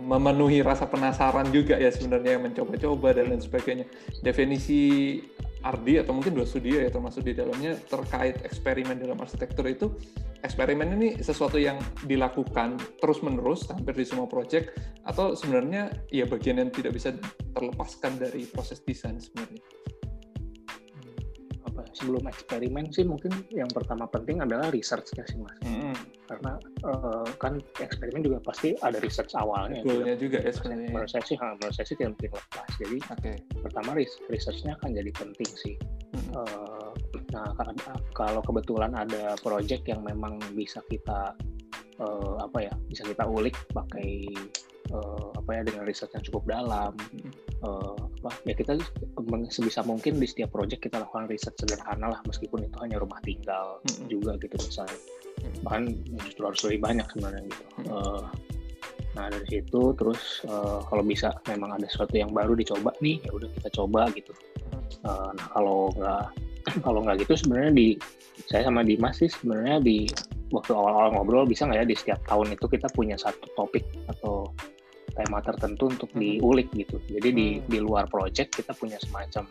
[0.00, 3.84] memenuhi rasa penasaran juga ya sebenarnya mencoba-coba dan lain sebagainya.
[4.24, 5.20] Definisi
[5.60, 9.92] Ardi atau mungkin dua studio ya termasuk di dalamnya terkait eksperimen dalam arsitektur itu
[10.40, 11.76] eksperimen ini sesuatu yang
[12.08, 14.72] dilakukan terus menerus hampir di semua proyek
[15.04, 17.12] atau sebenarnya ya bagian yang tidak bisa
[17.52, 19.60] terlepaskan dari proses desain sebenarnya
[21.92, 25.94] sebelum eksperimen sih mungkin yang pertama penting adalah researchnya sih mas mm -hmm.
[26.30, 26.52] karena
[26.86, 31.36] uh, kan eksperimen juga pasti ada research awalnya goalnya juga ya sebenarnya menurut saya sih
[31.38, 33.36] menurut saya sih tidak mungkin lepas jadi okay.
[33.60, 33.90] pertama
[34.30, 35.74] researchnya akan jadi penting sih
[36.14, 36.32] mm -hmm.
[36.38, 36.80] uh,
[37.30, 37.54] Nah,
[38.14, 41.34] kalau kebetulan ada project yang memang bisa kita
[42.02, 44.26] uh, apa ya, bisa kita ulik pakai
[44.92, 46.92] uh, apa ya dengan riset yang cukup dalam,
[47.64, 48.78] uh, apa ya kita
[49.50, 53.80] sebisa mungkin di setiap project kita lakukan riset sederhana lah, meskipun itu hanya rumah tinggal
[53.86, 54.06] hmm.
[54.10, 54.98] juga gitu misalnya,
[55.64, 55.94] bahkan
[56.28, 57.64] justru harus lebih banyak sebenarnya gitu.
[57.90, 58.24] Uh,
[59.18, 63.30] Nah dari situ terus uh, kalau bisa memang ada sesuatu yang baru dicoba nih ya
[63.34, 64.30] udah kita coba gitu.
[65.02, 66.24] Uh, nah kalau nggak
[66.86, 67.88] kalau nggak gitu sebenarnya di
[68.46, 70.06] saya sama Dimas sih sebenarnya di
[70.50, 74.50] waktu awal-awal ngobrol bisa nggak ya di setiap tahun itu kita punya satu topik atau
[75.20, 76.20] tema tertentu untuk hmm.
[76.20, 76.96] diulik gitu.
[77.12, 77.68] Jadi di hmm.
[77.68, 79.44] di luar project kita punya semacam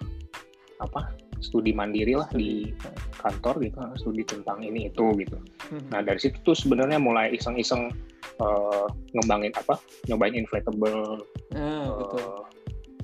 [0.79, 1.11] apa
[1.43, 2.71] studi mandiri lah di
[3.19, 5.37] kantor gitu, studi tentang ini itu gitu.
[5.69, 5.85] Hmm.
[5.93, 7.93] Nah dari situ tuh sebenarnya mulai iseng-iseng
[8.41, 9.77] uh, ngembangin apa,
[10.09, 11.23] nyobain inflatable,
[11.55, 12.43] uh,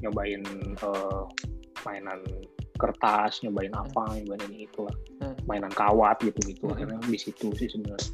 [0.04, 0.44] nyobain
[0.84, 1.24] uh,
[1.86, 2.20] mainan
[2.76, 5.36] kertas nyobain apa nyobain ini itu lah hmm.
[5.48, 6.74] mainan kawat gitu gitu hmm.
[6.76, 8.12] akhirnya di situ sih sebenarnya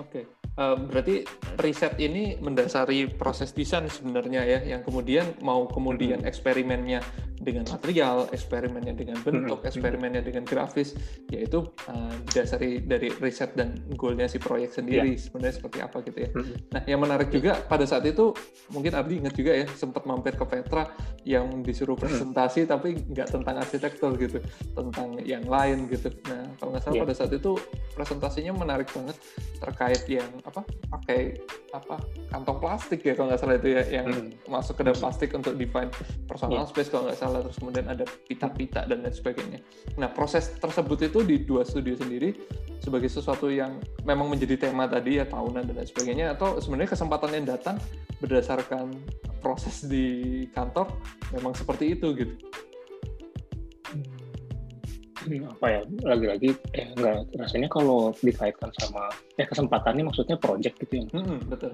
[0.00, 0.24] oke okay.
[0.54, 1.26] Uh, berarti
[1.58, 7.02] riset ini mendasari proses desain sebenarnya ya, yang kemudian mau kemudian eksperimennya
[7.44, 9.68] dengan material, eksperimennya dengan bentuk, hmm.
[9.68, 10.96] eksperimennya dengan grafis,
[11.28, 15.20] yaitu uh, didasari dari riset dan goalnya si proyek sendiri yeah.
[15.20, 16.30] sebenarnya seperti apa gitu ya.
[16.32, 16.54] Hmm.
[16.72, 18.32] Nah, yang menarik juga pada saat itu
[18.72, 20.88] mungkin Abdi ingat juga ya sempat mampir ke Petra
[21.28, 24.40] yang disuruh presentasi tapi nggak tentang arsitektur gitu,
[24.72, 26.08] tentang yang lain gitu.
[26.26, 27.04] Nah, kalau nggak salah yeah.
[27.04, 27.52] pada saat itu
[27.92, 29.16] presentasinya menarik banget
[29.60, 31.38] terkait yang apa pakai
[31.74, 31.98] apa
[32.30, 34.46] kantong plastik ya kalau nggak salah itu ya yang hmm.
[34.46, 35.90] masuk ke dalam plastik untuk define
[36.30, 36.70] personal yeah.
[36.70, 39.58] space kalau nggak salah terus kemudian ada pita-pita dan lain sebagainya.
[39.96, 42.36] Nah proses tersebut itu di dua studio sendiri
[42.78, 47.30] sebagai sesuatu yang memang menjadi tema tadi ya tahunan dan lain sebagainya atau sebenarnya kesempatan
[47.32, 47.76] yang datang
[48.20, 48.94] berdasarkan
[49.40, 50.92] proses di kantor
[51.32, 52.34] memang seperti itu gitu.
[55.24, 55.80] Apa ya?
[56.04, 59.08] Lagi-lagi eh enggak rasanya kalau dikaitkan sama
[59.40, 61.04] eh kesempatannya maksudnya project gitu ya?
[61.16, 61.72] Hmm, betul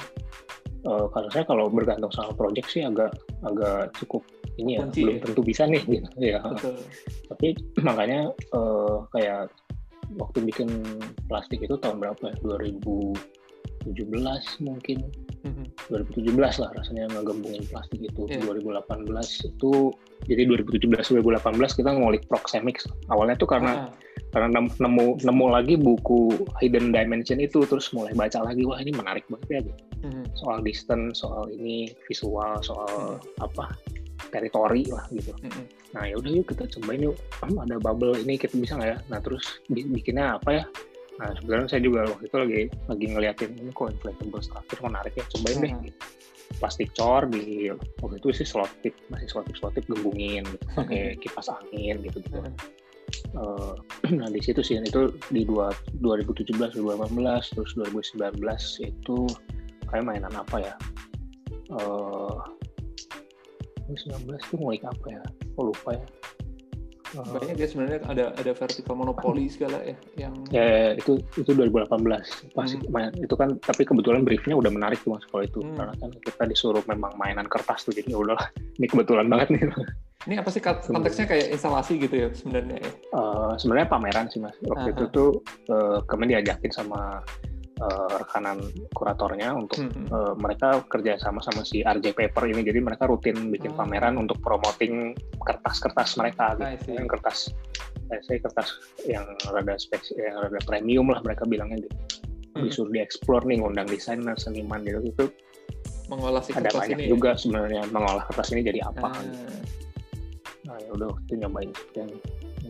[0.87, 3.13] uh, kalau saya kalau bergantung sama project sih agak
[3.45, 4.25] agak cukup
[4.61, 5.23] ini ya Kunci, belum ya?
[5.25, 6.77] tentu bisa nih gitu ya betul.
[7.33, 7.47] tapi
[7.89, 8.21] makanya
[8.53, 9.49] uh, kayak
[10.19, 10.69] waktu bikin
[11.31, 13.15] plastik itu tahun berapa ya 2017
[14.67, 14.99] mungkin
[15.47, 15.67] mm -hmm.
[15.89, 18.43] 2017 lah rasanya ngegabungin plastik itu yeah.
[18.43, 19.07] 2018
[19.47, 19.73] itu
[20.27, 23.95] jadi 2017 2018 kita ngulik proxemics awalnya tuh karena ah.
[24.35, 29.25] karena nemu nemu lagi buku hidden dimension itu terus mulai baca lagi wah ini menarik
[29.31, 30.25] banget ya gitu mm-hmm.
[30.37, 33.47] soal distance soal ini visual soal mm-hmm.
[33.47, 33.65] apa
[34.31, 35.33] teritori lah gitu.
[35.33, 35.65] Mm-hmm.
[35.97, 38.99] Nah ya udah yuk kita cobain yuk ada bubble ini kita bisa nggak ya?
[39.11, 40.65] Nah terus bikinnya apa ya?
[41.21, 45.25] Nah sebenarnya saya juga waktu itu lagi lagi ngeliatin ini kok inflatable structure menarik ya
[45.29, 45.83] cobain mm-hmm.
[45.83, 45.91] deh.
[45.91, 46.01] Gitu.
[46.59, 47.71] Plastik cor di
[48.03, 52.03] waktu itu sih slot tip masih slot tip slot tip gembungin gitu pakai kipas angin
[52.07, 52.39] gitu gitu.
[52.39, 52.79] Mm-hmm.
[53.35, 53.75] Uh,
[54.19, 58.39] nah di situ sih itu di dua, 2017 2018 terus 2019
[58.87, 59.19] itu
[59.91, 60.75] kayak mainan apa ya
[61.75, 62.39] uh,
[63.91, 65.23] 2019 itu ngulik apa ya
[65.59, 66.07] oh lupa ya
[67.19, 71.19] uh, banyak ya sebenarnya ada ada vertical monopoli segala ya yang ya, ya, ya itu
[71.35, 72.91] itu 2018 pasti hmm.
[72.91, 75.75] main, itu kan tapi kebetulan briefnya udah menarik tuh mas kalau itu hmm.
[75.75, 78.47] karena kan kita disuruh memang mainan kertas tuh jadi ya udahlah
[78.79, 79.63] ini kebetulan banget nih
[80.29, 82.93] ini apa sih konteksnya kayak instalasi gitu ya sebenarnya ya?
[83.17, 84.53] Uh, sebenarnya pameran sih mas.
[84.69, 84.93] Waktu uh -huh.
[84.93, 85.31] itu tuh
[85.73, 87.25] uh, kami diajakin sama
[87.81, 88.61] uh, rekanan
[88.93, 90.13] kuratornya untuk hmm.
[90.13, 93.81] uh, mereka kerja sama sama si RJ Paper ini jadi mereka rutin bikin hmm.
[93.81, 96.95] pameran untuk promoting kertas-kertas mereka gitu.
[96.95, 97.51] yang kertas
[98.11, 98.69] saya kertas
[99.07, 99.23] yang
[99.55, 101.97] rada spesial yang rada premium lah mereka bilangnya gitu
[102.59, 102.63] hmm.
[102.67, 105.25] disuruh dieksplor nih ngundang desainer seniman gitu itu
[106.11, 107.11] mengolah si ada banyak ini ya?
[107.15, 107.39] juga ya?
[107.39, 109.23] sebenarnya mengolah kertas ini jadi apa hmm.
[109.25, 109.55] gitu.
[110.71, 112.11] Nah ya udah itu nyobain yang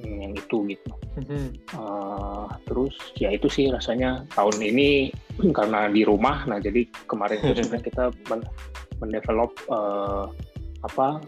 [0.01, 0.91] yang itu gitu.
[1.21, 1.47] Mm-hmm.
[1.77, 5.13] Uh, terus ya itu sih rasanya tahun ini
[5.59, 8.41] karena di rumah, nah jadi kemarin itu sebenarnya kita men
[9.01, 10.29] mendevelop uh,
[10.85, 11.21] apa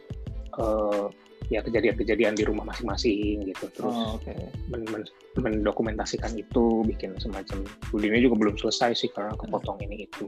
[0.61, 1.09] uh,
[1.53, 3.69] ya kejadian-kejadian di rumah masing-masing gitu.
[3.77, 4.49] Terus oh, okay.
[4.73, 5.05] men men
[5.37, 7.69] mendokumentasikan itu, bikin semacam.
[7.93, 10.25] Ini juga belum selesai sih karena kepotong ini itu.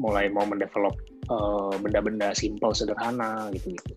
[0.00, 0.96] Mulai mau mendevelop
[1.84, 3.94] benda-benda uh, simple sederhana gitu gitu.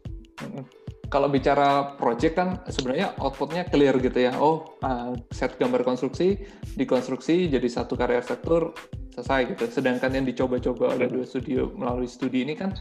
[1.12, 4.32] Kalau bicara project kan sebenarnya outputnya clear gitu ya.
[4.40, 6.40] Oh, uh, set gambar konstruksi,
[6.80, 8.72] dikonstruksi jadi satu karya arsitektur
[9.12, 9.68] selesai gitu.
[9.68, 12.72] Sedangkan yang dicoba-coba oleh dua studio melalui studi ini kan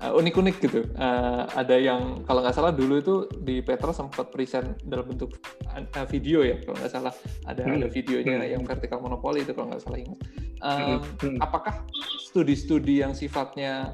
[0.00, 0.88] uh, unik-unik gitu.
[0.96, 5.36] Uh, ada yang kalau nggak salah dulu itu di Petra sempat present dalam bentuk
[5.76, 7.12] uh, video ya kalau nggak salah.
[7.44, 7.76] Ada hmm.
[7.76, 8.52] ada videonya hmm.
[8.56, 10.18] yang vertical monopoli itu kalau nggak salah ingat.
[10.64, 11.38] Um, hmm.
[11.44, 11.84] Apakah
[12.24, 13.92] studi-studi yang sifatnya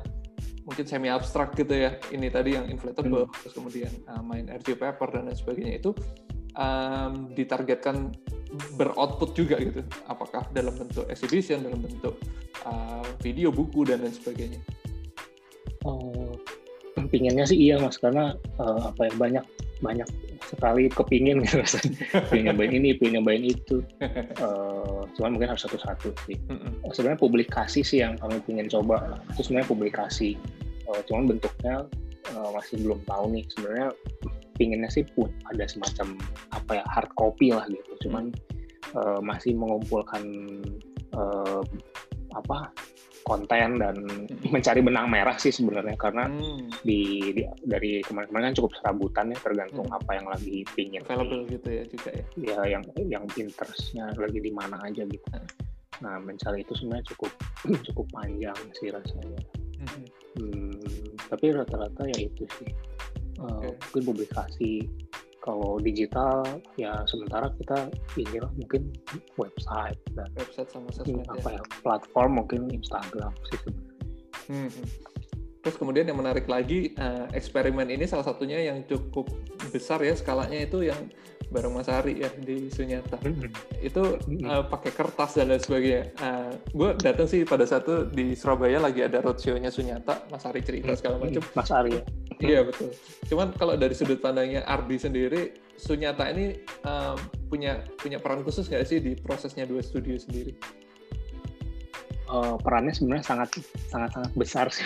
[0.63, 1.99] mungkin semi abstrak gitu ya.
[2.11, 3.35] Ini tadi yang inflatable hmm.
[3.43, 5.91] terus kemudian uh, main RG paper dan lain sebagainya itu
[6.57, 8.15] um, ditargetkan
[8.77, 9.83] beroutput juga gitu.
[10.07, 12.21] Apakah dalam bentuk exhibition dalam bentuk
[12.69, 14.61] uh, video buku dan lain sebagainya.
[15.83, 16.39] Oh
[17.09, 19.45] pinginnya sih iya mas karena uh, apa ya banyak
[19.83, 20.09] banyak
[20.47, 21.63] sekali kepingin gitu
[22.31, 23.81] pengen nyobain ini pengen nyobain itu.
[24.39, 26.37] Uh, cuman mungkin harus satu-satu sih.
[26.51, 26.93] Mm-hmm.
[26.93, 29.19] sebenarnya publikasi sih yang kami ingin coba.
[29.35, 30.37] Itu sebenarnya publikasi.
[30.91, 31.87] Uh, cuman bentuknya
[32.37, 33.45] uh, masih belum tahu nih.
[33.57, 33.89] Sebenarnya
[34.61, 36.21] pinginnya sih pun ada semacam
[36.53, 38.09] apa ya hard copy lah gitu.
[38.09, 38.35] Cuman
[38.99, 40.23] uh, masih mengumpulkan
[41.17, 41.63] uh,
[42.33, 42.73] apa
[43.23, 43.97] konten dan
[44.51, 46.83] mencari benang merah sih sebenarnya karena hmm.
[46.83, 49.99] di, di dari kemarin-kemarin kan cukup serabutan ya tergantung hmm.
[49.99, 54.53] apa yang lagi pingin available gitu ya juga ya ya yang yang interestnya lagi di
[54.53, 55.51] mana aja gitu hmm.
[56.03, 57.33] nah mencari itu sebenarnya cukup
[57.91, 59.41] cukup panjang sih rasanya
[59.83, 60.05] hmm.
[60.33, 60.73] Hmm,
[61.29, 62.71] tapi rata-rata ya itu sih
[63.39, 63.69] okay.
[63.69, 64.89] uh, mungkin publikasi
[65.43, 66.47] kalau digital
[66.79, 67.91] ya sementara kita
[68.39, 68.95] lah mungkin
[69.35, 71.61] website dan website sama sosmed apa ya.
[71.61, 73.61] ya platform mungkin Instagram sih.
[74.49, 74.71] Hmm.
[74.71, 74.87] hmm.
[75.63, 79.31] Terus kemudian yang menarik lagi uh, eksperimen ini salah satunya yang cukup
[79.71, 80.99] besar ya skalanya itu yang
[81.53, 83.21] bareng Mas Ari ya di Sunyata.
[83.23, 83.51] Mm -hmm.
[83.85, 84.03] Itu
[84.49, 86.03] uh, pakai kertas dan lain sebagainya.
[86.19, 90.65] Uh, eh, gue datang sih pada satu di Surabaya lagi ada roadshow-nya Sunyata, Mas Ari
[90.65, 91.45] cerita segala macam.
[91.55, 92.03] Mas Ari ya.
[92.43, 92.91] Iya betul.
[93.31, 97.17] Cuman kalau dari sudut pandangnya Ardi sendiri, Sunyata ini um,
[97.47, 100.55] punya punya peran khusus nggak sih di prosesnya dua studio sendiri?
[102.33, 103.49] uh, perannya sebenarnya sangat
[103.93, 104.85] sangat sangat besar sih.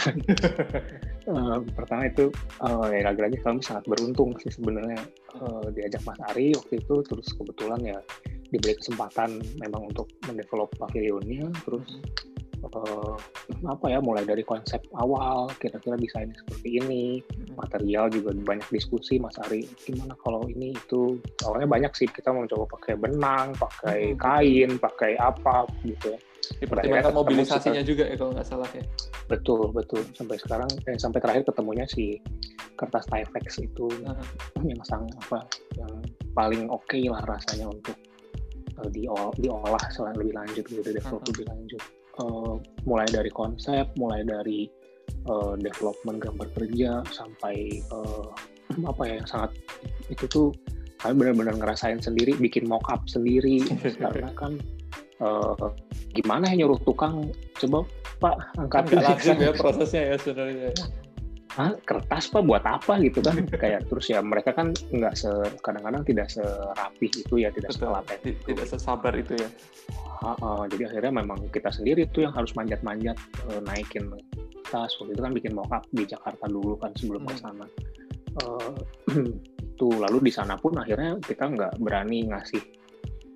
[1.30, 4.98] uh, pertama itu uh, ya lagi-lagi kami sangat beruntung sih sebenarnya
[5.38, 7.98] uh, diajak Mas Ari waktu itu terus kebetulan ya
[8.50, 11.98] diberi kesempatan memang untuk mendevelop pavilionnya terus
[12.74, 13.16] uh,
[13.70, 17.04] apa ya mulai dari konsep awal kira-kira desain seperti ini
[17.54, 19.66] material juga banyak diskusi Mas Ari.
[19.86, 25.14] Gimana kalau ini itu awalnya banyak sih kita mau coba pakai benang pakai kain pakai
[25.20, 26.20] apa gitu ya.
[26.62, 28.84] Dipertimbangkan mobilisasinya juga ya kalau nggak salah ya.
[29.26, 30.06] Betul betul.
[30.14, 32.18] Sampai sekarang eh, sampai terakhir ketemunya si
[32.76, 34.62] kertas Tyvek itu uh -huh.
[34.62, 35.48] yang sang apa
[35.80, 35.90] yang
[36.36, 37.96] paling oke okay lah rasanya untuk
[38.76, 41.28] uh, diolah, diolah selain lebih lanjut gitu develop uh -huh.
[41.32, 41.82] lebih lanjut
[42.20, 44.68] uh, mulai dari konsep mulai dari
[45.28, 48.30] uh, development gambar kerja sampai uh,
[48.84, 49.50] apa ya yang sangat
[50.10, 50.48] itu tuh
[51.00, 53.62] kami benar-benar ngerasain sendiri bikin mock up sendiri.
[54.02, 54.58] Karena kan
[55.22, 55.70] uh,
[56.16, 57.30] gimana ya nyuruh tukang?
[57.60, 57.84] Coba
[58.16, 60.72] pak angkat langsung ya prosesnya ya sebenarnya
[61.56, 62.44] Hah, kertas pak?
[62.44, 63.00] Buat apa?
[63.00, 63.40] Gitu kan.
[63.48, 65.32] Kayak terus ya mereka kan nggak se
[65.64, 69.48] kadang-kadang tidak serapih itu ya tidak setelaten tidak sesabar itu ya.
[70.20, 73.16] Uh, uh, jadi akhirnya memang kita sendiri tuh yang harus manjat-manjat
[73.48, 74.12] uh, naikin
[74.68, 74.92] tas.
[75.00, 77.30] Waktu itu kan bikin mockup di Jakarta dulu kan sebelum hmm.
[77.32, 77.66] ke sana.
[78.36, 78.76] Uh,
[79.76, 82.60] itu lalu di sana pun akhirnya kita nggak berani ngasih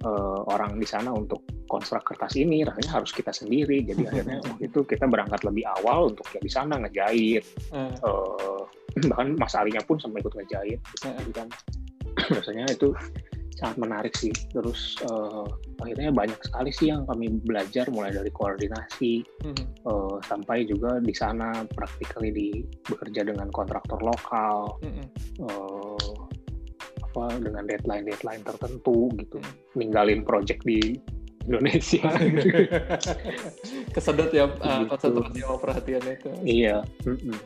[0.05, 1.41] uh, orang di sana untuk
[1.71, 6.11] konstruk kertas ini rasanya harus kita sendiri jadi akhirnya waktu itu kita berangkat lebih awal
[6.11, 8.67] untuk ya di sana ngejahit uh,
[9.15, 11.15] bahkan Mas Alinya pun sampai ikut ngejahit hmm.
[11.23, 11.49] jadi kan
[12.43, 12.91] rasanya itu
[13.61, 15.45] sangat menarik sih terus uh,
[15.85, 19.85] akhirnya banyak sekali sih yang kami belajar mulai dari koordinasi hmm.
[19.85, 22.49] uh, sampai juga di sana praktikally di
[22.89, 25.07] bekerja dengan kontraktor lokal hmm.
[25.45, 26.17] uh,
[27.05, 29.77] apa dengan deadline deadline tertentu gitu hmm.
[29.77, 30.97] ninggalin project di
[31.49, 32.05] Indonesia.
[33.95, 36.85] Kesedot ya uh, konsentrasi sama perhatiannya ke iya.
[37.07, 37.37] Mm -mm.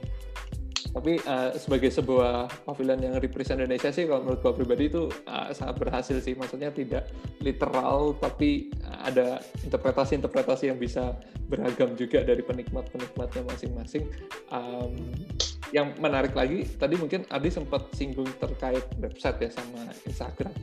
[0.94, 5.50] Tapi uh, sebagai sebuah pavilion yang represent Indonesia sih kalau menurut gue pribadi itu uh,
[5.50, 6.38] sangat berhasil sih.
[6.38, 7.10] Maksudnya tidak
[7.42, 8.70] literal tapi
[9.02, 11.18] ada interpretasi-interpretasi yang bisa
[11.50, 14.06] beragam juga dari penikmat-penikmatnya masing-masing.
[14.54, 14.94] Um,
[15.74, 20.54] yang menarik lagi tadi mungkin Adi sempat singgung terkait website ya sama Instagram.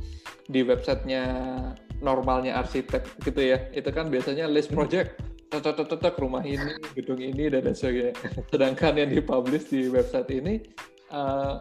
[0.48, 1.24] Di websitenya
[2.00, 5.20] normalnya arsitek gitu ya itu kan biasanya list project
[5.60, 8.16] cocok rumah ini gedung ini dan sebagainya.
[8.48, 10.64] Sedangkan yang dipublish di website ini
[11.12, 11.60] uh,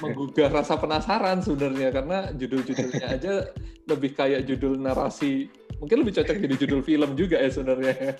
[0.00, 1.92] menggugah rasa penasaran sebenarnya.
[1.92, 3.52] Karena judul-judulnya aja
[3.84, 5.52] lebih kayak judul narasi.
[5.76, 8.16] Mungkin lebih cocok jadi judul film juga ya sebenarnya.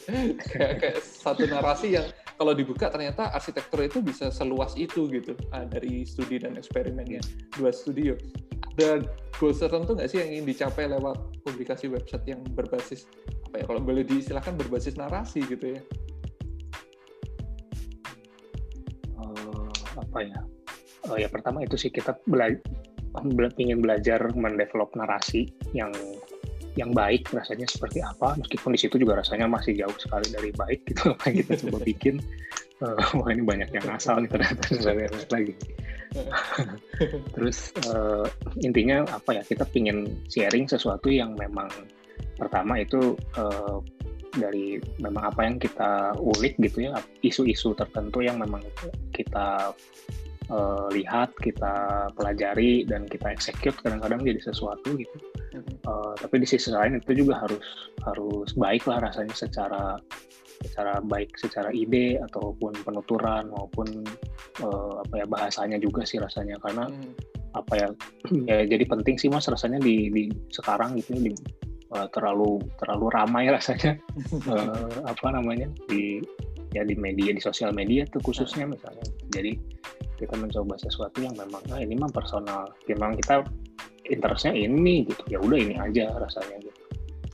[0.52, 2.06] Kayak, kayak satu narasi yang
[2.36, 5.32] kalau dibuka ternyata arsitektur itu bisa seluas itu gitu.
[5.48, 7.24] Uh, dari studi dan eksperimennya.
[7.56, 8.12] Dua studio.
[8.77, 9.01] Ada
[9.40, 11.16] goals tertentu nggak sih yang ingin dicapai lewat
[11.48, 13.09] publikasi website yang berbasis
[13.48, 15.81] apa ya kalau boleh diistilahkan berbasis narasi gitu ya?
[19.16, 20.40] Uh, apa ya?
[21.09, 22.61] Uh, ya pertama itu sih kita belajar
[23.57, 25.89] ingin belajar mendevelop narasi yang
[26.77, 30.81] yang baik rasanya seperti apa meskipun di situ juga rasanya masih jauh sekali dari baik
[30.86, 31.09] gitu.
[31.16, 32.15] Apa yang kita coba bikin
[32.85, 34.65] uh, wah ini banyak yang asal nih ternyata
[35.35, 35.55] lagi.
[37.35, 38.24] Terus uh,
[38.65, 41.69] intinya apa ya kita pingin sharing sesuatu yang memang
[42.36, 43.81] pertama itu uh,
[44.36, 48.61] dari memang apa yang kita ulik gitu ya isu-isu tertentu yang memang
[49.16, 49.73] kita
[50.51, 55.16] uh, lihat kita pelajari dan kita execute kadang-kadang jadi sesuatu gitu.
[55.89, 57.62] Uh, tapi di sisi lain itu juga harus
[58.05, 59.97] harus baik lah rasanya secara
[60.64, 63.86] secara baik secara ide ataupun penuturan maupun
[64.64, 66.56] uh, apa ya bahasanya juga sih rasanya.
[66.62, 67.12] Karena hmm.
[67.56, 67.89] apa ya
[68.51, 71.32] ya jadi penting sih mas rasanya di, di sekarang gitu di
[71.93, 73.98] uh, terlalu terlalu ramai rasanya.
[74.48, 76.23] Uh, apa namanya di
[76.74, 79.05] ya di media di sosial media tuh khususnya misalnya.
[79.32, 79.56] Jadi
[80.16, 82.72] kita mencoba sesuatu yang memang nah ini mah personal.
[82.88, 83.44] Memang kita
[84.09, 85.22] interestnya ini gitu.
[85.30, 86.80] Ya udah ini aja rasanya gitu.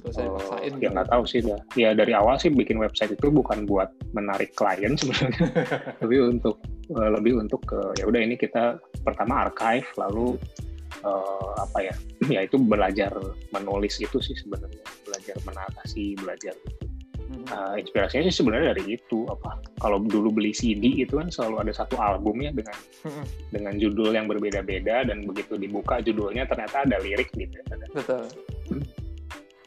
[0.02, 0.90] Uh, ya gitu.
[0.90, 1.58] nggak tahu sih ya.
[1.78, 5.46] ya dari awal sih bikin website itu bukan buat menarik klien sebenarnya.
[6.02, 6.58] Tapi untuk
[6.94, 10.34] uh, lebih untuk ke ya udah ini kita pertama archive lalu
[11.06, 11.94] uh, apa ya?
[12.34, 13.14] Ya itu belajar
[13.54, 14.82] menulis itu sih sebenarnya.
[15.06, 16.91] Belajar menatasi belajar gitu
[17.50, 21.72] uh, inspirasinya sih sebenarnya dari itu apa kalau dulu beli CD itu kan selalu ada
[21.72, 22.76] satu album ya dengan
[23.06, 23.24] hmm.
[23.50, 27.86] dengan judul yang berbeda-beda dan begitu dibuka judulnya ternyata ada lirik gitu ya ada.
[27.92, 28.22] betul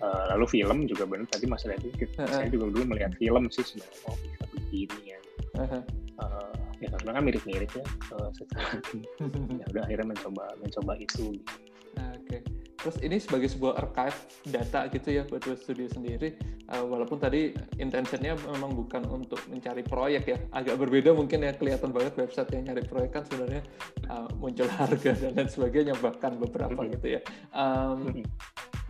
[0.02, 2.28] uh, lalu film juga benar tadi mas Reddy uh-huh.
[2.28, 5.20] saya juga dulu melihat film sih sebenarnya oh bisa begini ya
[5.60, 5.82] uh-huh.
[6.22, 7.86] uh, ya sebenarnya mirip-mirip ya
[8.16, 8.80] uh, secara
[9.62, 11.56] ya udah akhirnya mencoba mencoba itu gitu.
[11.96, 12.28] Oke.
[12.28, 12.55] Okay.
[12.86, 14.14] Terus ini sebagai sebuah archive
[14.46, 16.38] data gitu ya buat Web Studio sendiri,
[16.70, 17.50] uh, walaupun tadi
[17.82, 22.70] intentionnya memang bukan untuk mencari proyek ya, agak berbeda mungkin ya kelihatan banget website yang
[22.70, 23.66] nyari proyek kan sebenarnya
[24.14, 27.26] uh, muncul harga dan lain sebagainya bahkan beberapa gitu ya.
[27.58, 28.22] Um,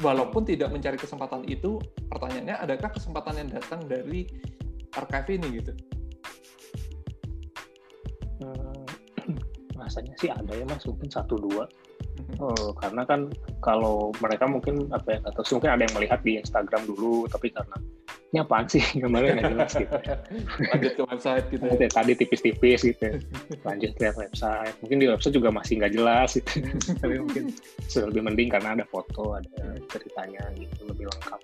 [0.04, 1.80] walaupun tidak mencari kesempatan itu,
[2.12, 4.28] pertanyaannya adakah kesempatan yang datang dari
[4.92, 5.72] archive ini gitu?
[8.44, 8.84] Hmm,
[9.80, 11.64] rasanya sih ada ya mas, mungkin satu dua
[12.40, 13.32] Oh, karena kan
[13.64, 17.80] kalau mereka mungkin apa ya atau mungkin ada yang melihat di Instagram dulu tapi karena
[18.36, 18.84] ini apaan sih?
[19.00, 19.96] Gambarnya nggak jelas gitu.
[20.76, 21.88] Lanjut ke website gitu ya.
[21.88, 23.08] tadi tipis-tipis gitu
[23.64, 24.76] lanjut ke website.
[24.84, 26.52] Mungkin di website juga masih nggak jelas gitu.
[27.02, 27.44] Tapi mungkin
[28.12, 31.40] lebih mending karena ada foto ada ceritanya gitu lebih lengkap.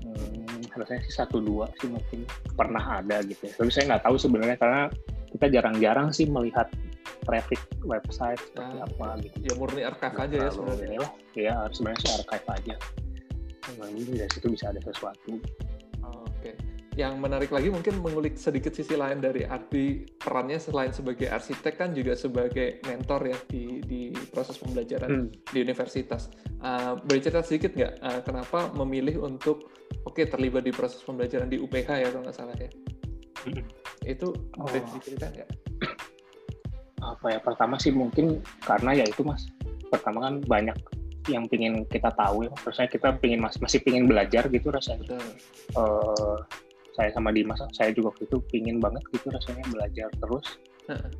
[0.00, 2.22] Hmm, harusnya sih satu dua sih mungkin
[2.54, 3.52] pernah ada gitu ya.
[3.58, 4.82] Tapi saya nggak tahu sebenarnya karena
[5.30, 6.70] kita jarang-jarang sih melihat
[7.24, 9.36] traffic website seperti nah, apa gitu.
[9.44, 10.86] Ya murni archive aja ya sebenarnya.
[10.88, 12.74] Inilah, ya sebenarnya sih archive aja.
[13.76, 15.32] Memang dari situ bisa ada sesuatu.
[16.02, 16.42] Oh, Oke.
[16.42, 16.54] Okay.
[16.98, 21.94] yang menarik lagi mungkin mengulik sedikit sisi lain dari Ardi perannya selain sebagai arsitek kan
[21.94, 24.00] juga sebagai mentor ya di di
[24.34, 25.54] proses pembelajaran hmm.
[25.54, 26.28] di universitas.
[26.58, 29.70] Uh, boleh cerita sedikit nggak uh, kenapa memilih untuk
[30.02, 32.68] oke okay, terlibat di proses pembelajaran di UPH ya kalau nggak salah ya?
[33.46, 33.62] Hmm.
[34.02, 34.92] Itu boleh oh.
[34.98, 35.50] diceritakan nggak?
[37.00, 39.48] Apa ya pertama sih mungkin karena ya itu mas.
[39.88, 40.76] Pertama kan banyak
[41.28, 42.52] yang pingin kita tahu ya.
[42.64, 45.18] Rasanya kita pingin masih masih pingin belajar gitu rasanya.
[45.76, 46.38] Uh,
[46.96, 50.46] saya sama Dimas saya juga waktu itu pingin banget gitu rasanya belajar terus.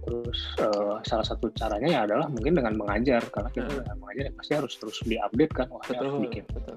[0.03, 3.23] Terus uh, salah satu caranya ya adalah mungkin dengan mengajar.
[3.31, 6.77] Karena kita dengan mengajar ya pasti harus terus diupdate kan wah betul, harus bikin betul.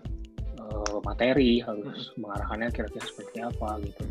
[0.64, 2.24] Uh, materi harus hmm.
[2.24, 4.02] mengarahkannya kira-kira seperti apa gitu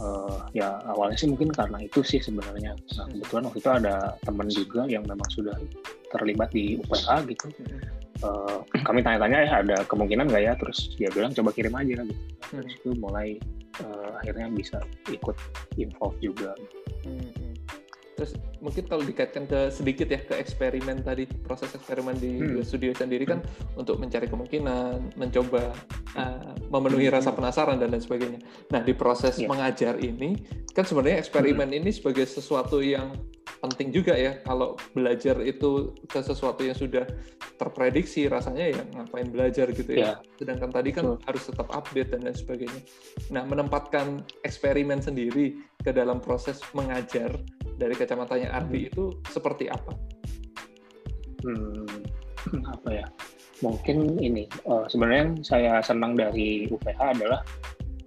[0.00, 2.76] uh, ya awalnya sih mungkin karena itu sih sebenarnya.
[2.96, 3.94] Nah, kebetulan waktu itu ada
[4.24, 5.56] teman juga yang memang sudah
[6.14, 7.46] terlibat di UPH gitu.
[8.20, 10.52] Uh, kami tanya-tanya ya ada kemungkinan nggak ya?
[10.56, 12.14] Terus dia bilang coba kirim aja gitu.
[12.50, 13.36] Terus itu mulai
[13.82, 14.78] uh, akhirnya bisa
[15.10, 15.36] ikut
[15.76, 16.56] involve juga.
[17.04, 17.49] Hmm
[18.20, 22.60] Terus mungkin kalau dikaitkan ke sedikit ya ke eksperimen tadi proses eksperimen di hmm.
[22.60, 23.80] studio sendiri kan hmm.
[23.80, 25.72] untuk mencari kemungkinan, mencoba
[26.20, 27.16] uh, memenuhi hmm.
[27.16, 28.44] rasa penasaran dan lain sebagainya.
[28.76, 29.48] Nah di proses yeah.
[29.48, 30.36] mengajar ini
[30.76, 31.78] kan sebenarnya eksperimen hmm.
[31.80, 33.16] ini sebagai sesuatu yang
[33.64, 37.08] penting juga ya kalau belajar itu ke sesuatu yang sudah
[37.56, 40.00] terprediksi rasanya ya ngapain belajar gitu ya.
[40.00, 40.16] Yeah.
[40.36, 42.80] Sedangkan tadi kan harus tetap update dan lain sebagainya.
[43.32, 47.32] Nah menempatkan eksperimen sendiri ke dalam proses mengajar
[47.80, 48.88] dari kacamatanya Ardi hmm.
[48.92, 49.92] itu seperti apa?
[51.40, 51.88] Hmm,
[52.76, 53.06] apa ya?
[53.64, 57.40] Mungkin ini uh, sebenarnya yang saya senang dari UPH adalah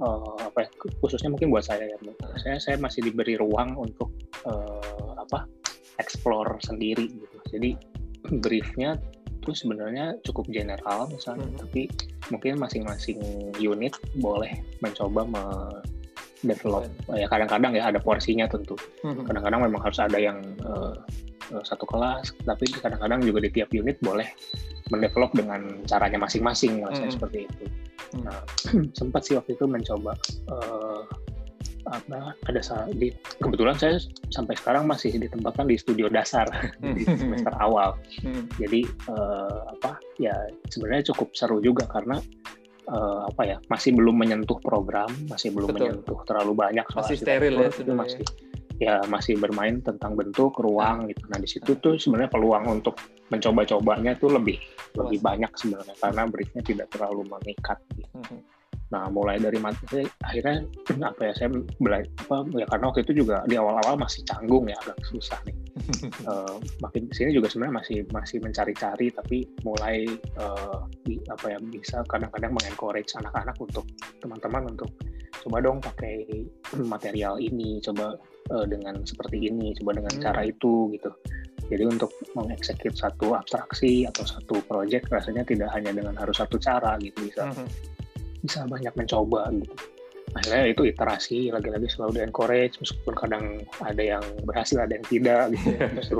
[0.01, 0.69] uh, apa ya,
[1.01, 1.97] khususnya mungkin buat saya ya.
[2.37, 4.13] Saya saya masih diberi ruang untuk
[4.45, 5.49] uh, apa?
[6.01, 7.37] explore sendiri gitu.
[7.53, 7.69] Jadi
[8.45, 8.97] briefnya
[9.43, 11.59] itu sebenarnya cukup general misalnya, hmm.
[11.59, 11.81] tapi
[12.31, 13.19] mungkin masing-masing
[13.59, 15.43] unit boleh mencoba me
[16.43, 18.75] develop ya kadang-kadang ya ada porsinya tentu.
[19.01, 19.23] Hmm.
[19.23, 20.93] kadang-kadang memang harus ada yang uh,
[21.63, 24.27] satu kelas tapi kadang-kadang juga di tiap unit boleh
[24.91, 27.11] mendevelop dengan caranya masing-masing hmm.
[27.11, 27.65] seperti itu.
[28.13, 28.27] Hmm.
[28.27, 28.39] nah
[28.99, 30.13] sempat sih waktu itu mencoba
[30.51, 31.03] uh,
[31.83, 32.61] apa ada
[32.95, 33.11] di
[33.43, 33.99] kebetulan saya
[34.31, 36.47] sampai sekarang masih ditempatkan di studio dasar
[36.95, 37.99] di semester awal.
[38.55, 40.33] Jadi uh, apa ya
[40.71, 42.23] sebenarnya cukup seru juga karena
[42.93, 45.81] uh, apa ya masih belum menyentuh program masih belum Betul.
[45.81, 48.23] menyentuh terlalu banyak masih steril ya itu masih
[48.81, 52.97] ya masih bermain tentang bentuk ruang gitu nah di situ tuh sebenarnya peluang untuk
[53.33, 54.61] mencoba-cobanya tuh lebih
[54.93, 58.13] lebih banyak sebenarnya karena briefnya tidak terlalu mengikat gitu.
[58.13, 58.41] Hmm.
[58.93, 60.69] Nah, mulai dari materi akhirnya
[61.01, 61.49] apa ya saya
[61.81, 65.55] belajar apa ya karena waktu itu juga di awal-awal masih canggung ya agak susah nih.
[66.29, 70.05] uh, makin sini juga sebenarnya masih masih mencari-cari tapi mulai
[70.37, 73.89] uh, di, apa ya bisa kadang-kadang mengencourage anak-anak untuk
[74.21, 74.93] teman-teman untuk
[75.41, 76.45] coba dong pakai
[76.93, 78.13] material ini, coba
[78.53, 80.21] uh, dengan seperti ini, coba dengan hmm.
[80.21, 81.09] cara itu gitu.
[81.65, 86.93] Jadi untuk mengeksekut satu abstraksi atau satu project rasanya tidak hanya dengan harus satu cara
[87.01, 87.49] gitu bisa.
[87.49, 87.65] Hmm
[88.43, 89.73] bisa banyak mencoba gitu
[90.33, 93.45] akhirnya itu iterasi lagi-lagi selalu di encourage meskipun kadang
[93.85, 95.87] ada yang berhasil ada yang tidak gitu ya.
[96.01, 96.19] justru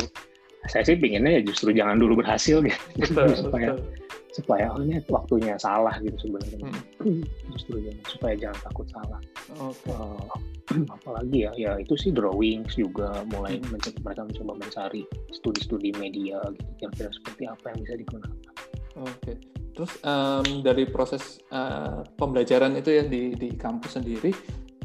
[0.72, 3.88] saya sih pinginnya ya justru jangan dulu berhasil gitu betul, supaya betul.
[4.34, 6.72] supaya oh ini waktunya salah gitu sebenarnya
[7.04, 7.24] hmm.
[7.58, 9.22] justru jangan supaya jangan takut salah
[9.60, 9.91] okay.
[9.91, 10.30] uh,
[10.72, 13.76] eh, apalagi ya ya itu sih drawings juga mulai hmm.
[13.76, 15.02] mencoba, mereka mencoba mencari
[15.36, 18.54] studi-studi media gitu kira-kira seperti apa yang bisa digunakan
[18.98, 19.36] oke okay.
[19.74, 24.30] Terus um, dari proses uh, pembelajaran itu ya di di kampus sendiri,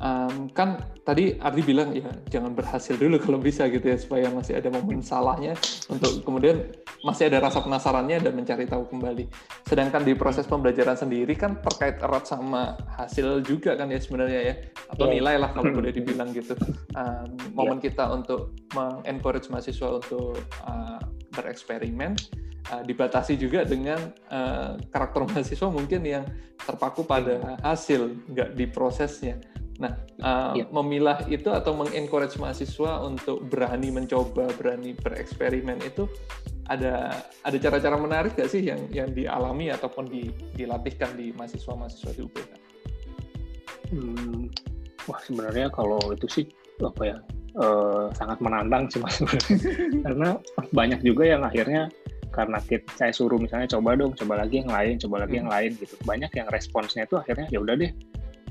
[0.01, 4.56] um, kan tadi Ardi bilang ya jangan berhasil dulu kalau bisa gitu ya supaya masih
[4.56, 5.52] ada momen salahnya
[5.93, 6.72] untuk kemudian
[7.05, 9.28] masih ada rasa penasarannya dan mencari tahu kembali.
[9.68, 14.55] Sedangkan di proses pembelajaran sendiri kan terkait erat sama hasil juga kan ya sebenarnya ya
[14.89, 15.14] atau yeah.
[15.20, 16.56] nilai lah kalau boleh dibilang gitu.
[16.97, 17.93] Um, momen yeah.
[17.93, 20.32] kita untuk mengencourage mahasiswa untuk
[20.64, 20.97] uh,
[21.32, 22.16] bereksperimen
[22.72, 26.24] uh, dibatasi juga dengan uh, karakter mahasiswa mungkin yang
[26.59, 29.38] terpaku pada hasil, nggak di prosesnya.
[29.78, 30.66] Nah, uh, ya.
[30.74, 36.10] memilah itu atau mengencourage mahasiswa untuk berani mencoba, berani bereksperimen itu
[36.68, 42.20] ada ada cara-cara menarik nggak sih yang yang dialami ataupun di, dilatihkan di mahasiswa-mahasiswa di
[42.26, 42.50] UPK?
[43.94, 44.50] Hmm,
[45.09, 46.44] wah sebenarnya kalau itu sih
[46.82, 47.18] apa ya
[47.59, 49.18] uh, sangat menantang sih mas
[50.06, 50.39] karena
[50.72, 51.90] banyak juga yang akhirnya
[52.28, 55.40] karena kita, saya suruh misalnya coba dong, coba lagi yang lain, coba lagi hmm.
[55.43, 55.94] yang lain gitu.
[56.05, 57.90] Banyak yang responsnya itu akhirnya ya udah deh,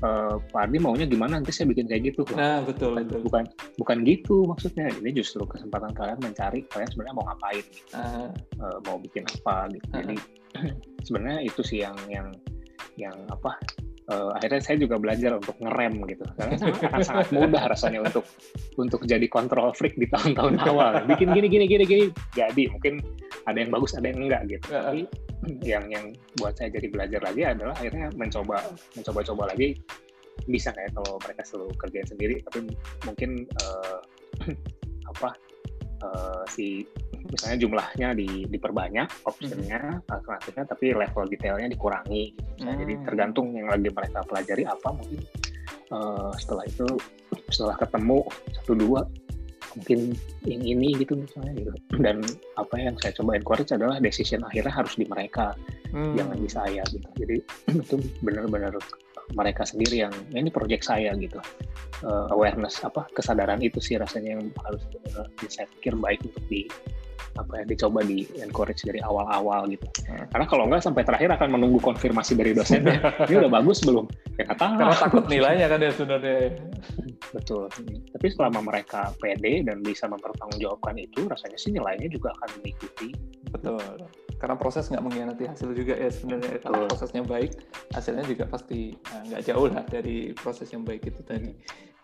[0.02, 2.26] uh, Pak Ardi maunya gimana nanti saya bikin kayak gitu.
[2.34, 3.20] Nah betul bukan, betul.
[3.24, 3.44] Bukan
[3.78, 4.90] bukan gitu maksudnya.
[4.92, 7.94] Ini justru kesempatan kalian mencari kalian sebenarnya mau ngapain, gitu.
[7.96, 8.28] uh.
[8.60, 9.86] Uh, mau bikin apa gitu.
[9.88, 9.96] Uh.
[10.02, 10.16] Jadi
[11.06, 12.28] sebenarnya itu sih yang yang
[12.98, 13.54] yang apa
[14.08, 16.24] uh, akhirnya saya juga belajar untuk ngerem gitu.
[16.36, 18.24] Karena sangat mudah rasanya untuk
[18.80, 21.04] untuk jadi control freak di tahun-tahun awal.
[21.04, 22.04] Bikin gini gini gini gini.
[22.34, 23.00] Jadi mungkin
[23.44, 24.66] ada yang bagus ada yang enggak gitu.
[24.72, 25.02] Tapi
[25.62, 26.04] yang yang
[26.40, 28.56] buat saya jadi belajar lagi adalah akhirnya mencoba
[28.96, 29.78] mencoba-coba lagi.
[30.46, 32.70] Bisa kayak kalau mereka selalu kerjain sendiri tapi
[33.04, 33.98] mungkin uh,
[35.14, 35.34] apa
[36.02, 36.86] uh, si
[37.28, 40.08] misalnya jumlahnya di, diperbanyak optionnya hmm.
[40.08, 42.62] alternatifnya tapi level detailnya dikurangi gitu.
[42.64, 42.78] hmm.
[42.78, 45.20] jadi tergantung yang lagi mereka pelajari apa mungkin
[45.92, 46.86] uh, setelah itu
[47.52, 48.24] setelah ketemu
[48.56, 49.00] satu dua
[49.76, 50.16] mungkin
[50.48, 51.70] yang ini gitu misalnya gitu
[52.00, 52.24] dan
[52.56, 55.52] apa yang saya coba encourage adalah decision akhirnya harus di mereka
[55.92, 56.16] hmm.
[56.16, 57.36] jangan di saya gitu jadi
[57.84, 58.74] itu benar-benar
[59.36, 61.40] mereka sendiri yang ya ini project saya gitu
[62.04, 64.82] uh, awareness apa kesadaran itu sih rasanya yang harus
[65.16, 66.64] uh, saya pikir baik untuk di
[67.38, 69.86] apa ya dicoba di encourage dari awal-awal gitu.
[70.10, 70.26] Hmm.
[70.34, 72.98] Karena kalau enggak sampai terakhir akan menunggu konfirmasi dari dosennya.
[73.30, 74.10] ini udah bagus belum?
[74.42, 76.58] Ya kata Karena takut nilainya kan ya sebenarnya.
[77.30, 77.70] Betul.
[78.10, 83.14] Tapi selama mereka pede dan bisa mempertanggungjawabkan itu, rasanya sih nilainya juga akan mengikuti.
[83.54, 84.02] Betul.
[84.38, 86.62] Karena proses nggak mengkhianati hasil juga ya sebenarnya.
[86.62, 87.58] Kalau prosesnya baik,
[87.90, 91.50] hasilnya juga pasti eh, nggak jauh lah dari proses yang baik itu tadi.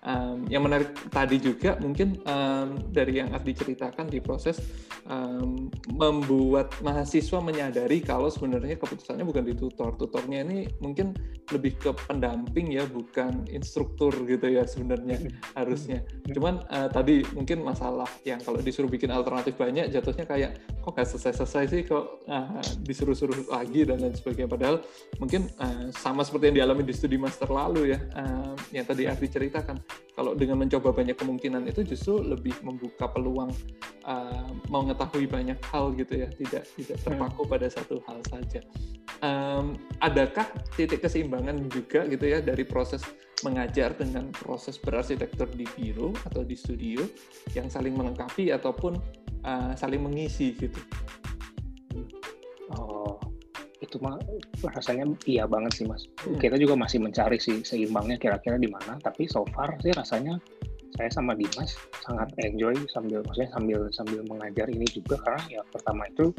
[0.04, 4.60] Um, yang menarik tadi juga mungkin um, dari yang Ardi ceritakan di proses
[5.08, 9.96] um, membuat mahasiswa menyadari kalau sebenarnya keputusannya bukan di tutor.
[9.96, 11.16] Tutornya ini mungkin
[11.48, 15.24] lebih ke pendamping ya, bukan instruktur gitu ya sebenarnya
[15.56, 16.04] harusnya.
[16.28, 21.08] Cuman uh, tadi mungkin masalah yang kalau disuruh bikin alternatif banyak jatuhnya kayak kok gak
[21.08, 24.52] selesai-selesai sih kok uh, disuruh-suruh lagi dan lain sebagainya.
[24.52, 24.84] Padahal
[25.16, 29.32] mungkin uh, sama seperti yang dialami di studi master lalu ya, uh, yang tadi Ardi
[29.32, 29.80] ceritakan
[30.14, 33.50] kalau dengan mencoba banyak kemungkinan itu justru lebih membuka peluang
[34.06, 37.04] uh, mengetahui banyak hal gitu ya tidak tidak hmm.
[37.10, 37.50] terpaku hmm.
[37.50, 38.60] pada satu hal saja
[39.24, 40.46] um, adakah
[40.78, 43.02] titik keseimbangan juga gitu ya dari proses
[43.42, 47.02] mengajar dengan proses berarsitektur di biro atau di studio
[47.52, 48.96] yang saling melengkapi ataupun
[49.42, 50.80] uh, saling mengisi gitu
[52.78, 53.23] oh
[53.84, 54.16] itu mah
[54.72, 56.08] rasanya iya banget sih mas.
[56.24, 56.40] Hmm.
[56.40, 58.96] Kita juga masih mencari sih seimbangnya kira-kira di mana.
[58.98, 60.40] Tapi so far sih rasanya
[60.94, 61.74] saya sama Dimas
[62.06, 66.30] sangat enjoy sambil maksudnya sambil sambil mengajar ini juga karena ya pertama itu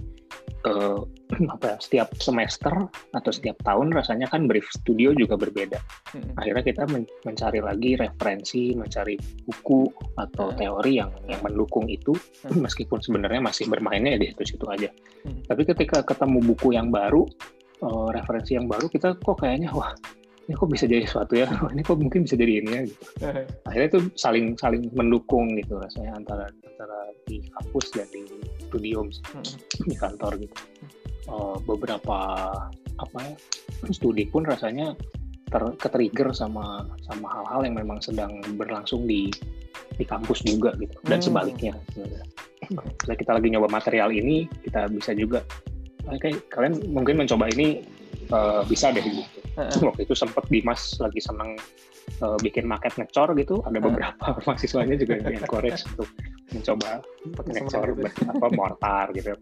[0.67, 1.03] uh,
[1.53, 2.71] apa ya, setiap semester
[3.13, 5.79] atau setiap tahun rasanya kan brief studio juga berbeda.
[6.15, 6.39] Hmm.
[6.39, 10.57] Akhirnya kita men mencari lagi referensi, mencari buku atau hmm.
[10.57, 12.15] teori yang yang mendukung itu
[12.47, 12.61] hmm.
[12.63, 14.89] meskipun sebenarnya masih bermainnya di situ-situ aja.
[15.27, 15.43] Hmm.
[15.45, 17.27] Tapi ketika ketemu buku yang baru,
[17.83, 19.91] uh, referensi yang baru kita kok kayaknya wah
[20.45, 21.49] ini kok bisa jadi sesuatu ya?
[21.73, 22.81] Ini kok mungkin bisa jadi ini ya?
[22.85, 23.03] Gitu.
[23.67, 28.21] Akhirnya itu saling saling mendukung gitu rasanya antara antara di kampus dan di
[28.69, 29.89] studio hmm.
[29.89, 30.55] di kantor gitu.
[31.25, 32.53] Uh, beberapa
[33.01, 33.33] apa ya
[33.89, 34.93] studi pun rasanya
[35.49, 39.33] ter ketrigger sama sama hal-hal yang memang sedang berlangsung di
[39.97, 41.25] di kampus juga gitu dan hmm.
[41.25, 42.25] sebaliknya sebenarnya.
[43.17, 45.41] Kita lagi nyoba material ini kita bisa juga
[46.21, 47.81] kayak kalian mungkin mencoba ini
[48.29, 51.55] uh, bisa deh gitu waktu itu sempat Dimas lagi seneng
[52.19, 53.63] uh, bikin maket ngecor gitu.
[53.63, 56.09] Ada beberapa mahasiswanya juga yang encourage untuk
[56.51, 57.03] mencoba
[57.47, 57.87] ngecor
[58.29, 59.33] apa mortar gitu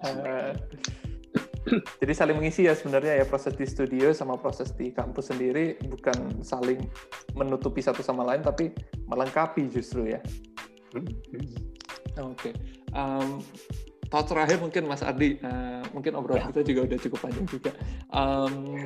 [2.04, 6.44] jadi saling mengisi ya sebenarnya ya proses di studio sama proses di kampus sendiri bukan
[6.44, 6.84] saling
[7.40, 8.76] menutupi satu sama lain tapi
[9.08, 10.20] melengkapi justru ya.
[10.92, 11.08] Hmm.
[12.20, 12.54] oke okay.
[12.92, 13.40] um,
[14.14, 17.72] thoughts terakhir mungkin Mas Ardi, uh, mungkin obrolan kita juga udah cukup panjang juga.
[18.14, 18.78] Um,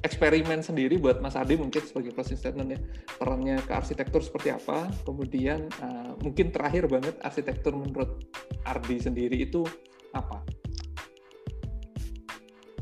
[0.00, 2.80] eksperimen sendiri buat Mas Ardi mungkin sebagai closing statement ya,
[3.20, 8.24] perannya ke arsitektur seperti apa, kemudian uh, mungkin terakhir banget arsitektur menurut
[8.64, 9.68] Ardi sendiri itu
[10.16, 10.40] apa?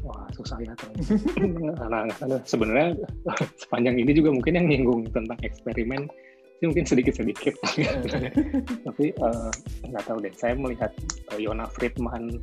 [0.06, 0.72] Wah susah ya
[1.82, 2.94] karena sebenarnya
[3.66, 6.06] sepanjang ini juga mungkin yang nyinggung tentang eksperimen
[6.58, 7.54] ini mungkin sedikit-sedikit
[8.86, 9.50] tapi uh,
[9.86, 10.90] nggak tahu deh saya melihat
[11.30, 12.42] uh, Yona Friedman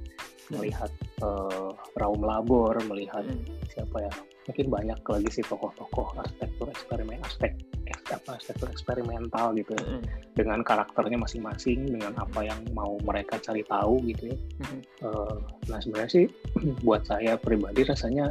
[0.53, 0.91] melihat
[1.25, 3.43] uh, Raum Labor melihat hmm.
[3.73, 4.13] siapa ya
[4.45, 7.57] mungkin banyak lagi sih tokoh-tokoh arsitektur eksperimen aspek
[8.05, 10.03] apa arsitektur eksperimental gitu ya hmm.
[10.37, 14.81] dengan karakternya masing-masing dengan apa yang mau mereka cari tahu gitu ya hmm.
[15.01, 15.37] uh,
[15.67, 16.25] nah sebenarnya sih
[16.85, 18.29] buat saya pribadi rasanya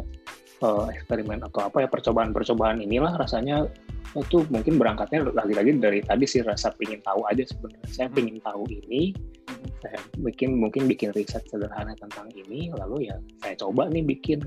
[0.63, 3.67] uh, eksperimen atau apa ya percobaan-percobaan inilah rasanya
[4.15, 7.89] itu mungkin berangkatnya lagi-lagi dari tadi sih rasa pingin tahu aja sebenarnya.
[7.91, 8.15] Saya hmm.
[8.15, 9.71] pingin tahu ini hmm.
[9.83, 14.39] saya bikin mungkin bikin riset sederhana tentang ini lalu ya saya coba nih bikin.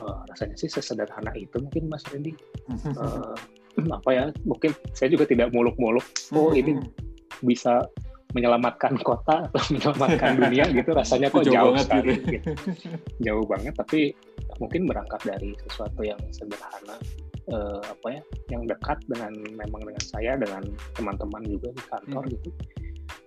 [0.00, 2.34] Uh, rasanya sih sesederhana itu mungkin Mas Randy.
[2.96, 3.36] Uh,
[4.02, 6.04] apa ya mungkin saya juga tidak muluk-muluk
[6.34, 6.76] oh ini
[7.40, 7.86] bisa
[8.32, 10.90] menyelamatkan kota atau menyelamatkan dunia gitu.
[10.90, 12.50] Rasanya kok jauh, jauh sekali gitu.
[13.20, 14.16] jauh banget tapi
[14.58, 16.96] mungkin berangkat dari sesuatu yang sederhana
[17.50, 18.22] uh, apa ya
[18.52, 20.62] yang dekat dengan memang dengan saya dengan
[20.94, 22.32] teman-teman juga di kantor hmm.
[22.38, 22.50] gitu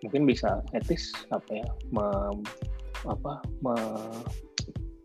[0.05, 2.05] mungkin bisa etis apa ya me,
[3.09, 3.75] apa me,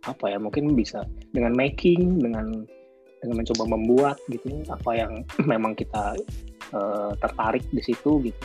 [0.08, 2.64] apa ya mungkin bisa dengan making dengan
[3.20, 5.12] dengan mencoba membuat gitu apa yang
[5.52, 6.16] memang kita
[6.72, 8.44] uh, tertarik di situ gitu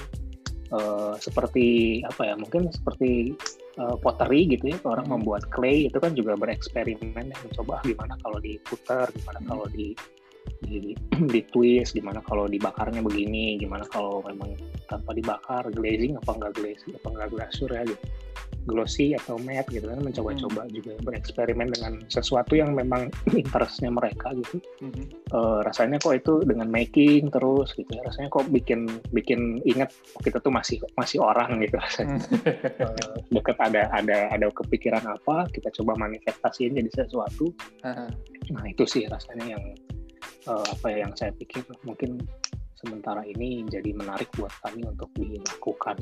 [0.75, 3.35] uh, seperti apa ya mungkin seperti
[3.79, 5.15] uh, pottery gitu ya orang hmm.
[5.19, 9.49] membuat clay itu kan juga bereksperimen ya mencoba gimana kalau diputar gimana hmm.
[9.49, 9.95] kalau di
[10.65, 10.93] di,
[11.29, 14.55] di twist gimana kalau dibakarnya begini gimana kalau memang
[14.87, 18.05] tanpa dibakar glazing apa enggak glazing apa enggak glasur ya gitu
[18.65, 20.71] glossy atau matte gitu kan mencoba-coba hmm.
[20.73, 25.05] juga bereksperimen dengan sesuatu yang memang interestnya mereka gitu hmm.
[25.31, 29.93] uh, rasanya kok itu dengan making terus gitu ya rasanya kok bikin bikin ingat
[30.25, 32.17] kita tuh masih masih orang gitu rasanya
[32.81, 37.53] uh, deket ada ada ada kepikiran apa kita coba manifestasiin jadi sesuatu
[37.85, 38.09] uh-huh.
[38.51, 39.63] nah itu sih rasanya yang
[40.49, 42.21] uh, apa ya yang saya pikir mungkin
[42.85, 45.97] sementara ini jadi menarik buat kami untuk dilakukan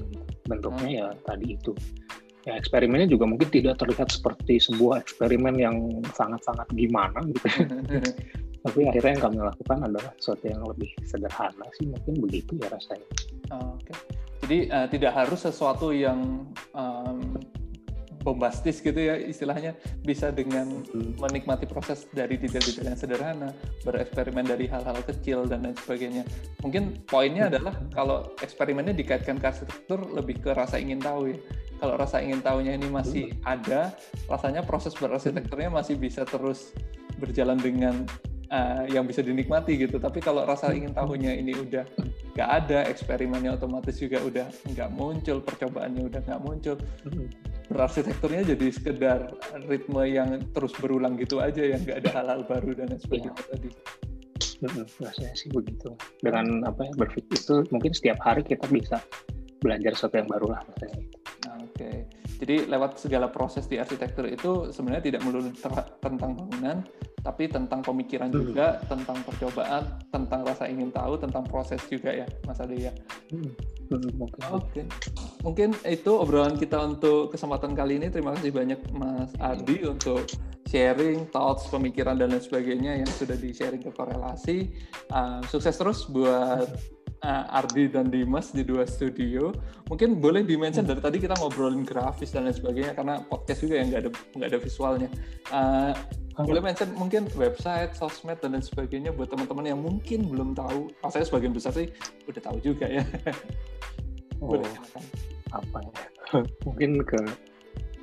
[0.49, 0.99] bentuknya hmm.
[0.99, 1.71] ya tadi itu
[2.43, 5.75] ya eksperimennya juga mungkin tidak terlihat seperti sebuah eksperimen yang
[6.11, 7.47] sangat-sangat gimana gitu.
[8.63, 13.07] Tapi akhirnya yang kami lakukan adalah sesuatu yang lebih sederhana sih mungkin begitu ya rasanya.
[13.51, 13.91] Oke.
[13.91, 13.97] Okay.
[14.43, 17.39] jadi uh, tidak harus sesuatu yang um,
[18.23, 19.75] bombastis gitu ya istilahnya.
[20.07, 21.19] Bisa dengan hmm.
[21.19, 23.49] menikmati proses dari detail-detail yang sederhana
[23.83, 26.23] bereksperimen dari hal-hal kecil dan lain sebagainya.
[26.63, 31.37] Mungkin poinnya adalah kalau eksperimennya dikaitkan ke arsitektur lebih ke rasa ingin tahu ya
[31.83, 33.91] kalau rasa ingin tahunya ini masih ada
[34.31, 36.71] rasanya proses berarsitekturnya masih bisa terus
[37.19, 38.07] berjalan dengan
[38.47, 41.83] uh, yang bisa dinikmati gitu tapi kalau rasa ingin tahunya ini udah
[42.39, 46.79] nggak ada eksperimennya otomatis juga udah nggak muncul percobaannya udah nggak muncul
[47.67, 49.19] berarsitekturnya jadi sekedar
[49.67, 53.47] ritme yang terus berulang gitu aja yang nggak ada hal-hal baru dan lain sebagainya ya.
[53.51, 53.69] tadi.
[55.03, 55.91] Rasanya sih begitu.
[56.23, 59.03] Dengan apa ya berpikir itu mungkin setiap hari kita bisa
[59.59, 61.22] belajar sesuatu yang baru lah rasanya.
[61.63, 62.05] Oke,
[62.43, 66.83] jadi lewat segala proses di arsitektur itu sebenarnya tidak melulu tentang bangunan,
[67.23, 68.35] tapi tentang pemikiran hmm.
[68.35, 72.91] juga, tentang percobaan, tentang rasa ingin tahu, tentang proses juga ya, Mas Ade ya.
[73.31, 73.51] Hmm,
[74.19, 74.85] Oke, okay.
[75.45, 78.11] mungkin itu obrolan kita untuk kesempatan kali ini.
[78.11, 80.27] Terima kasih banyak Mas Adi untuk
[80.67, 84.73] sharing, thoughts, pemikiran dan lain sebagainya yang sudah di sharing ke korelasi.
[85.13, 86.65] Uh, sukses terus buat
[87.23, 89.55] uh, Ardi dan Dimas di dua studio.
[89.87, 93.87] Mungkin boleh dimention dari tadi kita ngobrolin grafis dan lain sebagainya karena podcast juga yang
[93.91, 95.09] nggak ada nggak ada visualnya.
[95.49, 95.93] Uh,
[96.33, 100.91] boleh mention mungkin website, sosmed dan lain sebagainya buat teman-teman yang mungkin belum tahu.
[101.05, 101.87] Oh, saya sebagian besar sih
[102.27, 103.03] udah tahu juga ya.
[104.43, 104.69] oh, boleh
[105.53, 105.93] apa ya?
[106.65, 107.21] mungkin ke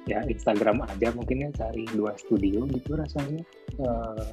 [0.09, 3.43] ya Instagram aja mungkin ya cari dua studio gitu rasanya.
[3.79, 4.27] Uh,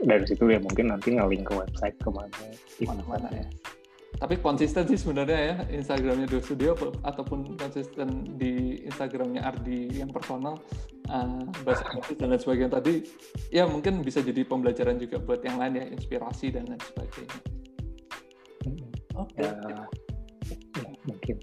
[0.00, 2.40] dari situ ya mungkin nanti nge-link ke website ke mana,
[2.80, 3.44] mana-mana ya
[4.18, 6.74] tapi konsisten sih sebenarnya ya Instagramnya Dua Studio
[7.06, 10.58] ataupun konsisten di Instagramnya Ardi yang personal
[11.06, 12.94] uh, bahasa Inggris dan lain sebagainya tadi
[13.54, 17.38] ya mungkin bisa jadi pembelajaran juga buat yang lain ya inspirasi dan lain sebagainya.
[19.20, 19.36] Oke.
[19.36, 19.46] Okay.
[19.46, 19.52] Ya,
[20.80, 21.36] ya, mungkin.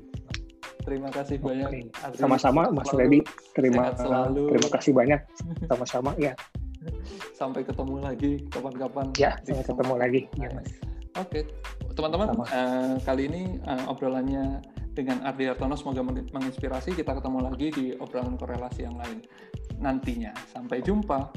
[0.88, 1.48] Terima kasih okay.
[1.52, 1.70] banyak.
[2.16, 3.20] Sama-sama Mas Reddy.
[3.52, 4.56] Terima selalu.
[4.56, 5.20] terima kasih banyak.
[5.68, 6.34] Sama-sama ya.
[7.40, 9.06] Sampai ketemu lagi kapan-kapan.
[9.20, 10.22] Ya, sampai ketemu lagi.
[10.42, 10.97] Ya, Mas.
[11.18, 11.44] Oke, okay.
[11.98, 14.62] teman-teman, uh, kali ini uh, obrolannya
[14.94, 16.94] dengan Ardi Artono semoga menginspirasi.
[16.94, 19.26] Kita ketemu lagi di obrolan korelasi yang lain
[19.82, 20.30] nantinya.
[20.54, 21.34] Sampai jumpa.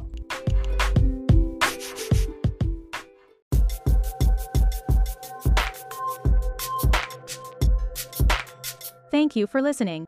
[9.09, 10.05] Thank you for listening.